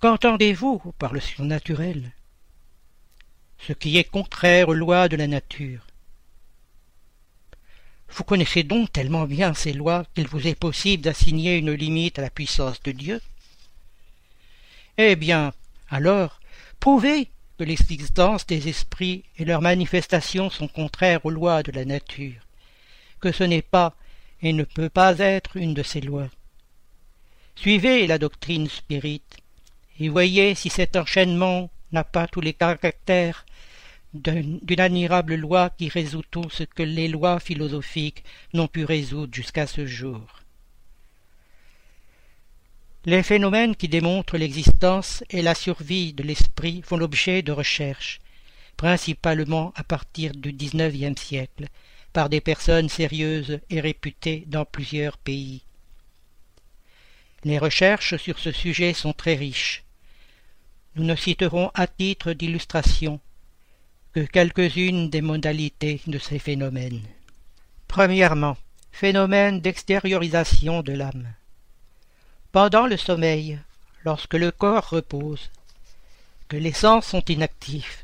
[0.00, 2.12] Qu'entendez-vous par le surnaturel?
[3.58, 5.86] Ce qui est contraire aux lois de la nature.
[8.10, 12.22] Vous connaissez donc tellement bien ces lois qu'il vous est possible d'assigner une limite à
[12.22, 13.20] la puissance de Dieu
[14.96, 15.52] Eh bien,
[15.90, 16.40] alors,
[16.80, 17.28] prouvez
[17.58, 22.40] que l'existence des esprits et leurs manifestations sont contraires aux lois de la nature,
[23.20, 23.94] que ce n'est pas
[24.42, 26.28] et ne peut pas être une de ces lois.
[27.56, 29.38] Suivez la doctrine spirite,
[29.98, 33.44] et voyez si cet enchaînement n'a pas tous les caractères
[34.14, 38.24] d'une admirable loi qui résout tout ce que les lois philosophiques
[38.54, 40.22] n'ont pu résoudre jusqu'à ce jour.
[43.04, 48.20] Les phénomènes qui démontrent l'existence et la survie de l'esprit font l'objet de recherches,
[48.76, 51.66] principalement à partir du XIXe siècle,
[52.12, 55.62] par des personnes sérieuses et réputées dans plusieurs pays.
[57.44, 59.84] Les recherches sur ce sujet sont très riches.
[60.96, 63.20] Nous ne citerons à titre d'illustration
[64.14, 67.02] que quelques-unes des modalités de ces phénomènes.
[67.86, 68.56] Premièrement,
[68.92, 71.28] phénomène d'extériorisation de l'âme.
[72.52, 73.58] Pendant le sommeil,
[74.04, 75.50] lorsque le corps repose,
[76.48, 78.02] que les sens sont inactifs,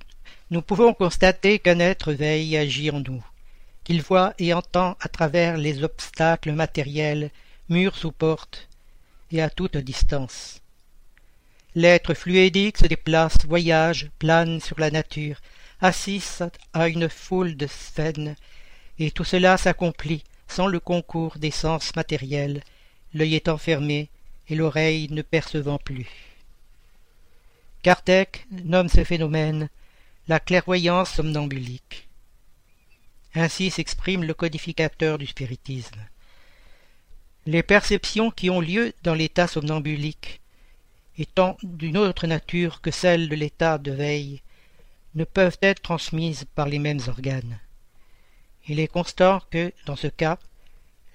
[0.50, 3.24] nous pouvons constater qu'un être veille et agit en nous,
[3.82, 7.30] qu'il voit et entend à travers les obstacles matériels,
[7.68, 8.68] murs ou portes,
[9.32, 10.60] et à toute distance.
[11.74, 15.40] L'être fluidique se déplace, voyage, plane sur la nature,
[15.80, 18.36] assiste à une foule de scènes,
[18.98, 22.62] et tout cela s'accomplit sans le concours des sens matériels,
[23.12, 24.08] l'œil étant fermé
[24.48, 26.06] et l'oreille ne percevant plus.
[27.82, 29.68] Kardec nomme ce phénomène
[30.28, 32.08] la clairvoyance somnambulique.
[33.34, 36.00] Ainsi s'exprime le codificateur du spiritisme.
[37.46, 40.40] Les perceptions qui ont lieu dans l'état somnambulique,
[41.18, 44.40] étant d'une autre nature que celle de l'état de veille,
[45.14, 47.58] ne peuvent être transmises par les mêmes organes.
[48.66, 50.38] Il est constant que, dans ce cas,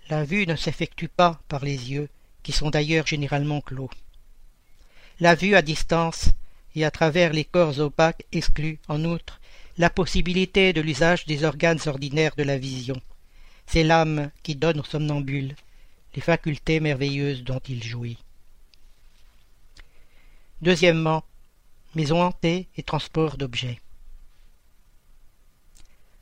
[0.10, 2.10] la vue ne s'effectue pas par les yeux,
[2.44, 3.90] qui sont d'ailleurs généralement clos.
[5.20, 6.30] La vue à distance
[6.76, 9.40] et à travers les corps opaques exclut, en outre,
[9.78, 13.02] la possibilité de l'usage des organes ordinaires de la vision.
[13.66, 15.56] C'est l'âme qui donne au somnambule
[16.16, 18.18] les facultés merveilleuses dont il jouit.
[20.62, 21.24] Deuxièmement,
[21.96, 23.80] maison hantée et transport d'objets.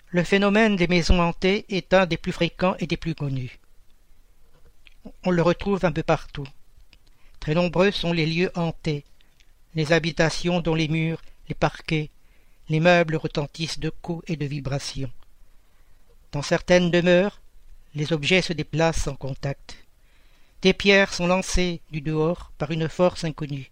[0.10, 3.60] Le phénomène des maisons hantées est un des plus fréquents et des plus connus.
[5.26, 6.48] On le retrouve un peu partout.
[7.42, 9.04] Très nombreux sont les lieux hantés,
[9.76, 12.10] les habitations dont les murs, les parquets,
[12.70, 15.12] les meubles retentissent de coups et de vibrations.
[16.32, 17.42] Dans certaines demeures,
[17.94, 19.76] les objets se déplacent sans contact.
[20.62, 23.72] Des pierres sont lancées du dehors par une force inconnue.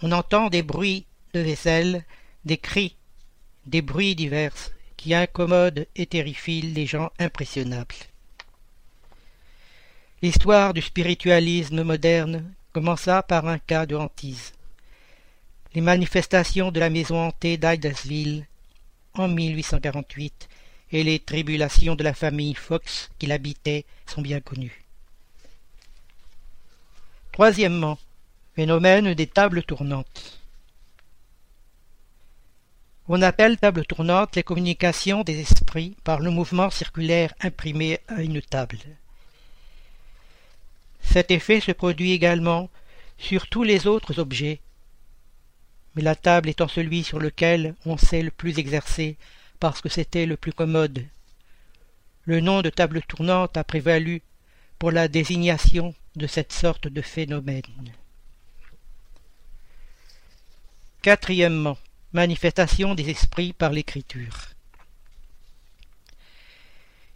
[0.00, 2.04] On entend des bruits de vaisselle,
[2.44, 2.96] des cris,
[3.66, 4.54] des bruits divers,
[4.98, 7.94] qui incommode et terrifie les gens impressionnables.
[10.20, 14.52] L'histoire du spiritualisme moderne commença par un cas de hantise.
[15.74, 18.46] Les manifestations de la maison hantée d'Hydesville
[19.14, 20.48] en 1848
[20.90, 24.84] et les tribulations de la famille Fox qui l'habitait sont bien connues.
[27.32, 27.98] Troisièmement,
[28.56, 30.37] phénomène des tables tournantes.
[33.10, 38.42] On appelle table tournante les communications des esprits par le mouvement circulaire imprimé à une
[38.42, 38.78] table.
[41.00, 42.68] Cet effet se produit également
[43.16, 44.60] sur tous les autres objets,
[45.94, 49.16] mais la table étant celui sur lequel on s'est le plus exercé
[49.58, 51.06] parce que c'était le plus commode.
[52.24, 54.20] le nom de table tournante a prévalu
[54.78, 57.62] pour la désignation de cette sorte de phénomène.
[61.00, 61.78] Quatrièmement,
[62.12, 64.48] manifestation des esprits par l'écriture.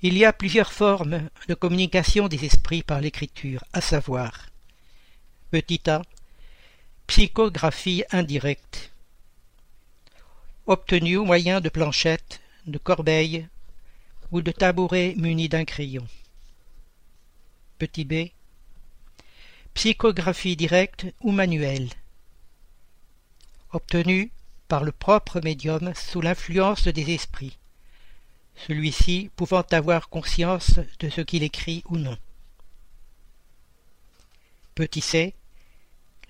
[0.03, 4.47] Il y a plusieurs formes de communication des esprits par l'écriture, à savoir
[5.53, 6.01] petit a,
[7.07, 8.91] psychographie indirecte,
[10.67, 13.47] obtenue au moyen de planchettes, de corbeilles
[14.31, 16.07] ou de tabourets munis d'un crayon.
[17.79, 18.31] Petit b,
[19.75, 21.91] psychographie directe ou manuelle,
[23.73, 24.33] obtenue
[24.69, 27.59] par le propre médium sous l'influence des esprits,
[28.67, 32.17] celui-ci pouvant avoir conscience de ce qu'il écrit ou non.
[34.75, 35.35] Petit c,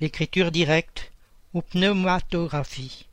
[0.00, 1.12] l'écriture directe
[1.54, 3.06] ou pneumatographie,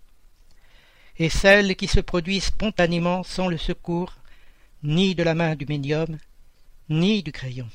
[1.18, 4.16] et celle qui se produit spontanément sans le secours
[4.84, 6.18] ni de la main du médium,
[6.90, 7.70] ni du crayon.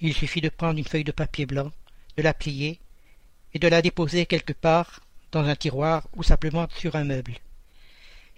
[0.00, 1.70] Il suffit de prendre une feuille de papier blanc,
[2.16, 2.80] de la plier
[3.54, 5.00] et de la déposer quelque part
[5.36, 7.34] dans un tiroir ou simplement sur un meuble.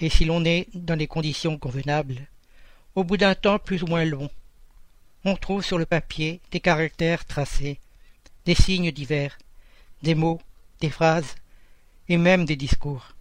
[0.01, 2.27] Et si l'on est dans des conditions convenables,
[2.97, 4.29] au bout d'un temps plus ou moins long,
[5.25, 7.79] on trouve sur le papier des caractères tracés,
[8.47, 9.39] des signes divers,
[10.03, 10.41] des mots,
[10.81, 11.37] des phrases,
[12.09, 13.15] et même des discours.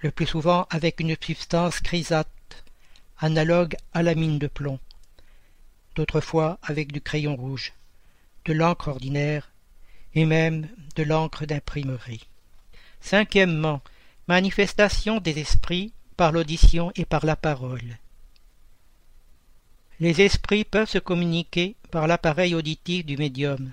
[0.00, 2.30] Le plus souvent avec une substance grisâtre,
[3.18, 4.80] analogue à la mine de plomb,
[5.94, 7.72] d'autres fois avec du crayon rouge,
[8.44, 9.52] de l'encre ordinaire,
[10.14, 12.26] et même de l'encre d'imprimerie.
[13.06, 13.82] Cinquièmement,
[14.26, 17.98] manifestation des esprits par l'audition et par la parole.
[20.00, 23.72] Les esprits peuvent se communiquer par l'appareil auditif du médium,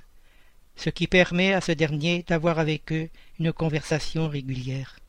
[0.75, 4.99] ce qui permet à ce dernier d'avoir avec eux une conversation régulière.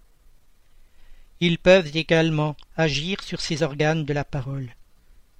[1.41, 4.71] Ils peuvent également agir sur ces organes de la parole.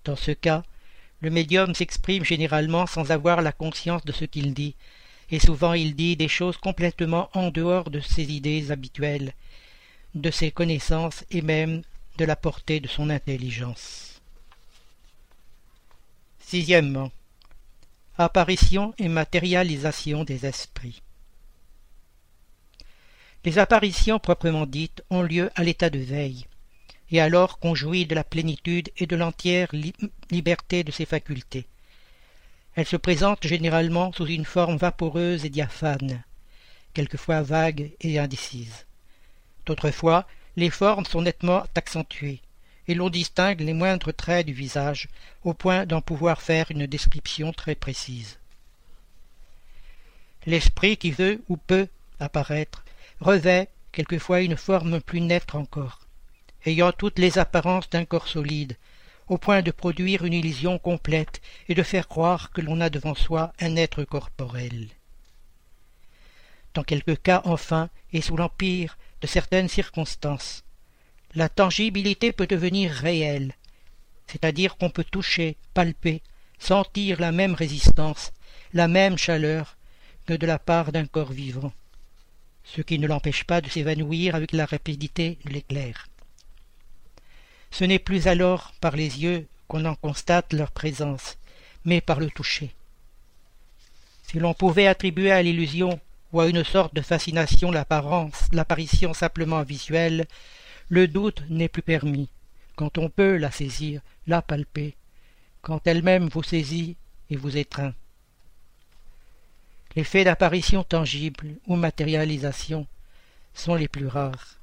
[0.05, 0.63] Dans ce cas,
[1.23, 4.77] le médium s'exprime généralement sans avoir la conscience de ce qu'il dit,
[5.31, 9.35] et souvent il dit des choses complètement en dehors de ses idées habituelles,
[10.15, 11.83] de ses connaissances et même
[12.19, 14.21] de la portée de son intelligence.
[16.39, 17.11] Sixièmement,
[18.17, 21.03] apparition et matérialisation des esprits.
[23.45, 26.47] Les apparitions proprement dites ont lieu à l'état de veille,
[27.11, 29.69] et alors qu'on jouit de la plénitude et de l'entière
[30.31, 31.67] liberté de ses facultés.
[32.77, 36.25] Elles se présentent généralement sous une forme vaporeuse et diaphane,
[36.93, 38.87] quelquefois vague et indécise.
[39.67, 40.27] D'autres fois,
[40.57, 42.41] les formes sont nettement accentuées,
[42.89, 45.09] et l'on distingue les moindres traits du visage,
[45.45, 48.39] au point d'en pouvoir faire une description très précise.
[50.47, 51.89] L'esprit qui veut ou peut
[52.21, 52.85] apparaître
[53.21, 56.01] revêt quelquefois une forme plus nette encore,
[56.67, 58.77] ayant toutes les apparences d'un corps solide,
[59.29, 63.15] au point de produire une illusion complète et de faire croire que l'on a devant
[63.15, 64.89] soi un être corporel.
[66.75, 70.65] Dans quelques cas, enfin, et sous l'empire de certaines circonstances,
[71.35, 73.55] la tangibilité peut devenir réelle,
[74.27, 76.23] c'est-à-dire qu'on peut toucher, palper,
[76.59, 78.33] sentir la même résistance,
[78.73, 79.77] la même chaleur
[80.27, 81.73] que de la part d'un corps vivant,
[82.65, 86.09] ce qui ne l'empêche pas de s'évanouir avec la rapidité de l'éclair.
[87.75, 91.37] Ce n'est plus alors par les yeux qu'on en constate leur présence,
[91.85, 92.73] mais par le toucher.
[94.23, 95.99] Si l'on pouvait attribuer à l'illusion
[96.33, 100.29] ou à une sorte de fascination l'apparence, l'apparition simplement visuelle,
[100.89, 102.29] le doute n'est plus permis,
[102.77, 104.95] quand on peut la saisir, la palper,
[105.61, 106.97] quand elle-même vous saisit
[107.29, 107.95] et vous étreint.
[109.97, 112.87] Les faits d'apparition tangible ou matérialisation
[113.53, 114.61] sont les plus rares.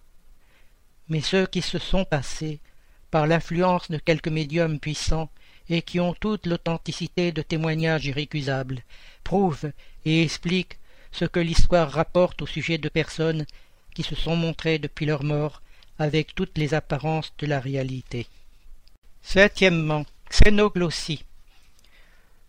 [1.09, 2.61] Mais ceux qui se sont passés
[3.11, 5.29] par l'influence de quelques médiums puissants
[5.69, 8.81] et qui ont toute l'authenticité de témoignages irrécusables,
[9.23, 9.71] prouvent
[10.05, 10.79] et expliquent
[11.11, 13.45] ce que l'histoire rapporte au sujet de personnes
[13.93, 15.61] qui se sont montrées depuis leur mort
[15.99, 18.27] avec toutes les apparences de la réalité.
[19.21, 21.25] Septièmement, xénoglossie.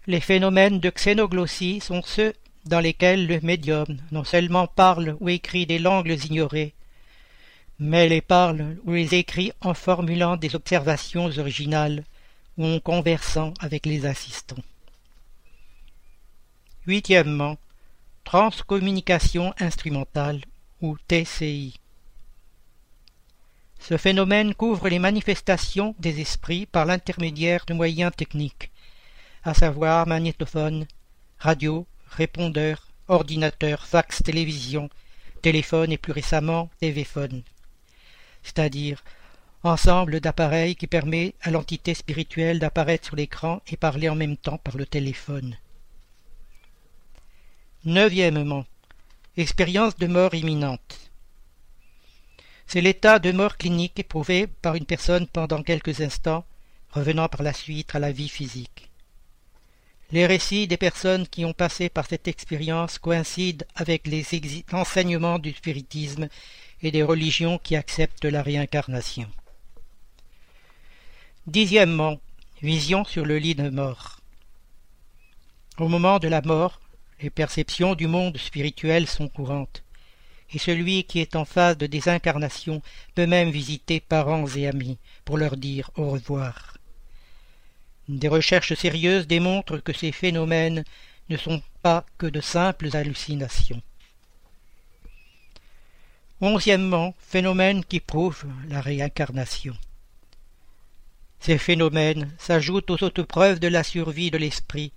[0.06, 2.32] Les phénomènes de xénoglossie sont ceux
[2.64, 6.74] dans lesquels le médium non seulement parle ou écrit des langues ignorées,
[7.84, 12.04] mais les parle ou les écrit en formulant des observations originales
[12.56, 14.62] ou en conversant avec les assistants.
[16.86, 17.58] Huitièmement,
[18.22, 20.42] transcommunication instrumentale
[20.80, 21.74] ou TCI.
[23.80, 28.70] Ce phénomène couvre les manifestations des esprits par l'intermédiaire de moyens techniques,
[29.42, 30.86] à savoir magnétophone,
[31.36, 34.88] radio, répondeur, ordinateur, fax, télévision,
[35.42, 36.70] téléphone et plus récemment.
[38.42, 39.02] C'est-à-dire
[39.62, 44.58] ensemble d'appareils qui permet à l'entité spirituelle d'apparaître sur l'écran et parler en même temps
[44.58, 45.56] par le téléphone.
[47.84, 48.64] Neuvièmement,
[49.36, 51.10] expérience de mort imminente.
[52.66, 56.44] C'est l'état de mort clinique éprouvé par une personne pendant quelques instants,
[56.90, 58.90] revenant par la suite à la vie physique.
[60.10, 64.24] Les récits des personnes qui ont passé par cette expérience coïncident avec les
[64.72, 66.28] enseignements du spiritisme
[66.82, 69.28] et des religions qui acceptent la réincarnation.
[71.46, 72.20] Dixièmement,
[72.62, 74.20] vision sur le lit de mort.
[75.78, 76.80] Au moment de la mort,
[77.20, 79.82] les perceptions du monde spirituel sont courantes,
[80.52, 82.82] et celui qui est en phase de désincarnation
[83.14, 86.76] peut même visiter parents et amis pour leur dire au revoir.
[88.08, 90.84] Des recherches sérieuses démontrent que ces phénomènes
[91.28, 93.80] ne sont pas que de simples hallucinations.
[96.44, 99.76] Onzièmement, phénomène qui prouve la réincarnation.
[101.38, 104.92] Ces phénomènes s'ajoutent aux autres preuves de la survie de l'esprit,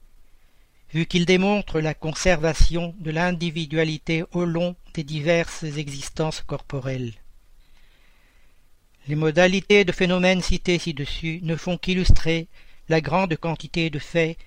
[0.91, 7.13] vu qu'ils démontrent la conservation de l'individualité au long des diverses existences corporelles.
[9.07, 12.47] Les modalités de phénomènes cités ci-dessus ne font qu'illustrer
[12.89, 14.39] la grande quantité de faits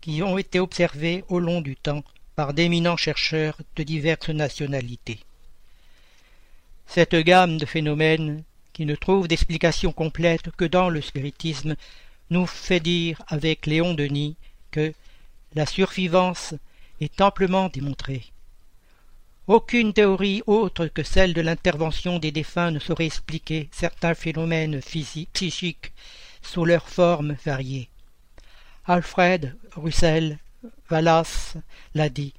[0.00, 2.04] qui ont été observés au long du temps
[2.36, 5.18] par d'éminents chercheurs de diverses nationalités.
[6.90, 8.42] Cette gamme de phénomènes,
[8.72, 11.76] qui ne trouve d'explication complète que dans le spiritisme,
[12.30, 14.36] nous fait dire avec Léon Denis
[14.70, 14.94] que
[15.54, 16.54] la survivance
[17.02, 18.24] est amplement démontrée.
[19.48, 25.30] Aucune théorie autre que celle de l'intervention des défunts ne saurait expliquer certains phénomènes physiques,
[25.34, 25.92] psychiques
[26.40, 27.90] sous leurs formes variées.
[28.86, 30.38] Alfred Russell
[30.90, 31.58] Wallace
[31.94, 32.32] l'a dit,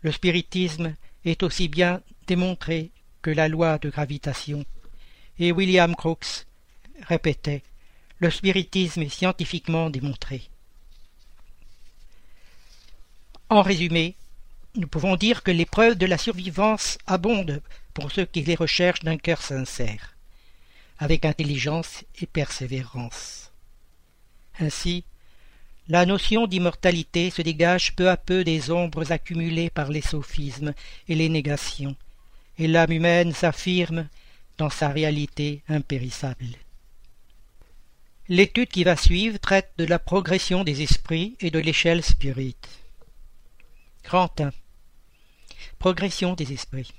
[0.00, 0.94] le spiritisme
[1.26, 2.90] est aussi bien démontré
[3.22, 4.64] que la loi de gravitation,
[5.38, 6.46] et William Crookes
[7.08, 7.62] répétait
[8.18, 10.42] Le spiritisme est scientifiquement démontré.
[13.48, 14.16] En résumé,
[14.74, 17.60] nous pouvons dire que les preuves de la survivance abondent
[17.94, 20.16] pour ceux qui les recherchent d'un cœur sincère,
[20.98, 23.50] avec intelligence et persévérance.
[24.58, 25.04] Ainsi,
[25.88, 30.72] la notion d'immortalité se dégage peu à peu des ombres accumulées par les sophismes
[31.08, 31.96] et les négations,
[32.62, 34.08] et l'âme humaine s'affirme
[34.56, 36.46] dans sa réalité impérissable.
[38.28, 42.68] L'étude qui va suivre traite de la progression des esprits et de l'échelle spirite.
[44.04, 44.52] Grand 1.
[45.80, 46.92] Progression des esprits.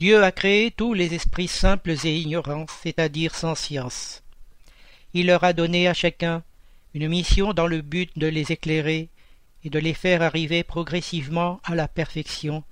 [0.00, 4.22] Dieu a créé tous les esprits simples et ignorants, c'est-à-dire sans science.
[5.14, 6.42] Il leur a donné à chacun
[6.92, 9.08] une mission dans le but de les éclairer
[9.64, 12.64] et de les faire arriver progressivement à la perfection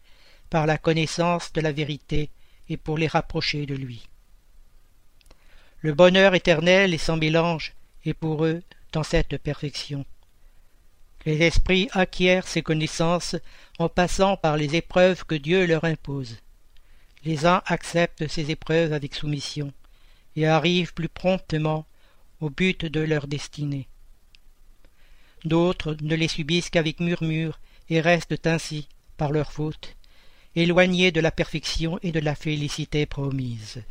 [0.51, 2.31] par la connaissance de la vérité
[2.69, 4.09] et pour les rapprocher de lui.
[5.81, 7.75] Le bonheur éternel et sans mélange
[8.05, 8.63] est pour eux
[8.93, 10.05] dans cette perfection.
[11.25, 13.37] Les esprits acquièrent ces connaissances
[13.79, 16.37] en passant par les épreuves que Dieu leur impose.
[17.25, 19.73] Les uns acceptent ces épreuves avec soumission
[20.37, 21.85] et arrivent plus promptement
[22.41, 23.89] au but de leur destinée.
[25.45, 27.59] D'autres ne les subissent qu'avec murmure
[27.89, 29.96] et restent ainsi, par leur faute,
[30.57, 33.83] éloignés de la perfection et de la félicité promise.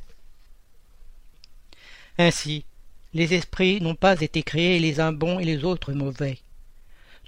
[2.17, 2.65] Ainsi,
[3.13, 6.39] les esprits n'ont pas été créés les uns bons et les autres mauvais.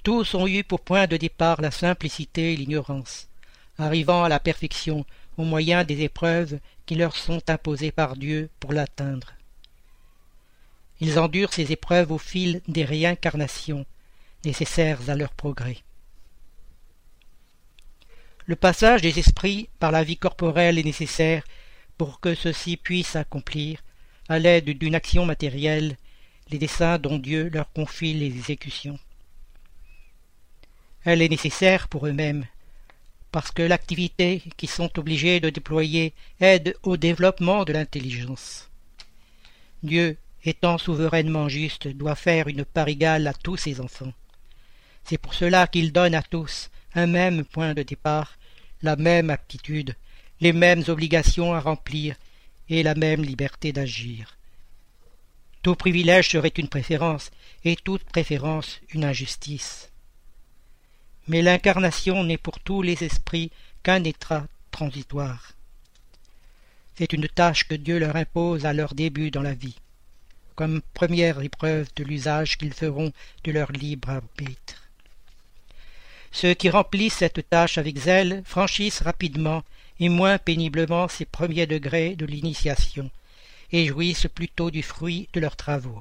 [0.04, 3.28] Tous ont eu pour point de départ la simplicité et l'ignorance,
[3.78, 5.06] arrivant à la perfection
[5.38, 9.34] au moyen des épreuves qui leur sont imposées par Dieu pour l'atteindre.
[11.00, 13.86] Ils endurent ces épreuves au fil des réincarnations
[14.46, 15.78] nécessaires à leur progrès.
[18.48, 21.44] Le passage des esprits par la vie corporelle est nécessaire
[21.98, 23.84] pour que ceux-ci puissent accomplir,
[24.30, 25.98] à l'aide d'une action matérielle,
[26.50, 28.98] les desseins dont Dieu leur confie l'exécution.
[31.04, 32.46] Elle est nécessaire pour eux-mêmes,
[33.34, 38.70] parce que l'activité qu'ils sont obligés de déployer aide au développement de l'intelligence.
[39.84, 44.14] Dieu, étant souverainement juste, doit faire une part égale à tous ses enfants.
[45.04, 48.37] C'est pour cela qu'il donne à tous un même point de départ,
[48.82, 49.96] la même aptitude,
[50.40, 52.16] les mêmes obligations à remplir
[52.70, 54.38] et la même liberté d'agir.
[55.62, 57.32] Tout privilège serait une préférence,
[57.66, 59.90] et toute préférence une injustice.
[61.28, 63.52] Mais l'incarnation n'est pour tous les esprits
[63.84, 65.54] qu'un état transitoire.
[66.96, 69.78] C'est une tâche que Dieu leur impose à leur début dans la vie,
[70.56, 73.12] comme première épreuve de l'usage qu'ils feront
[73.44, 74.87] de leur libre arbitre.
[76.40, 79.64] Ceux qui remplissent cette tâche avec zèle franchissent rapidement
[80.00, 83.10] et moins péniblement ces premiers degrés de l'initiation,
[83.72, 86.00] et jouissent plutôt du fruit de leurs travaux.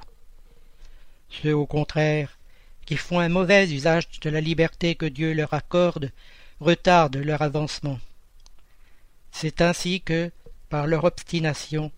[1.31, 2.37] Ceux, au contraire,
[2.85, 6.13] qui font un mauvais usage de la liberté que Dieu leur accorde,
[6.61, 7.99] retardent leur avancement.
[9.33, 10.31] C'est ainsi que,
[10.69, 11.91] par leur obstination,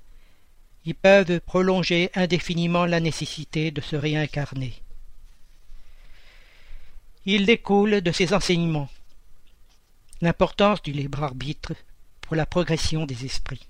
[0.85, 4.75] ils peuvent prolonger indéfiniment la nécessité de se réincarner.
[7.31, 8.89] Il découle de ces enseignements.
[10.23, 11.75] L'importance du libre arbitre
[12.23, 13.69] pour la progression des esprits.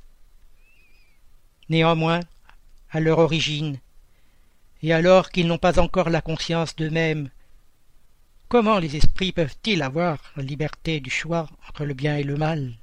[1.68, 2.20] Néanmoins,
[2.92, 3.80] à leur origine,
[4.84, 7.30] et alors qu'ils n'ont pas encore la conscience d'eux-mêmes,
[8.46, 12.74] comment les esprits peuvent-ils avoir la liberté du choix entre le bien et le mal?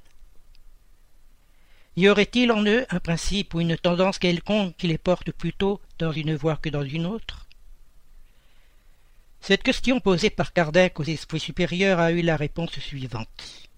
[1.96, 6.12] Y aurait-il en eux un principe ou une tendance quelconque qui les porte plutôt dans
[6.12, 7.45] une voie que dans une autre?
[9.46, 13.68] Cette question posée par Kardec aux esprits supérieurs a eu la réponse suivante.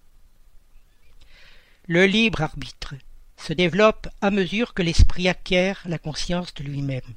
[1.85, 2.95] Le libre arbitre
[3.37, 7.13] se développe à mesure que l'esprit acquiert la conscience de lui-même.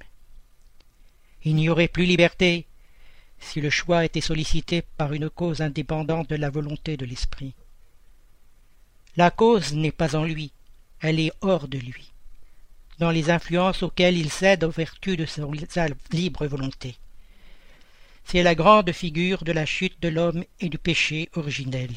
[1.45, 2.67] Il n'y aurait plus liberté
[3.39, 7.55] si le choix était sollicité par une cause indépendante de la volonté de l'esprit.
[9.17, 10.53] La cause n'est pas en lui,
[11.01, 12.13] elle est hors de lui,
[12.99, 16.99] dans les influences auxquelles il cède aux vertus de sa libre volonté.
[18.25, 21.91] C'est la grande figure de la chute de l'homme et du péché originel.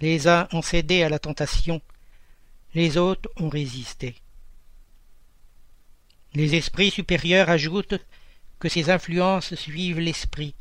[0.00, 1.80] Les uns ont cédé à la tentation,
[2.74, 4.16] les autres ont résisté.
[6.34, 8.00] Les esprits supérieurs ajoutent
[8.58, 10.54] que ces influences suivent l'esprit,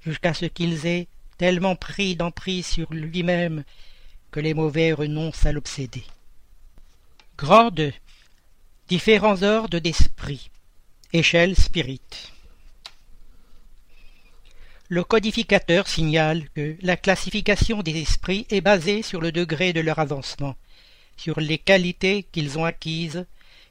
[0.00, 3.64] jusqu'à ce qu'ils aient tellement pris d'emprise sur lui-même
[4.30, 6.04] que les mauvais renoncent à l'obséder.
[7.36, 7.70] Grand
[8.88, 10.50] Différents ordres d'esprit.
[11.12, 12.00] Échelle spirit.
[14.90, 20.00] Le codificateur signale que la classification des esprits est basée sur le degré de leur
[20.00, 20.56] avancement,
[21.16, 23.24] sur les qualités qu'ils ont acquises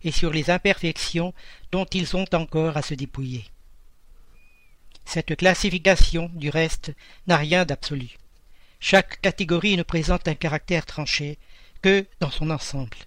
[0.04, 1.34] et sur les imperfections
[1.72, 3.44] dont ils ont encore à se dépouiller.
[5.04, 6.94] Cette classification, du reste,
[7.28, 8.18] n'a rien d'absolu.
[8.80, 11.38] Chaque catégorie ne présente un caractère tranché
[11.82, 12.98] que dans son ensemble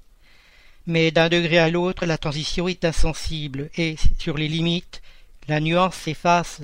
[0.87, 5.03] mais d'un degré à l'autre la transition est insensible et, sur les limites,
[5.49, 6.61] la nuance s'efface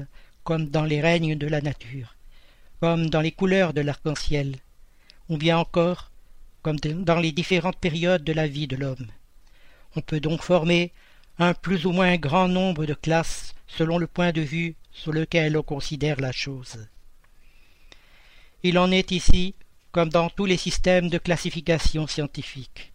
[0.49, 2.17] comme dans les règnes de la nature,
[2.81, 4.57] comme dans les couleurs de l'arc-en-ciel,
[5.29, 6.11] ou bien encore
[6.63, 9.09] comme dans les différentes périodes de la vie de l'homme.
[9.95, 10.91] On peut donc former
[11.39, 15.55] un plus ou moins grand nombre de classes selon le point de vue sur lequel
[15.55, 16.89] on considère la chose.
[18.63, 19.55] Il en est ici
[19.93, 22.95] comme dans tous les systèmes de classification scientifique.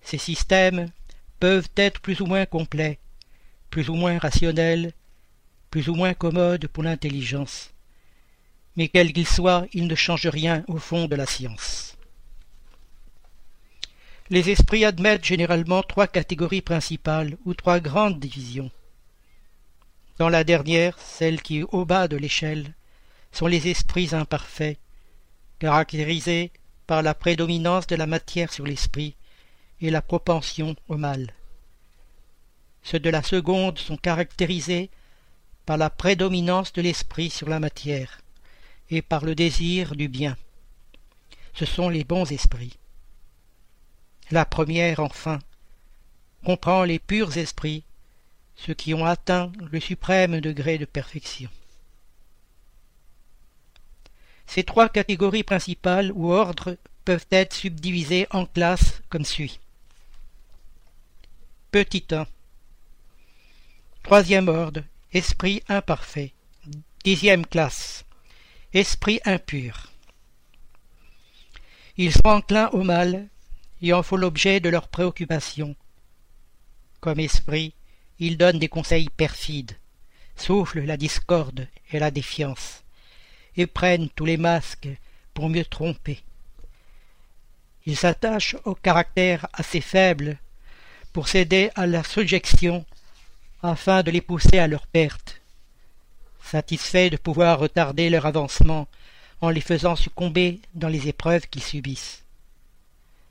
[0.00, 0.92] Ces systèmes
[1.40, 3.00] peuvent être plus ou moins complets,
[3.68, 4.92] plus ou moins rationnels,
[5.70, 7.70] plus ou moins commodes pour l'intelligence.
[8.76, 11.96] Mais quels qu'ils soient, ils ne changent rien au fond de la science.
[14.30, 18.70] Les esprits admettent généralement trois catégories principales ou trois grandes divisions.
[20.18, 22.74] Dans la dernière, celle qui est au bas de l'échelle,
[23.32, 24.78] sont les esprits imparfaits,
[25.58, 26.50] caractérisés
[26.86, 29.14] par la prédominance de la matière sur l'esprit
[29.80, 31.32] et la propension au mal.
[32.82, 34.90] Ceux de la seconde sont caractérisés
[35.68, 38.22] par la prédominance de l'esprit sur la matière
[38.88, 40.34] et par le désir du bien.
[41.52, 42.78] Ce sont les bons esprits.
[44.30, 45.40] La première, enfin,
[46.42, 47.84] comprend les purs esprits,
[48.56, 51.50] ceux qui ont atteint le suprême degré de perfection.
[54.46, 59.60] Ces trois catégories principales ou ordres peuvent être subdivisées en classes comme suit.
[61.72, 62.26] Petit 1.
[64.02, 64.80] Troisième ordre,
[65.12, 66.34] esprit imparfait.
[67.02, 68.04] Dixième classe,
[68.74, 69.90] esprit impur.
[71.96, 73.28] Ils sont enclins au mal
[73.80, 75.74] et en font l'objet de leurs préoccupations.
[77.00, 77.72] Comme esprit,
[78.18, 79.78] ils donnent des conseils perfides,
[80.36, 82.84] soufflent la discorde et la défiance,
[83.56, 84.88] et prennent tous les masques
[85.32, 86.22] pour mieux tromper.
[87.86, 90.38] Ils s'attachent au caractère assez faible
[91.12, 92.84] pour céder à la subjection
[93.62, 95.40] afin de les pousser à leur perte,
[96.42, 98.86] satisfaits de pouvoir retarder leur avancement
[99.40, 102.24] en les faisant succomber dans les épreuves qu'ils subissent.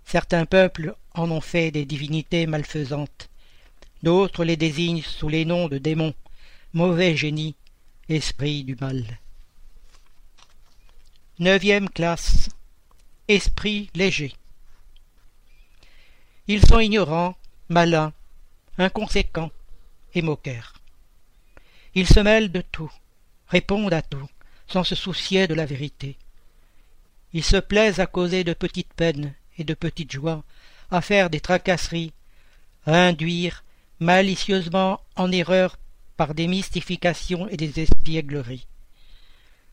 [0.05, 3.29] Certains peuples en ont fait des divinités malfaisantes,
[4.03, 6.13] d'autres les désignent sous les noms de démons,
[6.73, 7.55] mauvais génies,
[8.09, 9.03] esprits du mal.
[11.39, 12.49] Neuvième classe.
[13.27, 14.33] Esprit léger.
[16.47, 17.35] Ils sont ignorants
[17.67, 18.13] malins,
[18.77, 19.51] inconséquents
[20.13, 20.23] et.
[21.95, 22.91] Ils se mêlent de tout,
[23.47, 24.27] répondent à tout,
[24.67, 26.17] sans se soucier de la vérité.
[27.33, 30.43] Ils se plaisent à causer de petites peines et de petites joies,
[30.91, 32.13] à faire des tracasseries,
[32.85, 33.63] à induire
[33.99, 35.77] malicieusement en erreur
[36.15, 38.67] par des mystifications et des espiègleries.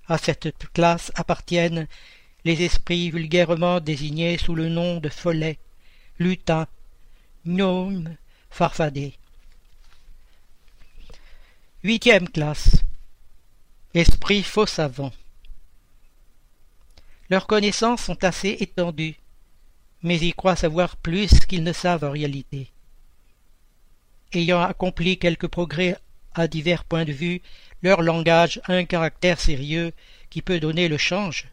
[0.06, 1.86] À cette classe appartiennent
[2.44, 5.58] les esprits vulgairement désignés sous le nom de follets,
[6.18, 6.66] lutins,
[7.46, 8.16] gnomes,
[8.50, 9.14] farfadets.
[11.84, 12.82] Huitième classe.
[13.92, 15.12] Esprits faux savants.
[17.28, 19.16] Leurs connaissances sont assez étendues,
[20.02, 22.70] mais ils croient savoir plus qu'ils ne savent en réalité.
[24.32, 25.98] Ayant accompli quelques progrès
[26.32, 27.42] à divers points de vue,
[27.82, 29.92] leur langage a un caractère sérieux
[30.30, 31.48] qui peut donner le change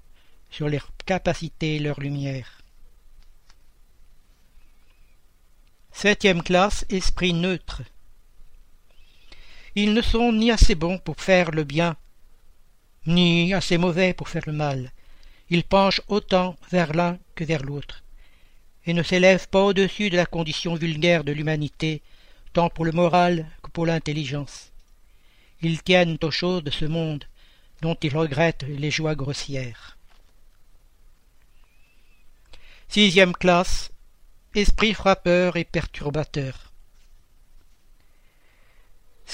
[0.49, 2.63] sur leurs capacités et leur lumière.
[5.91, 7.81] Septième classe, esprit neutre.
[9.76, 11.95] Ils ne sont ni assez bons pour faire le bien,
[13.06, 14.91] ni assez mauvais pour faire le mal.
[15.49, 18.03] Ils penchent autant vers l'un que vers l'autre,
[18.85, 22.02] et ne s'élèvent pas au-dessus de la condition vulgaire de l'humanité,
[22.53, 24.72] tant pour le moral que pour l'intelligence.
[25.61, 27.26] Ils tiennent aux choses de ce monde,
[27.81, 29.98] dont ils regrettent les joies grossières.
[32.89, 33.91] Sixième classe,
[34.53, 36.70] esprit frappeur et perturbateur.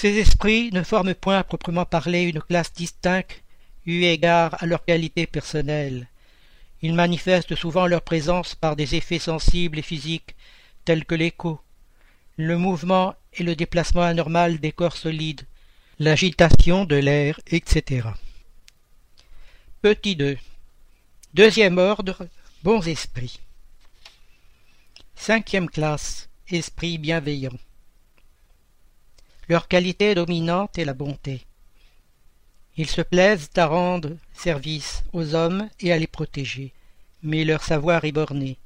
[0.00, 3.42] Ces esprits ne forment point à proprement parler une classe distincte
[3.84, 6.06] eu égard à leurs qualités personnelles.
[6.82, 10.36] Ils manifestent souvent leur présence par des effets sensibles et physiques
[10.84, 11.58] tels que l'écho,
[12.36, 15.42] le mouvement et le déplacement anormal des corps solides,
[15.98, 18.10] l'agitation de l'air, etc.
[19.82, 20.38] Petit 2.
[21.34, 22.28] Deuxième ordre,
[22.62, 23.40] bons esprits.
[25.16, 27.58] Cinquième classe, esprit bienveillant.
[29.48, 31.46] Leur qualité dominante est la bonté.
[32.76, 36.72] Ils se plaisent à rendre service aux hommes et à les protéger,
[37.22, 38.58] mais leur savoir est borné.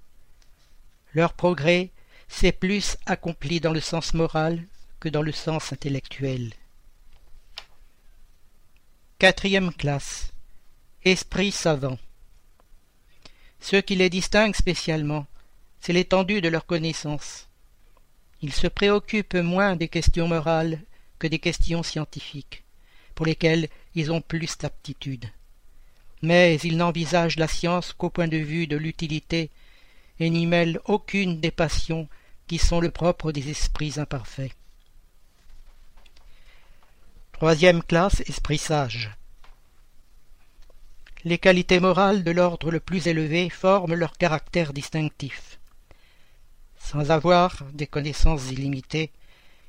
[1.14, 1.90] Leur progrès
[2.28, 4.62] s'est plus accompli dans le sens moral
[4.98, 6.52] que dans le sens intellectuel.
[9.18, 10.32] Quatrième classe.
[11.04, 11.98] Esprit savant.
[13.60, 15.26] Ce qui les distingue spécialement,
[15.80, 17.48] c'est l'étendue de leurs connaissances.
[18.42, 20.80] Ils se préoccupent moins des questions morales
[21.18, 22.64] que des questions scientifiques
[23.14, 25.26] pour lesquels ils ont plus d'aptitude.
[26.22, 29.50] Mais ils n'envisagent la science qu'au point de vue de l'utilité
[30.18, 32.08] et n'y mêlent aucune des passions
[32.46, 34.52] qui sont le propre des esprits imparfaits.
[37.32, 39.10] Troisième classe, esprit sage.
[41.24, 45.51] Les qualités morales de l'ordre le plus élevé forment leur caractère distinctif.
[46.82, 49.10] Sans avoir des connaissances illimitées,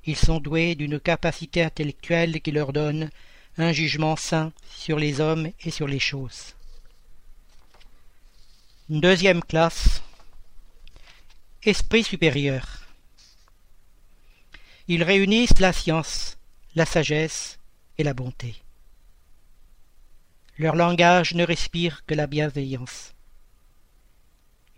[0.06, 3.10] ils sont doués d'une capacité intellectuelle qui leur donne
[3.57, 6.56] un jugement sain sur les hommes et sur les choses.
[8.90, 10.02] Deuxième classe.
[11.64, 12.81] Esprit supérieur.
[14.90, 16.38] Ils réunissent la science,
[16.76, 17.57] la sagesse
[17.98, 18.56] et la bonté.
[20.57, 23.14] Leur langage ne respire que la bienveillance.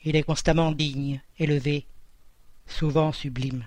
[0.03, 1.87] Il est constamment digne, élevé,
[2.67, 3.65] souvent sublime.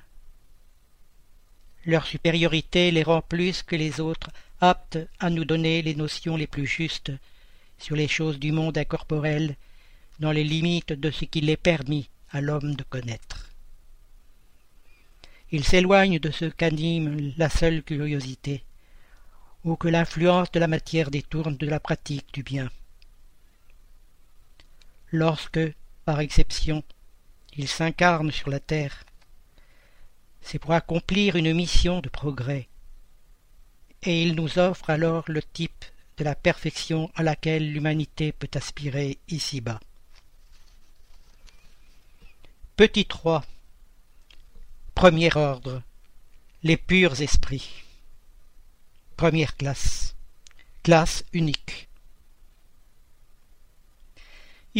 [1.84, 4.30] Leur supériorité les rend plus que les autres
[4.60, 7.12] apte à nous donner les notions les plus justes
[7.78, 9.56] sur les choses du monde incorporel
[10.18, 13.50] dans les limites de ce qu'il est permis à l'homme de connaître.
[15.50, 18.64] Il s'éloigne de ce qu'anime la seule curiosité,
[19.64, 22.68] ou que l'influence de la matière détourne de la pratique du bien.
[25.10, 25.60] Lorsque,
[26.04, 26.82] par exception,
[27.58, 29.04] il s'incarne sur la terre,
[30.40, 32.68] c'est pour accomplir une mission de progrès,
[34.04, 35.84] et il nous offre alors le type
[36.16, 39.80] de la perfection à laquelle l'humanité peut aspirer ici-bas.
[42.76, 43.44] Petit 3
[44.94, 45.82] Premier ordre
[46.62, 47.82] Les purs esprits.
[49.16, 50.14] Première classe.
[50.84, 51.87] Classe unique.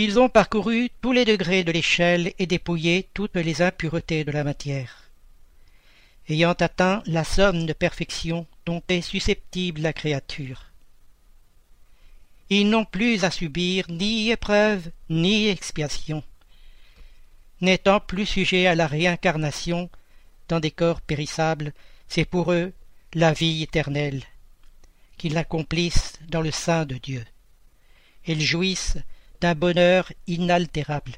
[0.00, 4.44] Ils ont parcouru tous les degrés de l'échelle et dépouillé toutes les impuretés de la
[4.44, 5.08] matière
[6.28, 10.66] ayant atteint la somme de perfection dont est susceptible la créature.
[12.50, 16.22] Ils n'ont plus à subir ni épreuve ni expiation.
[17.60, 19.90] N'étant plus sujets à la réincarnation
[20.48, 21.72] dans des corps périssables,
[22.06, 22.72] c'est pour eux
[23.14, 24.22] la vie éternelle,
[25.16, 27.24] qu'ils l'accomplissent dans le sein de Dieu.
[28.26, 28.98] Ils jouissent
[29.40, 31.12] d'un bonheur inaltérable,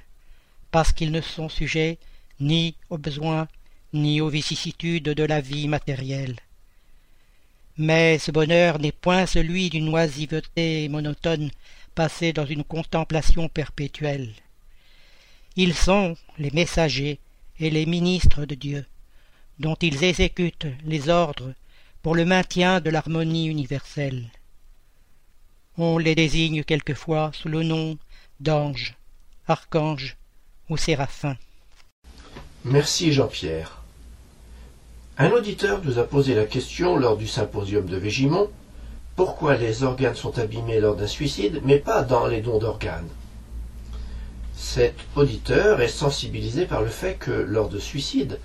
[0.71, 1.99] parce qu'ils ne sont sujets
[2.39, 3.49] ni aux besoins
[3.93, 6.37] ni aux vicissitudes de la vie matérielle.
[7.77, 11.51] Mais ce bonheur n'est point celui d'une oisiveté monotone
[11.95, 14.33] passée dans une contemplation perpétuelle.
[15.57, 17.19] Ils sont les messagers
[17.59, 18.87] et les ministres de Dieu,
[19.59, 21.53] dont ils exécutent les ordres
[22.03, 24.25] pour le maintien de l'harmonie universelle.
[25.77, 27.99] On les désigne quelquefois sous le nom
[28.41, 28.97] d'anges,
[29.47, 30.17] archanges
[30.69, 31.37] ou séraphins.
[32.65, 33.83] Merci Jean-Pierre.
[35.19, 38.51] Un auditeur nous a posé la question lors du symposium de Végimont
[39.17, 43.09] pourquoi les organes sont abîmés lors d'un suicide, mais pas dans les dons d'organes.
[44.57, 48.39] Cet auditeur est sensibilisé par le fait que lors de suicide,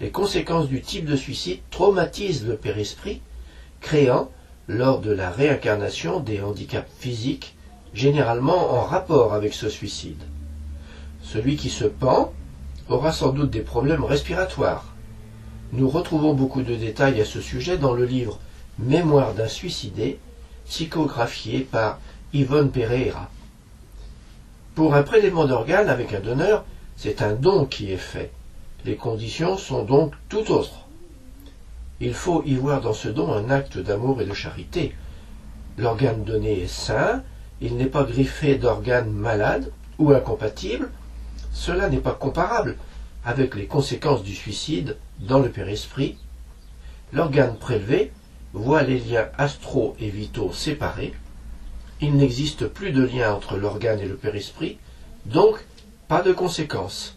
[0.00, 3.22] les conséquences du type de suicide traumatisent le périsprit,
[3.80, 4.30] créant,
[4.68, 7.56] lors de la réincarnation, des handicaps physiques,
[7.94, 10.22] généralement en rapport avec ce suicide.
[11.22, 12.32] Celui qui se pend
[12.88, 14.94] aura sans doute des problèmes respiratoires.
[15.72, 18.38] Nous retrouvons beaucoup de détails à ce sujet dans le livre
[18.78, 20.18] Mémoire d'un suicidé,
[20.66, 22.00] psychographié par
[22.32, 23.30] Yvonne Pereira.
[24.74, 26.64] Pour un prélèvement d'organes avec un donneur,
[26.96, 28.32] c'est un don qui est fait.
[28.84, 30.80] Les conditions sont donc tout autres.
[32.00, 34.94] Il faut y voir dans ce don un acte d'amour et de charité.
[35.78, 37.22] L'organe donné est sain,
[37.60, 40.90] il n'est pas griffé d'organes malades ou incompatibles.
[41.52, 42.76] Cela n'est pas comparable
[43.24, 46.18] avec les conséquences du suicide dans le périsprit.
[47.12, 48.12] L'organe prélevé
[48.52, 51.14] voit les liens astro et vitaux séparés,
[52.00, 54.78] il n'existe plus de lien entre l'organe et le périsprit,
[55.26, 55.64] donc
[56.08, 57.16] pas de conséquences.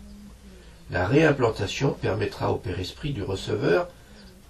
[0.92, 3.90] La réimplantation permettra au périsprit du receveur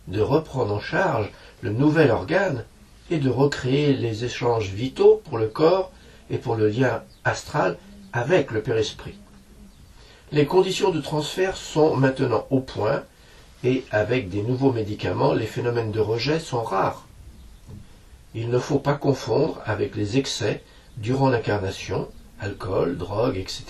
[0.08, 1.32] de reprendre en charge
[1.62, 2.66] le nouvel organe
[3.10, 5.92] et de recréer les échanges vitaux pour le corps
[6.30, 7.78] et pour le lien astral
[8.14, 9.16] avec le périsprit.
[10.32, 13.04] Les conditions de transfert sont maintenant au point
[13.64, 17.08] et avec des nouveaux médicaments, les phénomènes de rejet sont rares.
[18.36, 20.62] Il ne faut pas confondre avec les excès
[20.98, 22.08] durant l'incarnation,
[22.40, 23.64] alcool, drogue, etc.,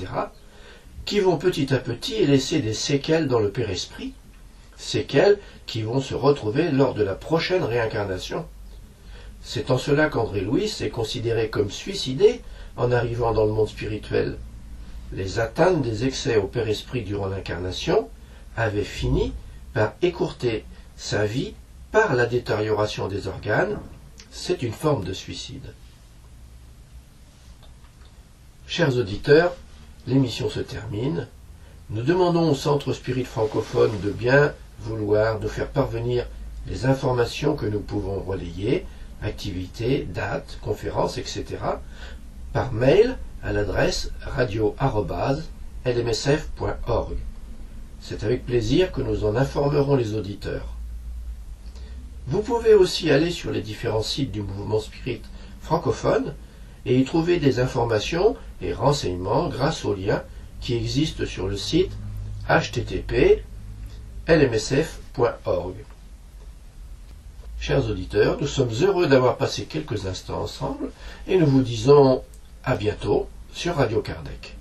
[1.06, 4.14] qui vont petit à petit laisser des séquelles dans le père-esprit,
[4.76, 8.46] séquelles qui vont se retrouver lors de la prochaine réincarnation.
[9.50, 12.42] C'est en cela qu'André Louis est considéré comme suicidé
[12.76, 14.38] en arrivant dans le monde spirituel.
[15.14, 18.10] Les atteintes des excès au père-esprit durant l'incarnation
[18.58, 19.32] avaient fini
[19.74, 20.66] par écourter
[20.98, 21.54] sa vie
[21.94, 23.80] par la détérioration des organes,
[24.32, 25.74] c'est une forme de suicide.
[28.68, 29.56] Chers auditeurs,
[30.08, 31.26] l'émission se termine.
[31.90, 36.28] Nous demandons au Centre Spirit francophone de bien vouloir nous faire parvenir
[36.68, 38.86] les informations que nous pouvons relayer,
[39.22, 41.46] activités, dates, conférences, etc.,
[42.54, 47.18] par mail à l'adresse radio-lmsf.org.
[48.00, 50.76] C'est avec plaisir que nous en informerons les auditeurs.
[52.28, 55.22] Vous pouvez aussi aller sur les différents sites du mouvement spirit
[55.62, 56.34] francophone
[56.86, 60.24] et y trouver des informations et renseignements grâce aux liens
[60.62, 61.92] qui existent sur le site
[62.50, 63.44] http
[64.28, 65.87] lmsf.org.
[67.60, 70.92] Chers auditeurs, nous sommes heureux d'avoir passé quelques instants ensemble
[71.28, 72.24] et nous vous disons
[72.64, 74.57] à bientôt sur Radio Kardec.